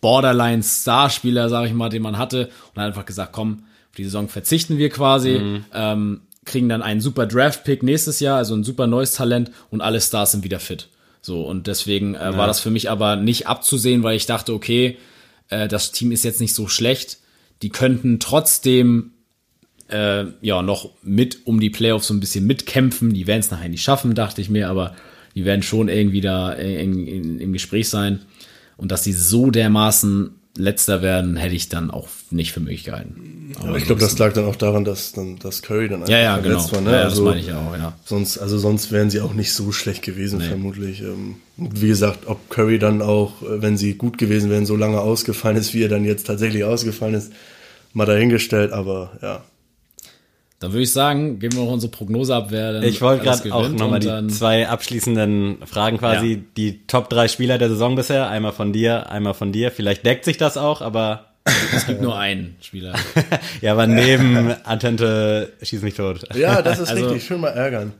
[0.00, 4.28] Borderline-Starspieler, sage ich mal, den man hatte und hat einfach gesagt, komm, auf die Saison
[4.28, 5.64] verzichten wir quasi, Mhm.
[5.74, 10.00] ähm, kriegen dann einen super Draft-Pick nächstes Jahr, also ein super neues Talent und alle
[10.00, 10.88] Stars sind wieder fit.
[11.22, 14.96] So, und deswegen äh, war das für mich aber nicht abzusehen, weil ich dachte, okay,
[15.50, 17.18] äh, das Team ist jetzt nicht so schlecht,
[17.60, 19.12] die könnten trotzdem
[19.88, 23.12] äh, ja noch mit um die Playoffs so ein bisschen mitkämpfen.
[23.12, 24.94] Die werden es nachher nicht schaffen, dachte ich mir, aber
[25.34, 28.20] die werden schon irgendwie da in, in, im Gespräch sein.
[28.76, 33.52] Und dass sie so dermaßen letzter werden, hätte ich dann auch nicht für möglich gehalten.
[33.62, 36.18] Aber ich glaube, das lag dann auch daran, dass dann dass Curry dann einfach ja,
[36.18, 36.60] ja, genau.
[36.60, 36.80] verletzt war.
[36.80, 36.92] Ne?
[36.92, 37.92] ja, also, das meine ich ja auch, ja.
[38.04, 41.02] Sonst, also sonst wären sie auch nicht so schlecht gewesen, vermutlich.
[41.02, 45.00] Ähm, Wie gesagt, ob Curry dann auch, äh, wenn sie gut gewesen wären, so lange
[45.00, 47.32] ausgefallen ist, wie er dann jetzt tatsächlich ausgefallen ist,
[47.92, 49.42] mal dahingestellt, aber ja.
[50.60, 53.52] Dann würde ich sagen, geben wir noch unsere Prognose ab, wer dann Ich wollte gerade
[53.52, 56.32] auch nochmal die zwei abschließenden Fragen quasi.
[56.34, 56.38] Ja.
[56.56, 58.28] Die Top drei Spieler der Saison bisher.
[58.28, 59.70] Einmal von dir, einmal von dir.
[59.72, 61.30] Vielleicht deckt sich das auch, aber
[61.74, 62.94] Es gibt nur einen Spieler.
[63.62, 66.26] ja, aber neben Antente schieß mich tot.
[66.36, 67.24] Ja, das ist Also- richtig.
[67.26, 67.94] Schön mal ärgern.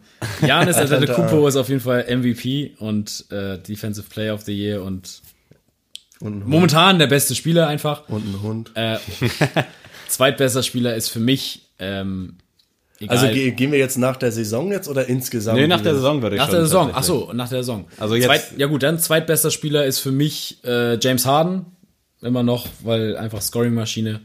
[0.47, 0.97] Janis Atlanta.
[0.97, 5.23] Antetokounmpo ist auf jeden Fall MVP und äh, Defensive Player of the Year und
[6.21, 8.07] Und momentan der beste Spieler einfach.
[8.11, 8.71] Und ein Hund.
[8.75, 8.99] Äh,
[10.09, 12.35] zweitbester Spieler ist für mich ähm,
[13.01, 13.17] egal.
[13.19, 15.59] Also ge gehen wir jetzt nach der Saison jetzt oder insgesamt?
[15.59, 16.55] Nee, nach der Saison würde ich nach schon.
[16.57, 16.91] der Saison.
[16.95, 17.87] Ach so, nach der Saison.
[17.99, 21.67] Also jetzt- Zweit, ja gut, dann zweitbester Spieler ist für mich äh, James Harden
[22.23, 24.21] immer noch, weil einfach Scoring Maschine.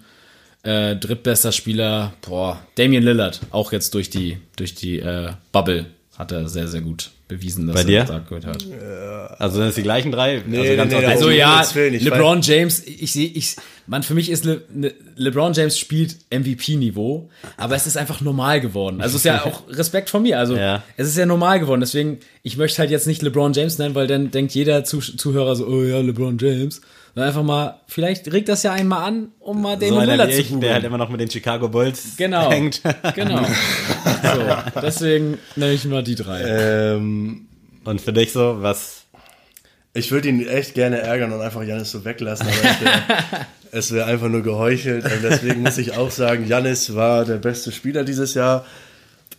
[0.64, 5.86] Äh, drittbester Spieler, boah, Damian Lillard, auch jetzt durch die durch die äh, Bubble
[6.18, 8.00] hat er sehr sehr gut bewiesen, dass Bei dir?
[8.00, 8.66] er da gehört hat.
[9.40, 10.44] Also sind es die gleichen drei?
[10.46, 11.06] Nee, also ganz nee, nee.
[11.06, 13.56] Also um ja, LeBron James, ich sehe, ich,
[13.88, 18.62] man, für mich ist Le, ne, LeBron James spielt MVP-Niveau, aber es ist einfach normal
[18.62, 19.02] geworden.
[19.02, 20.40] Also es ist ja auch Respekt von mir.
[20.40, 20.84] Also Ja.
[20.98, 21.82] es ist ja normal geworden.
[21.82, 25.56] Deswegen, ich möchte halt jetzt nicht LeBron James nennen, weil dann denkt jeder Zuh Zuhörer
[25.56, 26.82] so, oh ja, LeBron James.
[27.16, 30.34] Sondern einfach mal, vielleicht regt das ja einmal an, um mal so einer Lillard wie
[30.34, 30.62] zu ich, googeln.
[30.62, 32.52] der halt immer noch mit den Chicago Bulls Genau.
[32.52, 32.82] hängt.
[33.16, 33.42] Genau.
[33.44, 36.42] so, deswegen nenne ich mal die drei.
[36.46, 37.48] Ähm,
[37.86, 39.04] Und für dich so, was
[39.94, 44.14] ich würde ihn echt gerne ärgern und einfach Janis so weglassen, aber es wäre wär
[44.14, 45.06] einfach nur geheuchelt.
[45.06, 48.66] Und deswegen muss ich auch sagen, Janis war der beste Spieler dieses Jahr.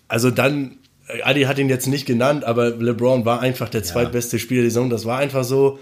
[0.08, 4.38] Also dann, äh, Adi hat ihn jetzt nicht genannt, aber LeBron war einfach der zweitbeste
[4.38, 4.88] Spieler der Saison.
[4.88, 5.78] Das war einfach so.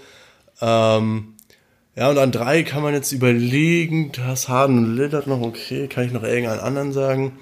[0.59, 1.34] Ähm,
[1.95, 6.05] ja, und an drei kann man jetzt überlegen, das Harden und Lillard noch okay, kann
[6.05, 7.33] ich noch irgendeinen anderen sagen?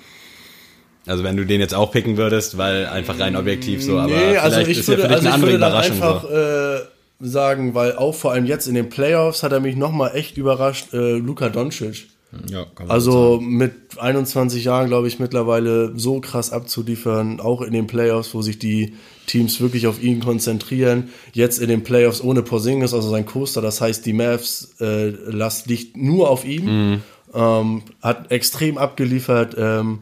[1.05, 4.19] Also wenn du den jetzt auch picken würdest, weil einfach rein objektiv so, aber Nee,
[4.37, 6.01] vielleicht also ich ist würde, ja für dich also eine ich andere würde dann Überraschung.
[6.01, 6.29] einfach so.
[6.29, 6.81] äh,
[7.19, 10.93] sagen, weil auch vor allem jetzt in den Playoffs hat er mich nochmal echt überrascht,
[10.93, 12.07] äh, Luka Doncic.
[12.49, 17.73] Ja, kann man Also mit 21 Jahren, glaube ich, mittlerweile so krass abzuliefern, auch in
[17.73, 18.95] den Playoffs, wo sich die
[19.27, 21.09] Teams wirklich auf ihn konzentrieren.
[21.31, 25.67] Jetzt in den Playoffs ohne Porzingis, also sein Coaster, das heißt, die Mavs äh, Last
[25.67, 27.01] liegt nur auf ihm.
[27.33, 29.55] Ähm, hat extrem abgeliefert.
[29.57, 29.99] Ähm,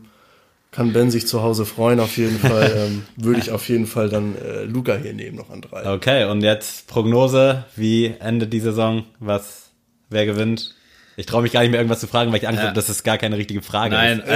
[0.71, 2.71] kann Ben sich zu Hause freuen, auf jeden Fall.
[2.87, 5.93] ähm, Würde ich auf jeden Fall dann äh, Luca hier nehmen, noch an drei.
[5.93, 9.03] Okay, und jetzt Prognose, wie endet die Saison?
[9.19, 9.71] Was,
[10.09, 10.75] wer gewinnt?
[11.21, 12.65] Ich traue mich gar nicht mehr irgendwas zu fragen, weil ich Angst Ja.
[12.69, 14.27] habe, dass es gar keine richtige Frage Nein, ist.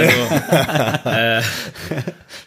[1.04, 1.46] also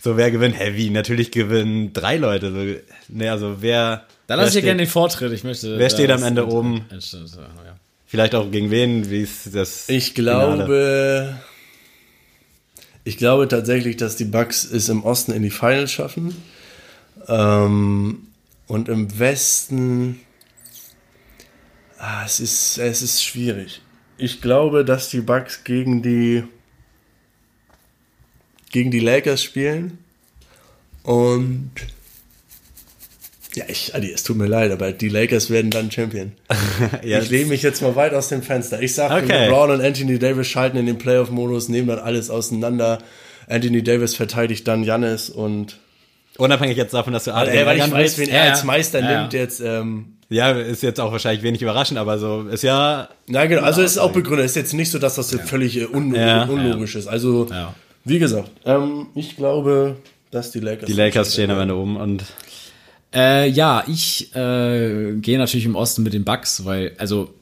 [0.02, 0.58] So, wer gewinnt?
[0.58, 0.90] Hä, wie?
[0.90, 2.52] Natürlich gewinnen drei Leute.
[2.52, 4.06] So, ne, also wer.
[4.28, 5.34] da lasse ich ja gerne den Vortritt.
[5.34, 5.78] Ich möchte.
[5.78, 6.86] Wer steht das- am Ende oben?
[6.90, 7.76] Ja.
[8.06, 9.10] Vielleicht auch gegen wen?
[9.12, 9.90] Wie ist das?
[9.90, 10.56] Ich Finale?
[10.56, 11.36] glaube,
[13.04, 16.34] ich glaube tatsächlich, dass die Bucks es im Osten in die Finals schaffen.
[17.28, 18.28] Ähm,
[18.68, 20.22] und im Westen,
[22.02, 23.82] Ah, es ist, es ist schwierig.
[24.20, 26.44] Ich glaube, dass die Bucks gegen die
[28.72, 29.98] gegen die Lakers spielen
[31.04, 31.72] und
[33.56, 36.34] ja, ich, Adi, es tut mir leid, aber die Lakers werden dann Champion.
[37.04, 38.80] Jetzt- Ich lehne mich jetzt mal weit aus dem Fenster.
[38.82, 39.46] Ich sage, Okay.
[39.48, 43.00] LeBron und Anthony Davis schalten in den Playoff-Modus, nehmen dann alles auseinander.
[43.48, 45.80] Anthony Davis verteidigt dann Jannis und
[46.38, 48.64] Unabhängig jetzt davon, dass du alle Ey, weil ich weiß, wen er Ja, als.
[48.64, 49.60] Meister Ja, nimmt jetzt.
[49.62, 53.82] Ähm, Ja, ist jetzt auch wahrscheinlich wenig überraschend, aber so ist ja na genau, also
[53.82, 54.46] es ist auch begründet.
[54.46, 56.44] Es ist jetzt nicht so, dass das jetzt völlig äh, Ja.
[56.44, 57.08] unlogisch ist.
[57.08, 57.74] Also, Ja.
[58.06, 59.96] wie gesagt, ähm, ich glaube,
[60.32, 60.86] dass die Lakers.
[60.86, 62.24] die Lakers stehen am Ende oben und
[63.12, 67.34] Äh, ja, ich äh, gehe natürlich im Osten mit den Bucks, weil, also,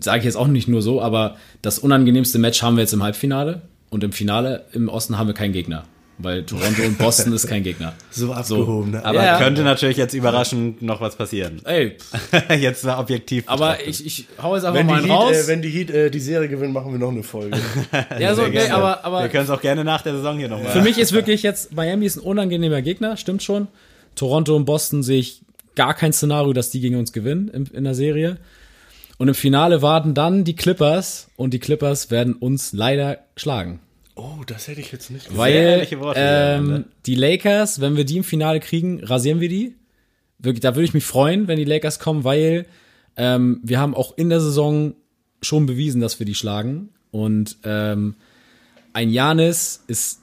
[0.00, 3.02] sage ich jetzt auch nicht nur so, aber das unangenehmste Match haben wir jetzt im
[3.02, 3.60] Halbfinale
[3.90, 5.84] und im Finale im Osten haben wir keinen Gegner,
[6.22, 7.94] weil Toronto und Boston ist kein Gegner.
[8.10, 8.90] So abgehoben.
[8.92, 9.04] ne?
[9.04, 9.38] aber Ja.
[9.38, 11.60] könnte natürlich jetzt überraschend noch was passieren.
[11.64, 11.96] Ey,
[12.58, 13.44] jetzt mal objektiv.
[13.46, 15.36] aber ich, ich hau jetzt einfach wenn, die mal Heat, raus.
[15.36, 17.56] äh, wenn die Heat äh, die Serie gewinnen, machen wir noch eine Folge.
[18.18, 18.74] ja, so, gerne.
[18.74, 20.72] aber, aber wir können es auch gerne nach der Saison hier nochmal.
[20.72, 23.68] Für mich ist wirklich jetzt, Miami ist ein unangenehmer Gegner, stimmt schon.
[24.14, 25.40] Toronto und Boston sehe ich
[25.74, 28.36] gar kein Szenario, dass die gegen uns gewinnen in, in der Serie.
[29.18, 33.80] Und im Finale warten dann die Clippers und die Clippers werden uns leider schlagen.
[34.14, 36.88] Oh, das hätte ich jetzt nicht Weil ehrliche Worte hier am ähm, Ende.
[37.06, 39.76] die Lakers, wenn wir die im Finale kriegen, rasieren wir die.
[40.38, 42.66] Wirklich, da würde ich mich freuen, wenn die Lakers kommen, weil
[43.16, 44.94] ähm, wir haben auch in der Saison
[45.40, 46.90] schon bewiesen, dass wir die schlagen.
[47.10, 48.14] Und ähm,
[48.92, 50.20] ein Janis ist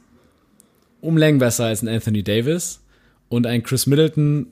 [1.02, 2.82] um Längen besser als ein Anthony Davis.
[3.30, 4.48] Und ein Chris Middleton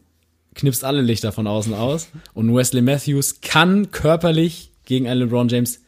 [0.55, 2.09] knipst alle Lichter von außen aus.
[2.34, 5.81] Und Wesley Matthews kann körperlich gegen einen LeBron James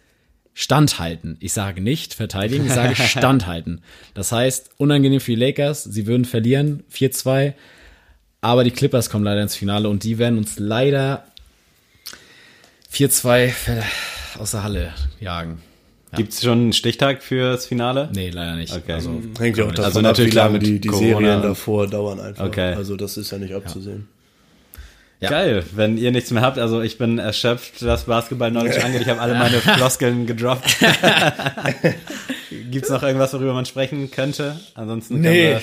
[0.59, 1.37] standhalten.
[1.39, 3.81] Ich sage nicht verteidigen, ich sage standhalten.
[4.13, 7.53] Das heißt, unangenehm für die Lakers, sie würden verlieren, 4-2,
[8.41, 11.23] aber die Clippers kommen leider ins Finale und die werden uns leider
[12.91, 13.53] 4-2
[14.37, 15.61] aus der Halle jagen.
[16.13, 18.09] Gibt es schon einen Stichtag fürs Finale?
[18.13, 18.75] Nee, leider nicht.
[18.75, 18.91] Okay.
[18.91, 21.87] Also, Hängt ja auch davon Also ab, natürlich wie lange die, die Corona Serien davor
[21.87, 22.45] dauern einfach.
[22.45, 22.73] Okay.
[22.73, 24.09] Also das ist ja nicht abzusehen.
[24.11, 24.18] Ja.
[25.21, 26.57] Geil, wenn ihr nichts mehr habt.
[26.57, 29.01] Also ich bin erschöpft, was Basketball neulich angeht.
[29.01, 30.77] Ich habe alle meine Floskeln gedroppt.
[32.71, 34.59] Gibt's noch irgendwas, worüber man sprechen könnte?
[34.75, 35.57] Ansonsten nee.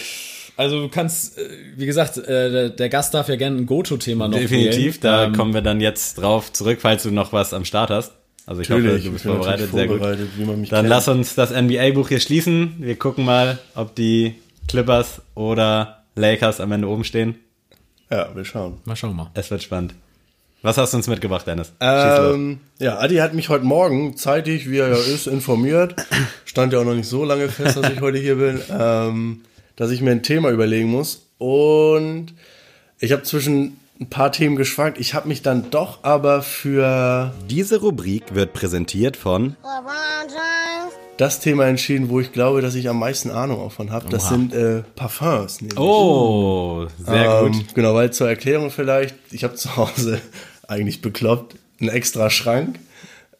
[0.59, 4.39] Also du kannst, äh, wie gesagt, äh, der, Gast darf ja gerne ein Goto-Thema noch
[4.39, 5.03] definitiv, wählen.
[5.03, 8.13] da Ähm, kommen wir dann jetzt drauf zurück, falls du noch was am Start hast.
[8.47, 9.99] Also ich hoffe, du bist ich bin vorbereitet, natürlich sehr gut.
[9.99, 10.89] vorbereitet, wie man mich Dann kennt.
[10.89, 12.77] lass uns das NBA-Buch hier schließen.
[12.79, 14.35] Wir gucken mal, ob die
[14.69, 17.35] Clippers oder Lakers am Ende oben stehen.
[18.11, 18.79] Ja, wir schauen.
[18.85, 19.31] Mal schauen mal.
[19.35, 19.95] Es wird spannend.
[20.63, 21.73] Was hast du uns mitgebracht, Dennis?
[21.81, 25.95] Ähm, ja, Adi hat mich heute Morgen zeitig, wie er ja ist, informiert.
[26.45, 29.43] Stand ja auch noch nicht so lange fest, dass ich heute hier bin, ähm,
[29.77, 31.27] dass ich mir ein Thema überlegen muss.
[31.39, 32.35] Und
[32.99, 34.99] ich habe zwischen ein paar Themen geschwankt.
[34.99, 39.57] Ich habe mich dann doch aber für Diese Rubrik wird präsentiert von
[41.17, 44.09] das Thema entschieden, wo ich glaube, dass ich am meisten Ahnung auch von habe.
[44.11, 45.61] Das sind äh, Parfums.
[45.63, 45.79] Nämlich.
[45.79, 47.75] Oh, sehr Ähm, gut.
[47.75, 50.21] Genau, weil zur Erklärung vielleicht, ich habe zu Hause
[50.69, 52.79] eigentlich bekloppt einen extra Schrank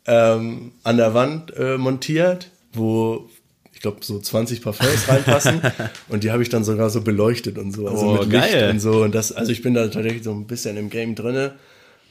[0.07, 3.29] ähm, an der Wand äh, montiert, wo
[3.77, 5.61] ich glaube so 20 Parfums reinpassen.
[6.09, 8.71] Und die habe ich dann sogar so beleuchtet und so, also Oh, mit Licht geil.
[8.71, 9.03] und so.
[9.05, 11.53] Und das, also ich bin da tatsächlich so ein bisschen im Game drinne.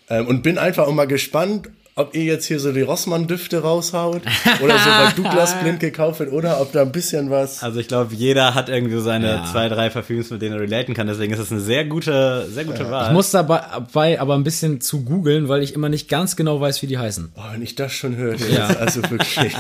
[0.08, 4.22] Ähm, und bin einfach auch mal gespannt, ob ihr jetzt hier so die Rossmann-Düfte raushaut
[4.62, 7.88] oder so bei Douglas blind gekauft wird oder ob da ein bisschen was Also ich
[7.88, 9.46] glaube, jeder hat irgendwie so seine Ja.
[9.50, 11.08] zwei, drei Parfüms, mit denen er relaten kann.
[11.08, 13.08] Deswegen ist es eine sehr gute, sehr gute Wahl.
[13.08, 16.82] Ich muss dabei, aber ein bisschen zu googeln, weil ich immer nicht ganz genau weiß,
[16.82, 17.32] wie die heißen.
[17.36, 18.68] Oh, wenn ich das schon höre, Ja.
[18.70, 19.54] jetzt, also wirklich.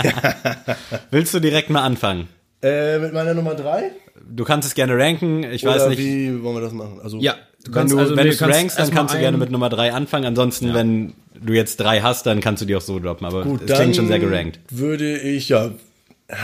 [1.11, 2.27] Willst du direkt mal anfangen?
[2.61, 3.91] äh, mit meiner Nummer drei?
[4.27, 5.43] Du kannst es gerne ranken.
[5.43, 5.99] Ich weiß Oder nicht.
[5.99, 6.99] wie wollen wir das machen?
[7.03, 7.33] Also, Ja,
[7.63, 9.51] du wenn kannst du, also wenn nee, du es rankst, dann kannst du gerne mit
[9.51, 10.25] Nummer drei anfangen.
[10.25, 11.13] Ansonsten, wenn
[11.43, 13.25] du jetzt drei hast, dann kannst du die auch so droppen.
[13.25, 14.59] Aber gut, es klingt schon sehr gerankt.
[14.69, 15.71] Würde ich, ja,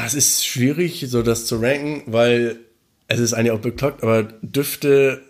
[0.06, 2.58] es ist schwierig, so das zu ranken, weil
[3.08, 5.22] es ist eigentlich auch bekloppt, aber Düfte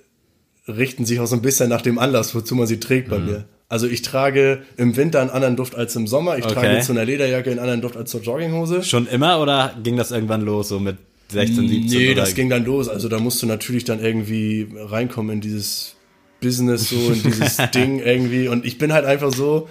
[0.67, 3.45] richten sich auch so ein bisschen nach dem Anlass, wozu man sie trägt bei mir.
[3.69, 6.37] Also ich trage im Winter einen anderen Duft als im Sommer.
[6.37, 6.53] Ich Okay.
[6.55, 8.83] trage zu einer Lederjacke einen anderen Duft als zur Jogginghose.
[8.83, 10.97] Schon immer oder ging das irgendwann los, so mit
[11.29, 11.97] 16, 17?
[11.99, 12.21] Nee, oder?
[12.21, 12.89] das ging dann los.
[12.89, 15.95] Also da musst du natürlich dann irgendwie reinkommen in dieses
[16.41, 18.47] Business, so in dieses Ding irgendwie.
[18.47, 19.69] Und ich bin halt einfach so,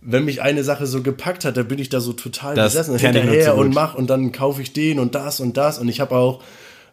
[0.00, 2.98] wenn mich eine Sache so gepackt hat, da bin ich da so total Das besessen
[2.98, 5.78] hinterher und mach und dann kaufe ich den und das und das.
[5.78, 6.42] Und ich habe auch,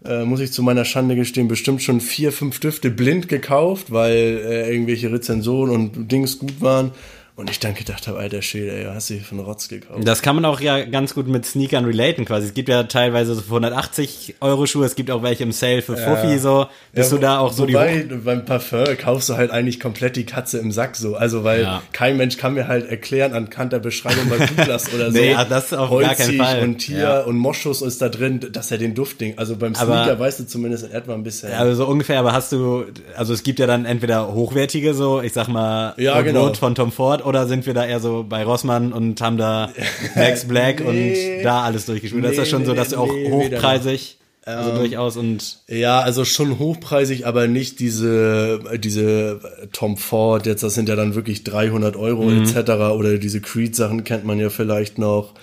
[0.06, 4.42] äh, muss ich zu meiner Schande gestehen, bestimmt schon vier, fünf Düfte blind gekauft, weil
[4.44, 6.92] äh, irgendwelche Rezensionen und Dings gut waren.
[7.38, 10.00] Und ich dann gedacht habe, alter Schäde, ey, hast du hier für einen Rotz gekauft?
[10.08, 12.48] Das kann man auch ja ganz gut mit Sneakern relaten quasi.
[12.48, 15.82] Es gibt ja teilweise so für 180 Euro Schuhe, es gibt auch welche im Sale
[15.82, 16.68] für Fuffi so.
[16.94, 20.16] Bist Ja, du da auch so die wobei, beim Parfum kaufst du halt eigentlich komplett
[20.16, 21.16] die Katze im Sack so.
[21.18, 21.82] Also weil Ja.
[21.92, 25.18] kein Mensch kann mir halt erklären anhand der Beschreibung bei Douglas oder so.
[25.18, 26.62] Nee, ja, das auf gar keinen Holzig Fall.
[26.62, 27.20] Und Tier Ja.
[27.24, 29.38] und Moschus ist da drin, dass er den Duft ding.
[29.38, 31.52] Also beim Aber- Sneaker weißt du zumindest in etwa ein bisschen.
[31.52, 32.86] Also so ungefähr, aber hast du,
[33.18, 36.54] also es gibt ja dann entweder hochwertige, so, ich sag mal, Ja, genau.
[36.54, 39.70] Von Tom Ford, oder sind wir da eher so bei Rossmann und haben da
[40.16, 41.38] Max Black Nee.
[41.40, 42.24] und da alles durchgespielt?
[42.24, 45.60] das ist ja Nee, schon so, nee, dass du auch nee, hochpreisig, also durchaus und,
[45.68, 49.40] Ja, also schon hochpreisig, aber nicht diese, diese
[49.74, 52.44] Tom Ford, jetzt das sind ja dann wirklich 300 Euro Mhm.
[52.44, 52.70] etc.
[52.96, 55.34] Oder diese Creed-Sachen kennt man ja vielleicht noch.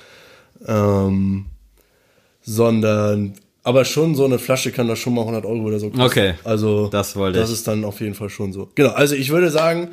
[0.69, 1.47] Ähm,
[2.43, 3.35] sondern,
[3.65, 6.03] aber schon so eine Flasche kann da schon mal 100 Euro oder so kosten.
[6.03, 7.57] Okay, Also, das wollte das ich.
[7.57, 8.69] ist dann auf jeden Fall schon so.
[8.75, 9.89] Genau, also ich würde sagen,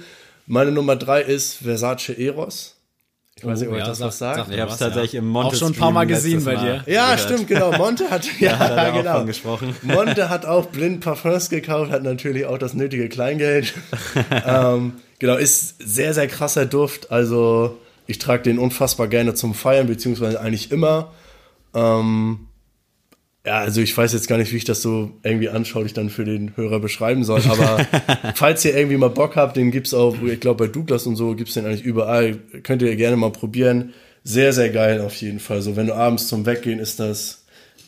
[0.50, 2.76] meine Nummer drei ist Versace Eros.
[3.36, 4.38] Ich weiß nicht, ob Oh, ja, das sag- was sagt.
[4.38, 5.20] sag ich hab's was, tatsächlich ja.
[5.20, 6.84] im Monte Auch schon ein paar Mal gesehen bei dir.
[6.88, 7.72] Ja, stimmt, genau.
[7.72, 9.18] Monte hat, ja, hat er auch genau.
[9.20, 9.76] von gesprochen.
[9.84, 13.76] Monte hat auch blind Parfums gekauft, hat natürlich auch das nötige Kleingeld.
[14.46, 17.12] ähm, genau, ist sehr, sehr krasser Duft.
[17.12, 17.78] Also,
[18.08, 21.14] ich trage den unfassbar gerne zum Feiern, beziehungsweise eigentlich immer.
[21.74, 22.49] Ähm,
[23.50, 26.24] ja, also ich weiß jetzt gar nicht, wie ich das so irgendwie anschaulich dann für
[26.24, 27.84] den Hörer beschreiben soll, aber
[28.36, 31.34] falls ihr irgendwie mal Bock habt, den gibt's auch, ich glaube bei Douglas und so
[31.34, 33.96] gibt's den eigentlich überall, könnt ihr gerne mal probieren.
[34.24, 35.64] Sehr, sehr geil auf jeden Fall.
[35.64, 37.39] So, wenn du abends zum Weggehen ist das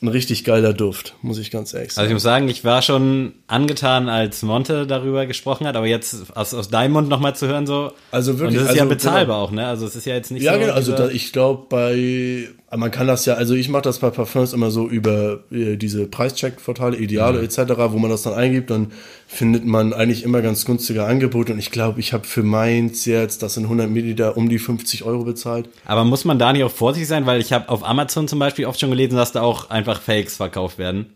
[0.04, 2.08] ein richtig geiler Duft, muss ich ganz ehrlich Also sagen.
[2.10, 6.56] ich muss sagen, ich war schon angetan, als Monte darüber gesprochen hat, aber jetzt aus,
[6.56, 7.92] aus deinem Mund nochmal zu hören so.
[8.10, 9.44] Also wirklich, Und das ist also ja bezahlbar genau.
[9.44, 9.68] auch, ne?
[9.68, 10.60] Also es ist ja jetzt nicht Ja, so.
[10.60, 10.74] genau.
[10.74, 14.54] Also da, ich glaube, bei man kann das ja, also ich mache das bei Parfums
[14.54, 17.44] immer so über äh, diese Preischeck-Portale, Ideale Mhm.
[17.46, 17.60] etc.,
[17.90, 18.92] wo man das dann eingibt, dann
[19.34, 21.54] findet man eigentlich immer ganz günstige Angebote.
[21.54, 25.04] Und ich glaube, ich habe für meins jetzt, das sind 100 Milliliter, um die 50
[25.04, 25.70] Euro bezahlt.
[25.86, 28.66] Aber muss man da nicht auch vorsichtig sein, weil ich habe auf Amazon zum Beispiel
[28.66, 31.14] oft schon gelesen, dass da auch einfach Fakes verkauft werden.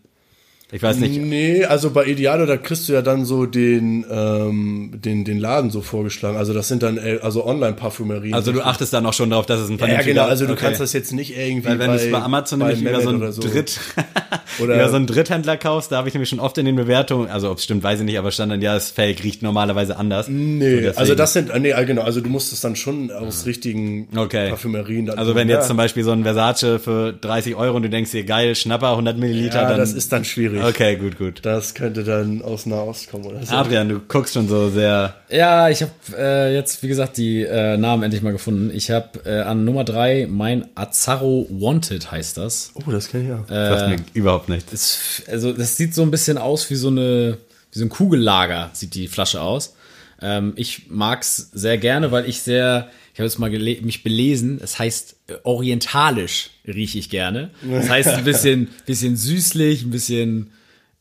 [0.72, 1.20] Ich weiß nicht.
[1.20, 5.70] Nee, also bei Idealo, da kriegst du ja dann so den, ähm, den, den Laden
[5.70, 6.36] so vorgeschlagen.
[6.36, 8.34] Also das sind dann äh, also Online-Parfümerien.
[8.34, 10.14] Also du achtest dann auch schon darauf, dass es ein ja, vernünftiger...
[10.14, 10.64] genau, also du okay.
[10.64, 13.20] kannst das jetzt nicht irgendwie Weil wenn du es bei Amazon nämlich über so, einen
[13.20, 13.78] Dritt,
[14.60, 17.28] Oder- über so einen Dritthändler kaufst, da habe ich nämlich schon oft in den Bewertungen,
[17.30, 19.96] also ob es stimmt, weiß ich nicht, aber stand dann, ja, ist fake, riecht normalerweise
[19.96, 20.28] anders.
[20.28, 24.08] Nee, So, also das sind, nee, genau, also du musst es dann schon aus richtigen
[24.16, 24.50] Okay.
[24.50, 25.06] Parfümerien.
[25.06, 27.90] Dann, Also wenn ja, jetzt zum Beispiel so ein Versace für 30 Euro und du
[27.90, 29.78] denkst dir, geil, Schnapper, 100 Milliliter, ja, dann...
[29.78, 30.62] das ist dann schwierig.
[30.64, 31.40] Okay, gut, gut.
[31.42, 33.54] Das könnte dann aus Nahost kommen oder so.
[33.54, 35.14] Adrian, du guckst schon so sehr...
[35.30, 38.70] Ja, ich habe äh, jetzt, wie gesagt, die äh, Namen endlich mal gefunden.
[38.74, 42.72] Ich habe äh, an Nummer drei mein Azarro Wanted heißt das.
[42.74, 43.44] Oh, das kann ich ja.
[43.88, 43.96] mir
[44.26, 44.70] überhaupt nichts.
[44.70, 47.38] Das, also das sieht so ein bisschen aus wie so eine
[47.72, 49.74] wie so ein Kugellager sieht die Flasche aus.
[50.20, 54.60] Ähm, ich mag's sehr gerne, weil ich sehr ich habe jetzt mal mich belesen.
[54.62, 57.50] Es heißt äh, orientalisch rieche ich gerne.
[57.70, 60.50] Das heißt ein bisschen bisschen süßlich, ein bisschen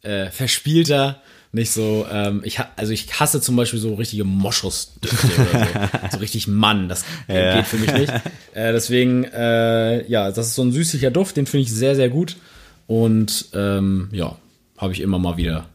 [0.04, 1.22] äh, verspielter.
[1.52, 5.68] Nicht so, ähm, ich also ich hasse zum Beispiel so richtige Moschusdüfte oder
[6.02, 6.08] so.
[6.12, 7.56] so richtig Mann, das Ja.
[7.56, 8.14] geht für mich nicht.
[8.54, 12.10] Äh, deswegen, äh, ja, das ist so ein süßlicher Duft, den finde ich sehr, sehr
[12.10, 12.36] gut.
[12.88, 14.38] Und ähm, ja,
[14.78, 15.68] habe ich immer mal wieder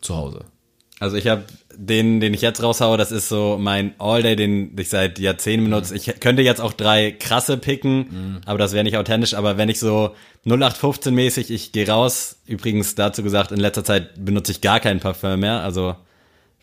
[0.00, 0.44] zu Hause.
[1.00, 1.44] Also ich habe
[1.76, 5.94] den, den ich jetzt raushaue, das ist so mein All-Day, den ich seit Jahrzehnten benutze.
[5.96, 9.34] Ich könnte jetzt auch drei krasse picken, aber das wäre nicht authentisch.
[9.34, 10.14] Aber wenn ich so
[10.46, 12.36] 0815 mäßig, ich gehe raus.
[12.46, 15.62] Übrigens dazu gesagt, in letzter Zeit benutze ich gar kein Parfum mehr.
[15.62, 15.96] Also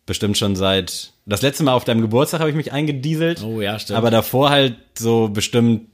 [0.06, 3.44] bestimmt schon seit das letzte Mal auf deinem Geburtstag habe ich mich eingedieselt.
[3.44, 3.98] Oh ja, stimmt.
[3.98, 5.88] Aber davor halt so bestimmt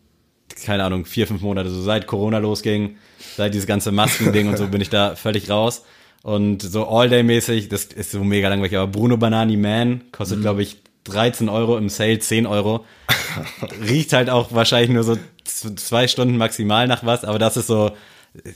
[0.66, 2.98] keine Ahnung vier fünf Monate, so seit Corona losging,
[3.36, 5.84] seit dieses ganze Maskending und so bin ich da völlig raus.
[6.24, 10.78] Und so All-Day-mäßig, das ist so mega langweilig, aber Bruno Banani Man kostet, glaube ich,
[11.06, 12.86] 13 Euro im Sale, 10 Euro.
[13.88, 17.92] Riecht halt auch wahrscheinlich nur so zwei Stunden maximal nach was, aber das ist so,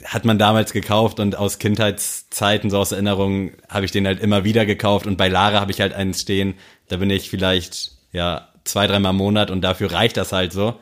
[0.06, 4.44] hat man damals gekauft und aus Kindheitszeiten, so aus Erinnerungen, habe ich den halt immer
[4.44, 6.56] wieder gekauft und bei Lara habe ich halt einen stehen,
[6.90, 10.76] da bin ich vielleicht, ja, zwei, dreimal im Monat und dafür reicht das halt so.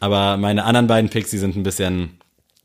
[0.00, 2.18] Aber meine anderen beiden Picks, die sind ein bisschen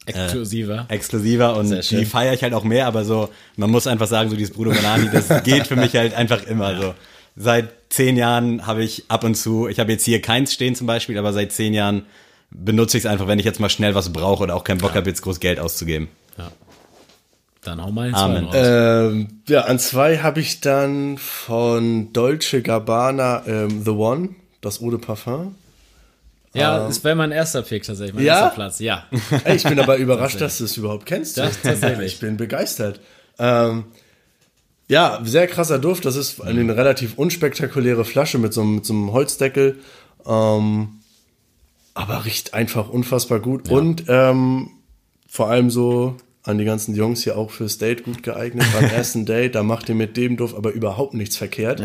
[0.06, 0.86] Exklusiver.
[0.88, 4.38] exklusiver und die feiere ich halt auch mehr, aber so, man muss einfach sagen, so
[4.38, 6.96] dieses Bruno Banani, das geht für mich halt einfach immer so.
[7.36, 10.88] Seit zehn Jahren habe ich ab und zu, ich habe jetzt hier keins stehen zum
[10.88, 12.06] Beispiel, aber seit zehn Jahren
[12.50, 14.96] benutze ich es einfach, wenn ich jetzt mal schnell was brauche oder auch keinen Bock
[14.96, 16.08] habe, jetzt groß Geld auszugeben.
[17.68, 18.48] Dann hau mal Amen.
[18.54, 24.30] Ähm, ja, an zwei habe ich dann von Dolce Gabbana ähm, The One,
[24.62, 25.56] das Eau de Parfum.
[26.54, 28.40] Ja, das wäre mein erster Pick tatsächlich, mein Ja?
[28.42, 28.80] erster Platz.
[28.80, 29.06] Ja.
[29.54, 31.38] Ich bin aber überrascht, dass du es überhaupt kennst.
[31.38, 32.14] Das tatsächlich.
[32.14, 33.00] Ich bin begeistert.
[33.40, 33.86] Ähm,
[34.88, 36.06] ja, sehr krasser Duft.
[36.06, 39.78] Das ist eine relativ unspektakuläre Flasche mit so, einem- mit so einem Holzdeckel.
[40.26, 40.90] Ähm,
[41.94, 43.70] aber riecht einfach unfassbar gut.
[43.70, 44.70] Und ähm,
[45.30, 48.66] vor allem so an die ganzen Jungs hier auch fürs Date gut geeignet.
[48.74, 51.82] Beim ersten Date, da macht ihr mit dem Duft aber überhaupt nichts verkehrt.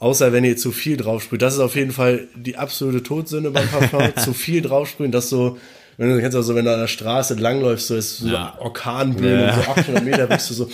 [0.00, 1.42] Außer wenn ihr zu viel draufsprüht.
[1.42, 4.02] Das ist auf jeden Fall die absolute Todsünde beim Parfum.
[4.16, 5.58] zu viel draufsprühen, das so,
[5.98, 8.56] wenn du kennst auch so, wenn du an der Straße langläufst, so ist so Ja.
[8.60, 9.54] Orkanböen Ja.
[9.54, 10.68] und so 800 Meter bist du so,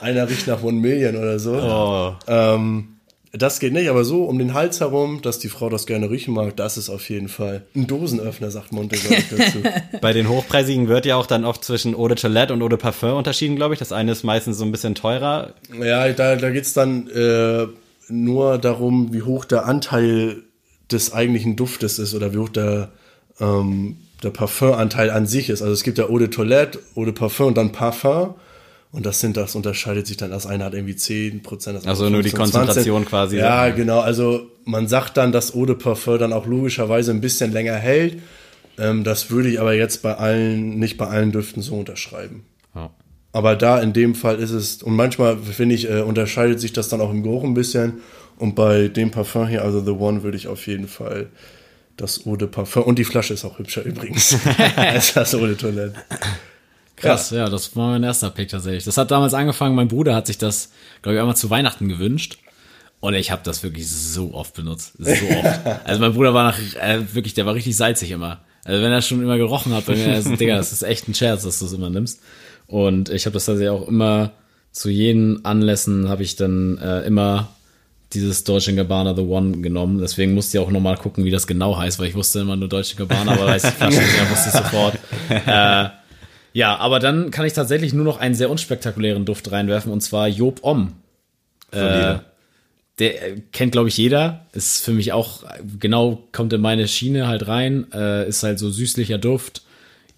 [0.00, 1.52] einer riecht nach One Million oder so.
[1.54, 2.14] Oh.
[2.26, 2.88] Ähm,
[3.32, 6.32] das geht nicht, aber so um den Hals herum, dass die Frau das gerne riechen
[6.34, 9.58] mag, das ist auf jeden Fall ein Dosenöffner, sagt Monte, dazu.
[10.00, 12.78] Bei den hochpreisigen wird ja auch dann oft zwischen Eau de Toilette und Eau de
[12.78, 13.78] Parfum unterschieden, glaube ich.
[13.78, 15.52] Das eine ist meistens so ein bisschen teurer.
[15.80, 17.66] Ja, da, da geht's dann äh,
[18.08, 20.42] nur darum, wie hoch der Anteil
[20.90, 22.90] des eigentlichen Duftes ist oder wie hoch der,
[23.40, 25.62] ähm, der Parfumanteil an sich ist.
[25.62, 28.34] Also es gibt ja Eau de Toilette, Eau de Parfum und dann Parfum.
[28.92, 32.22] Und das sind, das unterscheidet sich dann, das eine hat irgendwie 10%, das Also nur
[32.22, 33.36] die 15, Konzentration quasi.
[33.36, 34.00] Ja, genau.
[34.00, 38.20] Also man sagt dann, dass Eau de Parfum dann auch logischerweise ein bisschen länger hält.
[38.78, 42.44] Ähm, das würde ich aber jetzt bei allen, nicht bei allen Düften so unterschreiben.
[42.74, 42.90] Ja.
[43.32, 46.88] Aber da in dem Fall ist es, und manchmal finde ich, äh, unterscheidet sich das
[46.88, 48.00] dann auch im Geruch ein bisschen.
[48.38, 51.28] Und bei dem Parfum hier, also The One, würde ich auf jeden Fall
[51.96, 54.36] das Eau de Parfum, und die Flasche ist auch hübscher übrigens,
[54.76, 55.94] als das Eau de Toilette.
[56.96, 57.48] Krass, ja.
[57.48, 58.84] das war mein erster Pick tatsächlich.
[58.84, 60.70] Das hat damals angefangen, mein Bruder hat sich das,
[61.02, 62.38] glaube ich, einmal zu Weihnachten gewünscht.
[63.00, 64.94] Und ich habe das wirklich so oft benutzt.
[64.98, 65.60] So oft.
[65.84, 68.40] Also mein Bruder war nach, äh, wirklich, der war richtig salzig immer.
[68.64, 71.14] Also wenn er schon immer gerochen hat, mir, er so, Digga, das ist echt ein
[71.14, 72.20] Scherz, dass du es immer nimmst.
[72.66, 74.32] Und ich habe das tatsächlich auch immer
[74.72, 77.48] zu jeden Anlässen habe ich dann äh, immer
[78.12, 79.98] dieses Deutsche Gabbana The One genommen.
[79.98, 82.68] Deswegen musste ich auch nochmal gucken, wie das genau heißt, weil ich wusste immer nur
[82.68, 84.98] Deutsche Gabbana, aber weiß ich Flasche nicht, mehr, wusste ich sofort.
[85.46, 85.88] Äh,
[86.52, 90.28] ja, aber dann kann ich tatsächlich nur noch einen sehr unspektakulären Duft reinwerfen und zwar
[90.28, 90.92] Job Om.
[91.72, 92.18] Äh,
[92.98, 94.46] der äh, kennt, glaube ich, jeder.
[94.52, 97.86] Ist für mich auch äh, genau, kommt in meine Schiene halt rein.
[97.92, 99.62] Äh, ist halt so süßlicher Duft.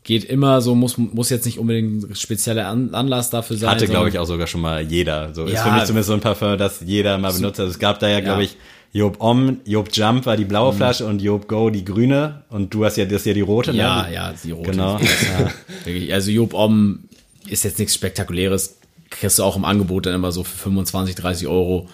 [0.09, 3.69] Geht immer so, muss, muss jetzt nicht unbedingt spezieller An Anlass dafür sein.
[3.69, 5.35] Hatte, glaube ich, auch sogar schon mal jeder.
[5.35, 5.65] So ist Ja.
[5.65, 7.61] für mich zumindest so ein Parfum, das jeder mal benutzt.
[7.61, 8.49] Also es gab da ja, glaube Ja.
[8.49, 8.57] ich,
[8.95, 12.43] Job Om, Job Jump war die blaue Flasche und Job Go die grüne.
[12.49, 14.15] Und du hast ja, das ist ja die rote, Ja, ne?
[14.15, 14.71] ja, die rote.
[14.71, 14.99] Genau.
[14.99, 16.15] Ja.
[16.15, 17.01] Also Job Om
[17.47, 18.79] ist jetzt nichts Spektakuläres.
[19.11, 21.87] Kriegst du auch im Angebot dann immer so für 25, 30 Euro.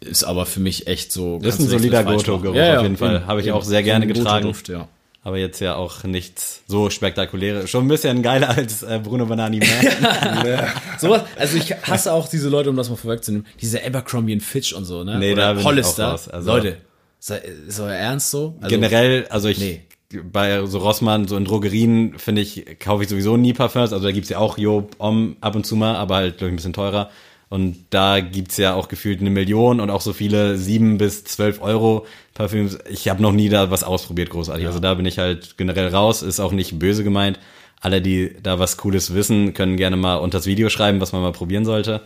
[0.00, 1.38] Ist aber für mich echt so.
[1.44, 2.76] Ist ein solider Goto-Geruch machen.
[2.76, 3.24] auf jeden Fall.
[3.24, 4.46] Habe ich auch sehr gerne getragen.
[4.48, 4.88] Duft, ja.
[5.24, 7.70] Aber jetzt ja auch nichts so spektakuläres.
[7.70, 10.66] Schon ein bisschen geiler als äh, Bruno Banani mehr.
[10.98, 14.72] Sowas, also ich hasse auch diese Leute, um das mal vorwegzunehmen, diese Abercrombie und Fitch
[14.72, 15.18] und so, ne?
[15.18, 16.08] Nee, da bin ich Hollister.
[16.08, 16.28] auch raus.
[16.28, 16.78] Also- Leute,
[17.20, 18.56] ist euer Ernst so?
[18.60, 19.82] Also, Generell, also ich Nee.
[20.24, 23.92] bei so Rossmann, so in Drogerien, finde ich, kaufe ich sowieso nie Parfums.
[23.92, 26.52] Also da gibt's ja auch Job Om ab und zu mal, aber halt, glaube ich,
[26.54, 27.10] ein bisschen teurer.
[27.52, 31.60] Und da gibt's ja auch gefühlt eine Million und auch so viele sieben bis zwölf
[31.60, 32.78] Euro Parfüms.
[32.88, 34.66] Ich habe noch nie da was ausprobiert, großartig.
[34.66, 37.38] Also da bin ich halt generell raus, ist auch nicht böse gemeint.
[37.78, 41.20] Alle, die da was Cooles wissen, können gerne mal unter das Video schreiben, was man
[41.20, 42.00] mal probieren sollte.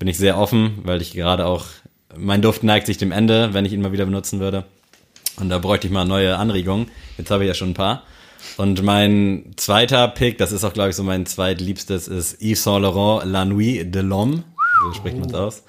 [0.00, 1.66] Bin ich sehr offen, weil ich gerade auch,
[2.16, 4.64] mein Duft neigt sich dem Ende, wenn ich ihn mal wieder benutzen würde.
[5.36, 6.88] Und da bräuchte ich mal neue Anregungen.
[7.16, 8.02] Jetzt habe ich ja schon ein paar.
[8.56, 12.82] Und mein zweiter Pick, das ist auch, glaube ich, so mein zweitliebstes, ist Yves Saint
[12.82, 14.42] Laurent La Nuit de l'Homme.
[14.80, 15.62] So spricht man es aus.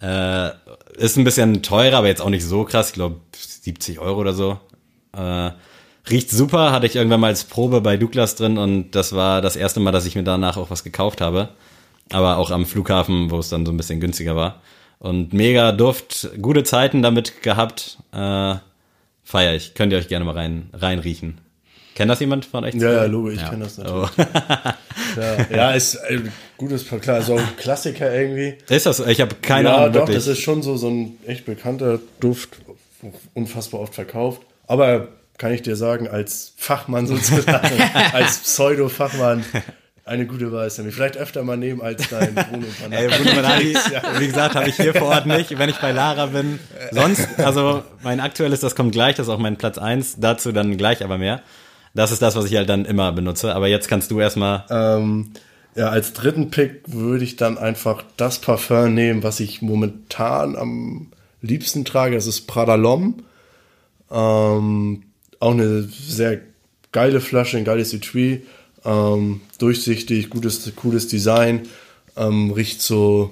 [0.00, 0.50] Äh,
[0.96, 2.88] ist ein bisschen teurer, aber jetzt auch nicht so krass.
[2.88, 4.58] Ich glaube 70 Euro oder so.
[5.12, 5.50] Äh,
[6.08, 9.56] riecht super, hatte ich irgendwann mal als Probe bei Douglas drin und das war das
[9.56, 11.50] erste Mal, dass ich mir danach auch was gekauft habe.
[12.12, 14.60] Aber auch am Flughafen, wo es dann so ein bisschen günstiger war.
[14.98, 17.98] Und mega Duft, gute Zeiten damit gehabt.
[18.12, 18.56] Äh,
[19.22, 19.74] feier ich.
[19.74, 21.40] Könnt ihr euch gerne mal rein, reinriechen.
[21.94, 22.74] Kennt das jemand von euch?
[22.74, 23.48] Ja, ja, Logo, ich Ja.
[23.50, 24.10] kenne das natürlich.
[24.16, 25.20] Oh.
[25.20, 26.20] Ja, ja, ist äh,
[26.56, 28.54] gutes, klar, so ein Klassiker irgendwie.
[28.68, 28.98] Ist das?
[28.98, 29.06] so?
[29.06, 30.16] Ich habe keine ja, Ahnung doch, wirklich.
[30.16, 32.50] das ist schon so, so ein echt bekannter Duft,
[33.34, 34.42] unfassbar oft verkauft.
[34.66, 39.44] Aber kann ich dir sagen, als Fachmann sozusagen, als Pseudo-Fachmann,
[40.04, 40.94] eine gute Wahl ist nämlich.
[40.94, 43.74] Vielleicht öfter mal nehmen als dein Bruno Ey, Bruno Banani,
[44.18, 46.58] wie gesagt, habe ich hier vor Ort nicht, wenn ich bei Lara bin.
[46.90, 50.16] Sonst, also mein aktuelles, das kommt gleich, das ist auch mein Platz eins.
[50.18, 51.42] dazu dann gleich aber mehr.
[51.94, 53.54] Das ist das, was ich halt dann immer benutze.
[53.54, 54.64] Aber jetzt kannst du erstmal.
[54.70, 55.32] Ähm,
[55.74, 61.12] ja, als dritten Pick würde ich dann einfach das Parfum nehmen, was ich momentan am
[61.42, 62.16] liebsten trage.
[62.16, 63.14] Das ist Prada L'Homme.
[64.10, 65.04] Ähm,
[65.38, 66.40] auch eine sehr
[66.92, 68.42] geile Flasche, ein geiles Etui.
[68.84, 71.62] Ähm, durchsichtig, gutes, cooles Design.
[72.16, 73.30] Ähm, riecht so,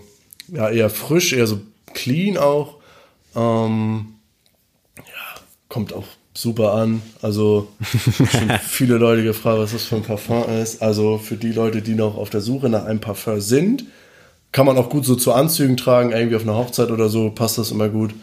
[0.49, 1.61] ja, eher frisch, eher so
[1.95, 2.77] clean auch.
[3.35, 4.15] Ähm,
[4.97, 6.07] ja, kommt auch
[6.41, 7.03] super an.
[7.23, 10.83] Also schon viele Leute gefragt, was das für ein Parfum ist.
[10.83, 13.85] Also für die Leute, die noch auf der Suche nach einem Parfum sind,
[14.53, 17.59] kann man auch gut so zu Anzügen tragen, irgendwie auf einer Hochzeit oder so, passt
[17.59, 18.15] das immer gut.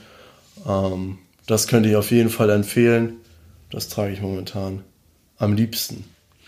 [0.68, 1.18] Ähm,
[1.48, 3.18] Das könnte ich auf jeden Fall empfehlen.
[3.70, 4.82] Das trage ich momentan
[5.38, 6.06] am liebsten.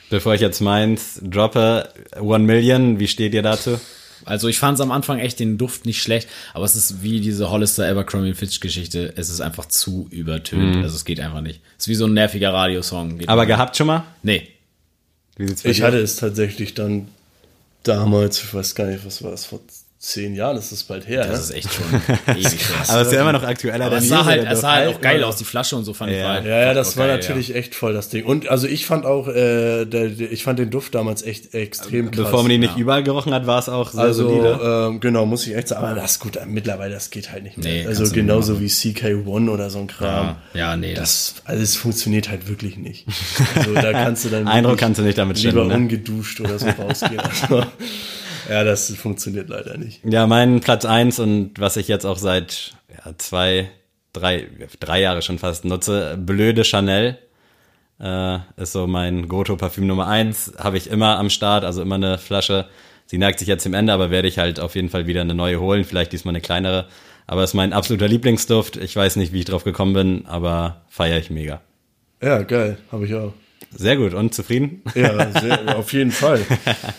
[0.09, 1.89] Bevor ich jetzt meins droppe,
[2.19, 3.79] One Million, wie steht ihr dazu?
[4.25, 7.19] Also ich fand es am Anfang echt den Duft nicht schlecht, aber es ist wie
[7.21, 9.13] diese Hollister Abercrombie Fitch Geschichte.
[9.15, 10.77] Es ist einfach zu übertönt.
[10.77, 11.61] Also es geht einfach nicht.
[11.77, 13.19] Es ist wie so ein nerviger Radiosong.
[13.19, 13.49] Geht Aber nicht.
[13.49, 14.03] gehabt schon mal?
[14.23, 14.47] Nee.
[15.37, 15.83] Ich dir?
[15.85, 17.07] hatte es tatsächlich dann
[17.83, 19.61] damals, ich weiß gar nicht, was war das, vor
[19.99, 21.25] zehn Jahren ist das bald her.
[21.25, 21.55] Das ist ne?
[21.55, 21.85] echt schon
[22.35, 22.75] ewig her.
[22.87, 24.95] Aber es ist ja immer noch aktueller Aber denn es sah halt, es sah halt
[24.95, 26.19] auch geil aus, die Flasche und so fand ich.
[26.19, 26.23] Ja.
[26.23, 28.25] war halt Ja, ja, das war geil, natürlich echt voll das Ding.
[28.25, 32.11] Und also ich fand auch, äh, der, der, ich fand den Duft damals echt extrem
[32.11, 32.25] krass.
[32.25, 34.59] Bevor man ihn nicht überall gerochen hat, war es auch sehr also, solide.
[34.63, 35.85] ähm, genau, muss ich echt sagen.
[35.85, 37.67] Aber das ist gut, mittlerweile, das geht halt nicht mehr.
[37.67, 40.35] Nee, also genauso wie CK1 oder so ein Kram.
[40.53, 43.05] Ja, ja nee, das, alles funktioniert halt wirklich nicht.
[43.55, 45.75] Also da kannst du dann Eindruck kannst du nicht damit lieber schinden, ne?
[45.75, 47.19] ungeduscht oder so rausgehen.
[47.19, 47.63] Also,
[48.49, 50.01] ja, das funktioniert leider nicht.
[50.03, 53.69] Ja, mein Platz eins und was ich jetzt auch seit ja, zwei,
[54.13, 54.47] drei,
[54.79, 57.17] drei Jahre schon fast nutze, Blöde Chanel.
[57.99, 60.53] Äh, ist so mein Goto-Parfüm Nummer eins.
[60.57, 62.67] Habe ich immer am Start, also immer eine Flasche.
[63.07, 65.33] Sie neigt sich jetzt dem Ende, aber werde ich halt auf jeden Fall wieder eine
[65.33, 66.87] neue holen, vielleicht diesmal eine kleinere.
[67.25, 68.77] Aber ist mein absoluter Lieblingsduft.
[68.77, 71.61] Ich weiß nicht, wie ich drauf gekommen bin, aber feiere ich mega.
[72.21, 73.33] Ja, geil, habe ich auch.
[73.75, 74.81] Sehr gut und zufrieden?
[74.95, 76.39] Ja, sehr, auf jeden Fall.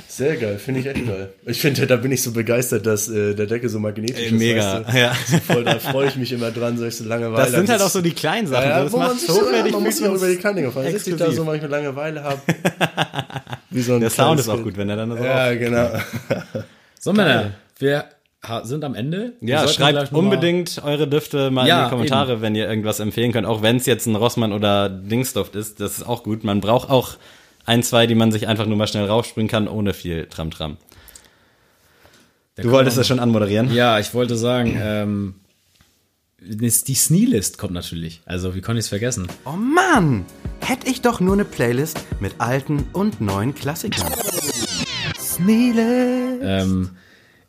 [0.07, 1.32] Sehr geil, finde ich echt geil.
[1.47, 4.32] Ich finde, da bin ich so begeistert, dass äh, der Deckel so magnetisch ist.
[4.32, 4.99] Mega, weißt du?
[4.99, 5.12] ja.
[5.27, 7.45] So voll, da freue ich mich immer dran, solche Langeweile.
[7.45, 8.69] Das sind halt auch so die kleinen Sachen.
[8.69, 10.36] ja, das wo man macht sich so so, ja, man muss sich auch über die
[10.36, 10.86] Kante gefallen.
[10.86, 12.40] Dann sitze ich da so, wenn ich eine Langeweile habe.
[13.70, 15.90] Wie so ein Der Sound ist auch gut, wenn er dann so Ja, genau.
[17.01, 18.05] So, Männer, wir
[18.62, 19.32] sind am Ende.
[19.40, 23.32] Wir Ja, schreibt unbedingt eure Düfte mal in Ja, die Kommentare, wenn ihr irgendwas empfehlen
[23.32, 23.47] könnt.
[23.47, 26.44] Auch wenn es jetzt ein Rossmann oder Dingsduft ist, das ist auch gut.
[26.44, 27.16] Man braucht auch
[27.65, 30.77] ein, zwei, die man sich einfach nur mal schnell raufspringen kann, ohne viel Tram-Tram.
[32.56, 33.73] Du wolltest das schon anmoderieren?
[33.73, 35.35] Ja, ich wollte sagen, ähm,
[36.40, 38.20] die Sneelist kommt natürlich.
[38.24, 39.28] Also, wie konnte ich es vergessen?
[39.44, 40.24] Oh Mann!
[40.60, 44.10] Hätte ich doch nur eine Playlist mit alten und neuen Klassikern.
[45.19, 46.40] Sneele.
[46.43, 46.90] Ähm,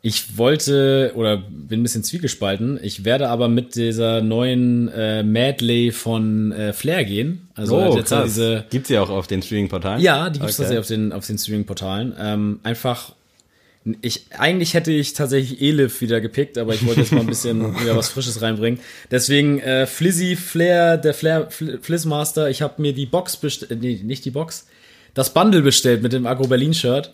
[0.02, 2.78] ich wollte oder bin ein bisschen zwiegespalten.
[2.82, 7.48] Ich werde aber mit dieser neuen äh, Medley von äh, Flair gehen.
[7.54, 8.24] Also Oh, jetzt krass.
[8.24, 10.00] diese Gibt's ja auch auf den Streaming-Portalen?
[10.00, 10.62] Ja, die gibt's Okay.
[10.68, 12.14] tatsächlich auf den, auf den Streaming-Portalen.
[12.18, 13.12] Ähm, einfach,
[14.00, 17.78] ich, eigentlich hätte ich tatsächlich Elif wieder gepickt, aber ich wollte jetzt mal ein bisschen
[17.82, 18.80] wieder was Frisches reinbringen.
[19.10, 24.00] Deswegen äh, Flizzy Flair, der Flair Fl Flizzmaster, ich habe mir die Box bestellt, nee,
[24.02, 24.66] nicht die Box,
[25.12, 27.12] das Bundle bestellt mit dem Agro Berlin Shirt.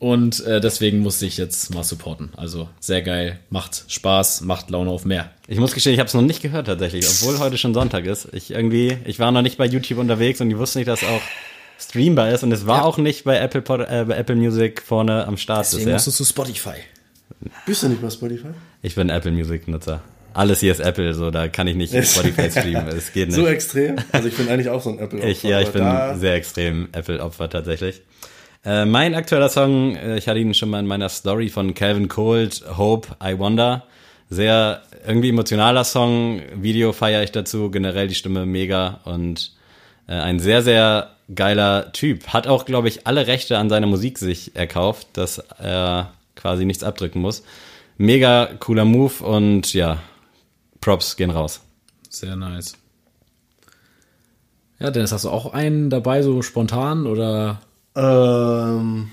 [0.00, 2.30] Und äh, deswegen musste ich jetzt mal supporten.
[2.34, 5.30] Also sehr geil, macht Spaß, macht Laune auf mehr.
[5.46, 8.28] Ich muss gestehen, ich habe es noch nicht gehört tatsächlich, obwohl heute schon Sonntag ist.
[8.32, 11.20] Ich irgendwie, ich war noch nicht bei YouTube unterwegs und ich wusste nicht, dass auch
[11.78, 15.26] streambar ist und es war auch nicht bei Apple Pod, äh, bei Apple Music vorne
[15.26, 15.92] am Start Deswegen bisher.
[15.92, 16.76] musst du zu Spotify.
[17.66, 18.48] Bist du nicht bei Spotify?
[18.80, 20.00] Ich bin Apple Music Nutzer.
[20.32, 22.88] Alles hier ist Apple, so da kann ich nicht Spotify streamen.
[22.88, 23.36] Es geht nicht.
[23.36, 23.96] So extrem?
[24.12, 25.84] Also ich bin eigentlich auch so ein apple Ich, ja, ich bin
[26.18, 28.00] sehr extrem Apple-Opfer tatsächlich.
[28.64, 32.08] Äh, mein aktueller Song, äh, ich hatte ihn schon mal in meiner Story von Calvin
[32.08, 33.84] Cold, Hope, I Wonder.
[34.28, 39.52] Sehr irgendwie emotionaler Song, Video feiere ich dazu, generell die Stimme mega und
[40.06, 42.28] äh, ein sehr, sehr geiler Typ.
[42.28, 46.84] Hat auch, glaube ich, alle Rechte an seiner Musik sich erkauft, dass er quasi nichts
[46.84, 47.42] abdrücken muss.
[47.96, 49.98] Mega cooler Move und ja,
[50.80, 51.62] Props gehen raus.
[52.08, 52.74] Sehr nice.
[54.78, 57.60] Ja, Dennis, hast du auch einen dabei, so spontan oder?
[58.00, 59.08] Ähm,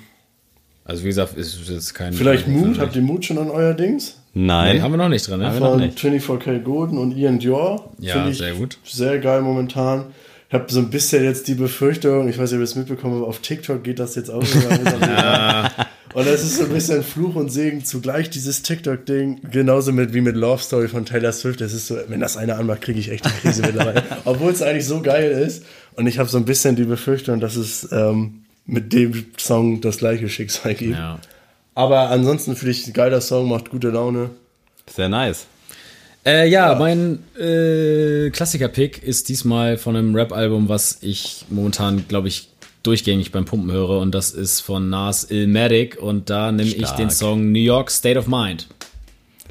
[0.86, 2.14] Also wie gesagt, ist jetzt kein.
[2.14, 2.80] vielleicht kein- Mut?
[2.80, 4.18] Habt ihr Mut schon an euer Dings?
[4.34, 4.78] Nein.
[4.78, 5.48] Nee, haben wir noch nicht drin, ne?
[5.48, 5.98] Haben wir noch Von nicht.
[6.00, 7.92] 24K Golden und Ian Dior.
[8.00, 8.78] Ja, sehr gut.
[8.86, 10.06] Sehr geil momentan.
[10.50, 13.16] Ich habe so ein bisschen jetzt die Befürchtung, ich weiß nicht, ob ihr es mitbekommen
[13.20, 15.72] habt, auf TikTok geht das jetzt auch immer.
[16.14, 19.42] Und das ist so ein bisschen Fluch und Segen zugleich, dieses TikTok-Ding.
[19.52, 21.60] Genauso mit, wie mit Love Story von Taylor Swift.
[21.62, 24.02] Das ist so, wenn das einer anmacht, kriege ich echt die Krise mittlerweile.
[24.26, 25.64] Obwohl es eigentlich so geil ist.
[25.96, 29.98] Und ich habe so ein bisschen die Befürchtung, dass es ähm, mit dem Song das
[29.98, 30.98] gleiche Schicksal gibt.
[30.98, 31.20] Ja.
[31.74, 34.30] Aber ansonsten finde ich ein geiler Song, macht gute Laune.
[34.88, 35.48] Sehr nice.
[36.26, 42.50] Äh, ja, mein äh, Klassiker-Pick ist diesmal von einem Rap-Album, was ich momentan, glaube ich,
[42.84, 44.00] durchgängig beim Pumpen höre.
[44.00, 45.98] Und das ist von Nas Illmatic.
[46.02, 48.68] Und da nehme ich den Song New York State of Mind.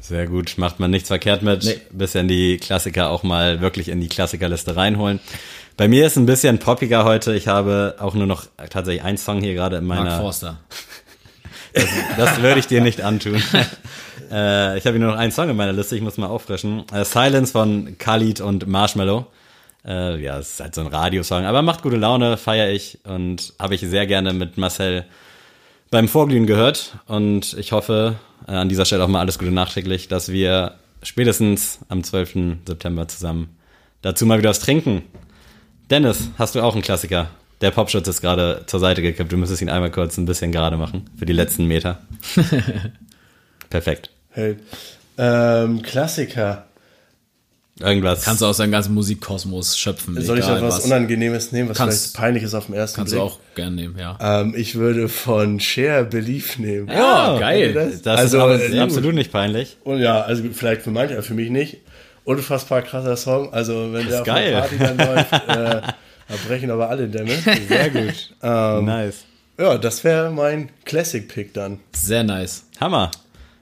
[0.01, 1.63] Sehr gut, macht man nichts verkehrt mit.
[1.63, 1.79] Nee.
[1.91, 5.19] Bisschen die Klassiker auch mal wirklich in die Klassikerliste reinholen.
[5.77, 7.35] Bei mir ist ein bisschen poppiger heute.
[7.35, 10.19] Ich habe auch nur noch tatsächlich einen Song hier gerade in Mark meiner.
[10.19, 10.59] Forster.
[12.17, 13.35] Das würde ich dir nicht antun.
[14.31, 16.85] äh, ich habe hier nur noch einen Song in meiner Liste, ich muss mal auffrischen.
[16.91, 19.27] Äh, Silence von Khalid und Marshmallow.
[19.85, 23.53] Äh, ja, es ist halt so ein Radiosong, aber macht gute Laune, feiere ich und
[23.59, 25.05] habe ich sehr gerne mit Marcel
[25.91, 26.97] beim Vorglühen gehört.
[27.05, 28.15] Und ich hoffe,
[28.47, 32.63] äh, an dieser Stelle auch mal alles Gute nachträglich, dass wir spätestens am 12.
[32.65, 33.55] September zusammen
[34.01, 35.03] Dazu mal wieder was trinken.
[35.89, 37.29] Dennis, hast du auch einen Klassiker?
[37.61, 39.31] Der Popschutz ist gerade zur Seite gekippt.
[39.31, 41.09] Du müsstest ihn einmal kurz ein bisschen gerade machen.
[41.17, 41.99] Für die letzten Meter.
[43.69, 44.11] Perfekt.
[44.31, 44.57] Hey.
[45.17, 46.65] Ähm, Klassiker.
[47.79, 48.23] Irgendwas.
[48.25, 50.19] Kannst du aus deinem ganzen Musikkosmos schöpfen.
[50.21, 53.13] Soll ich da was, Unangenehmes nehmen, was Kannst- vielleicht peinlich ist auf den ersten Kannst
[53.13, 53.21] Blick?
[53.21, 54.17] du auch gern nehmen, ja.
[54.19, 56.87] Ähm, ich würde von Cher Belief nehmen.
[56.89, 57.73] Ja, geil.
[57.73, 59.77] Das, Das also, ist aber äh, absolut nicht peinlich.
[59.83, 61.77] Und ja, also vielleicht für manche, für mich nicht.
[62.27, 63.53] Unfassbar krasser Song.
[63.53, 64.51] Also wenn der auf geil.
[64.51, 67.31] der Party dann läuft, äh, da brechen aber alle Dämme.
[67.69, 68.33] Sehr gut.
[68.41, 69.23] nice.
[69.57, 71.79] Ja, das wäre mein Classic-Pick dann.
[71.93, 72.65] Sehr nice.
[72.81, 73.11] Hammer.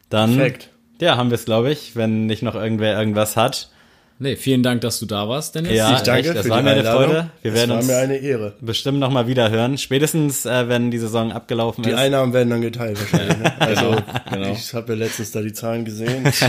[0.10, 0.72] Dann Perfekt.
[1.00, 3.70] ja, haben wir es, glaube ich, wenn nicht noch irgendwer irgendwas hat.
[4.18, 5.74] Nee, vielen Dank, dass du da warst, Dennis.
[5.74, 6.84] Ja, ich danke echt, das für war die mir eine.
[6.86, 7.30] Freude.
[7.42, 8.54] Wir es werden war uns mir eine Ehre.
[8.62, 9.78] bestimmt noch mal wieder hören.
[9.78, 11.98] Spätestens, äh, wenn die Saison abgelaufen Die ist.
[11.98, 13.38] Einnahmen werden dann geteilt wahrscheinlich.
[13.38, 13.54] Ne?
[13.60, 13.98] Also
[14.32, 14.52] genau.
[14.54, 16.24] ich habe ja letztens da die Zahlen gesehen.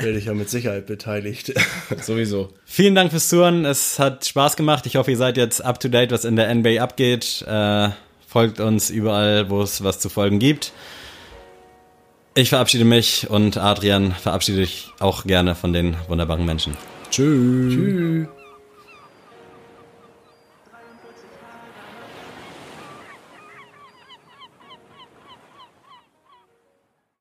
[0.00, 1.52] Werde ich ja mit Sicherheit beteiligt.
[2.00, 2.48] Sowieso.
[2.64, 3.66] Vielen Dank fürs Zuhören.
[3.66, 4.86] Es hat Spaß gemacht.
[4.86, 7.44] Ich hoffe, ihr seid jetzt up to date, was in der NBA abgeht.
[7.46, 7.90] Äh,
[8.26, 10.72] folgt uns überall, wo es was zu folgen gibt.
[12.34, 16.74] Ich verabschiede mich und Adrian verabschiede dich auch gerne von den wunderbaren Menschen.
[17.12, 17.74] Tschüss.
[17.74, 18.41] Tschüss.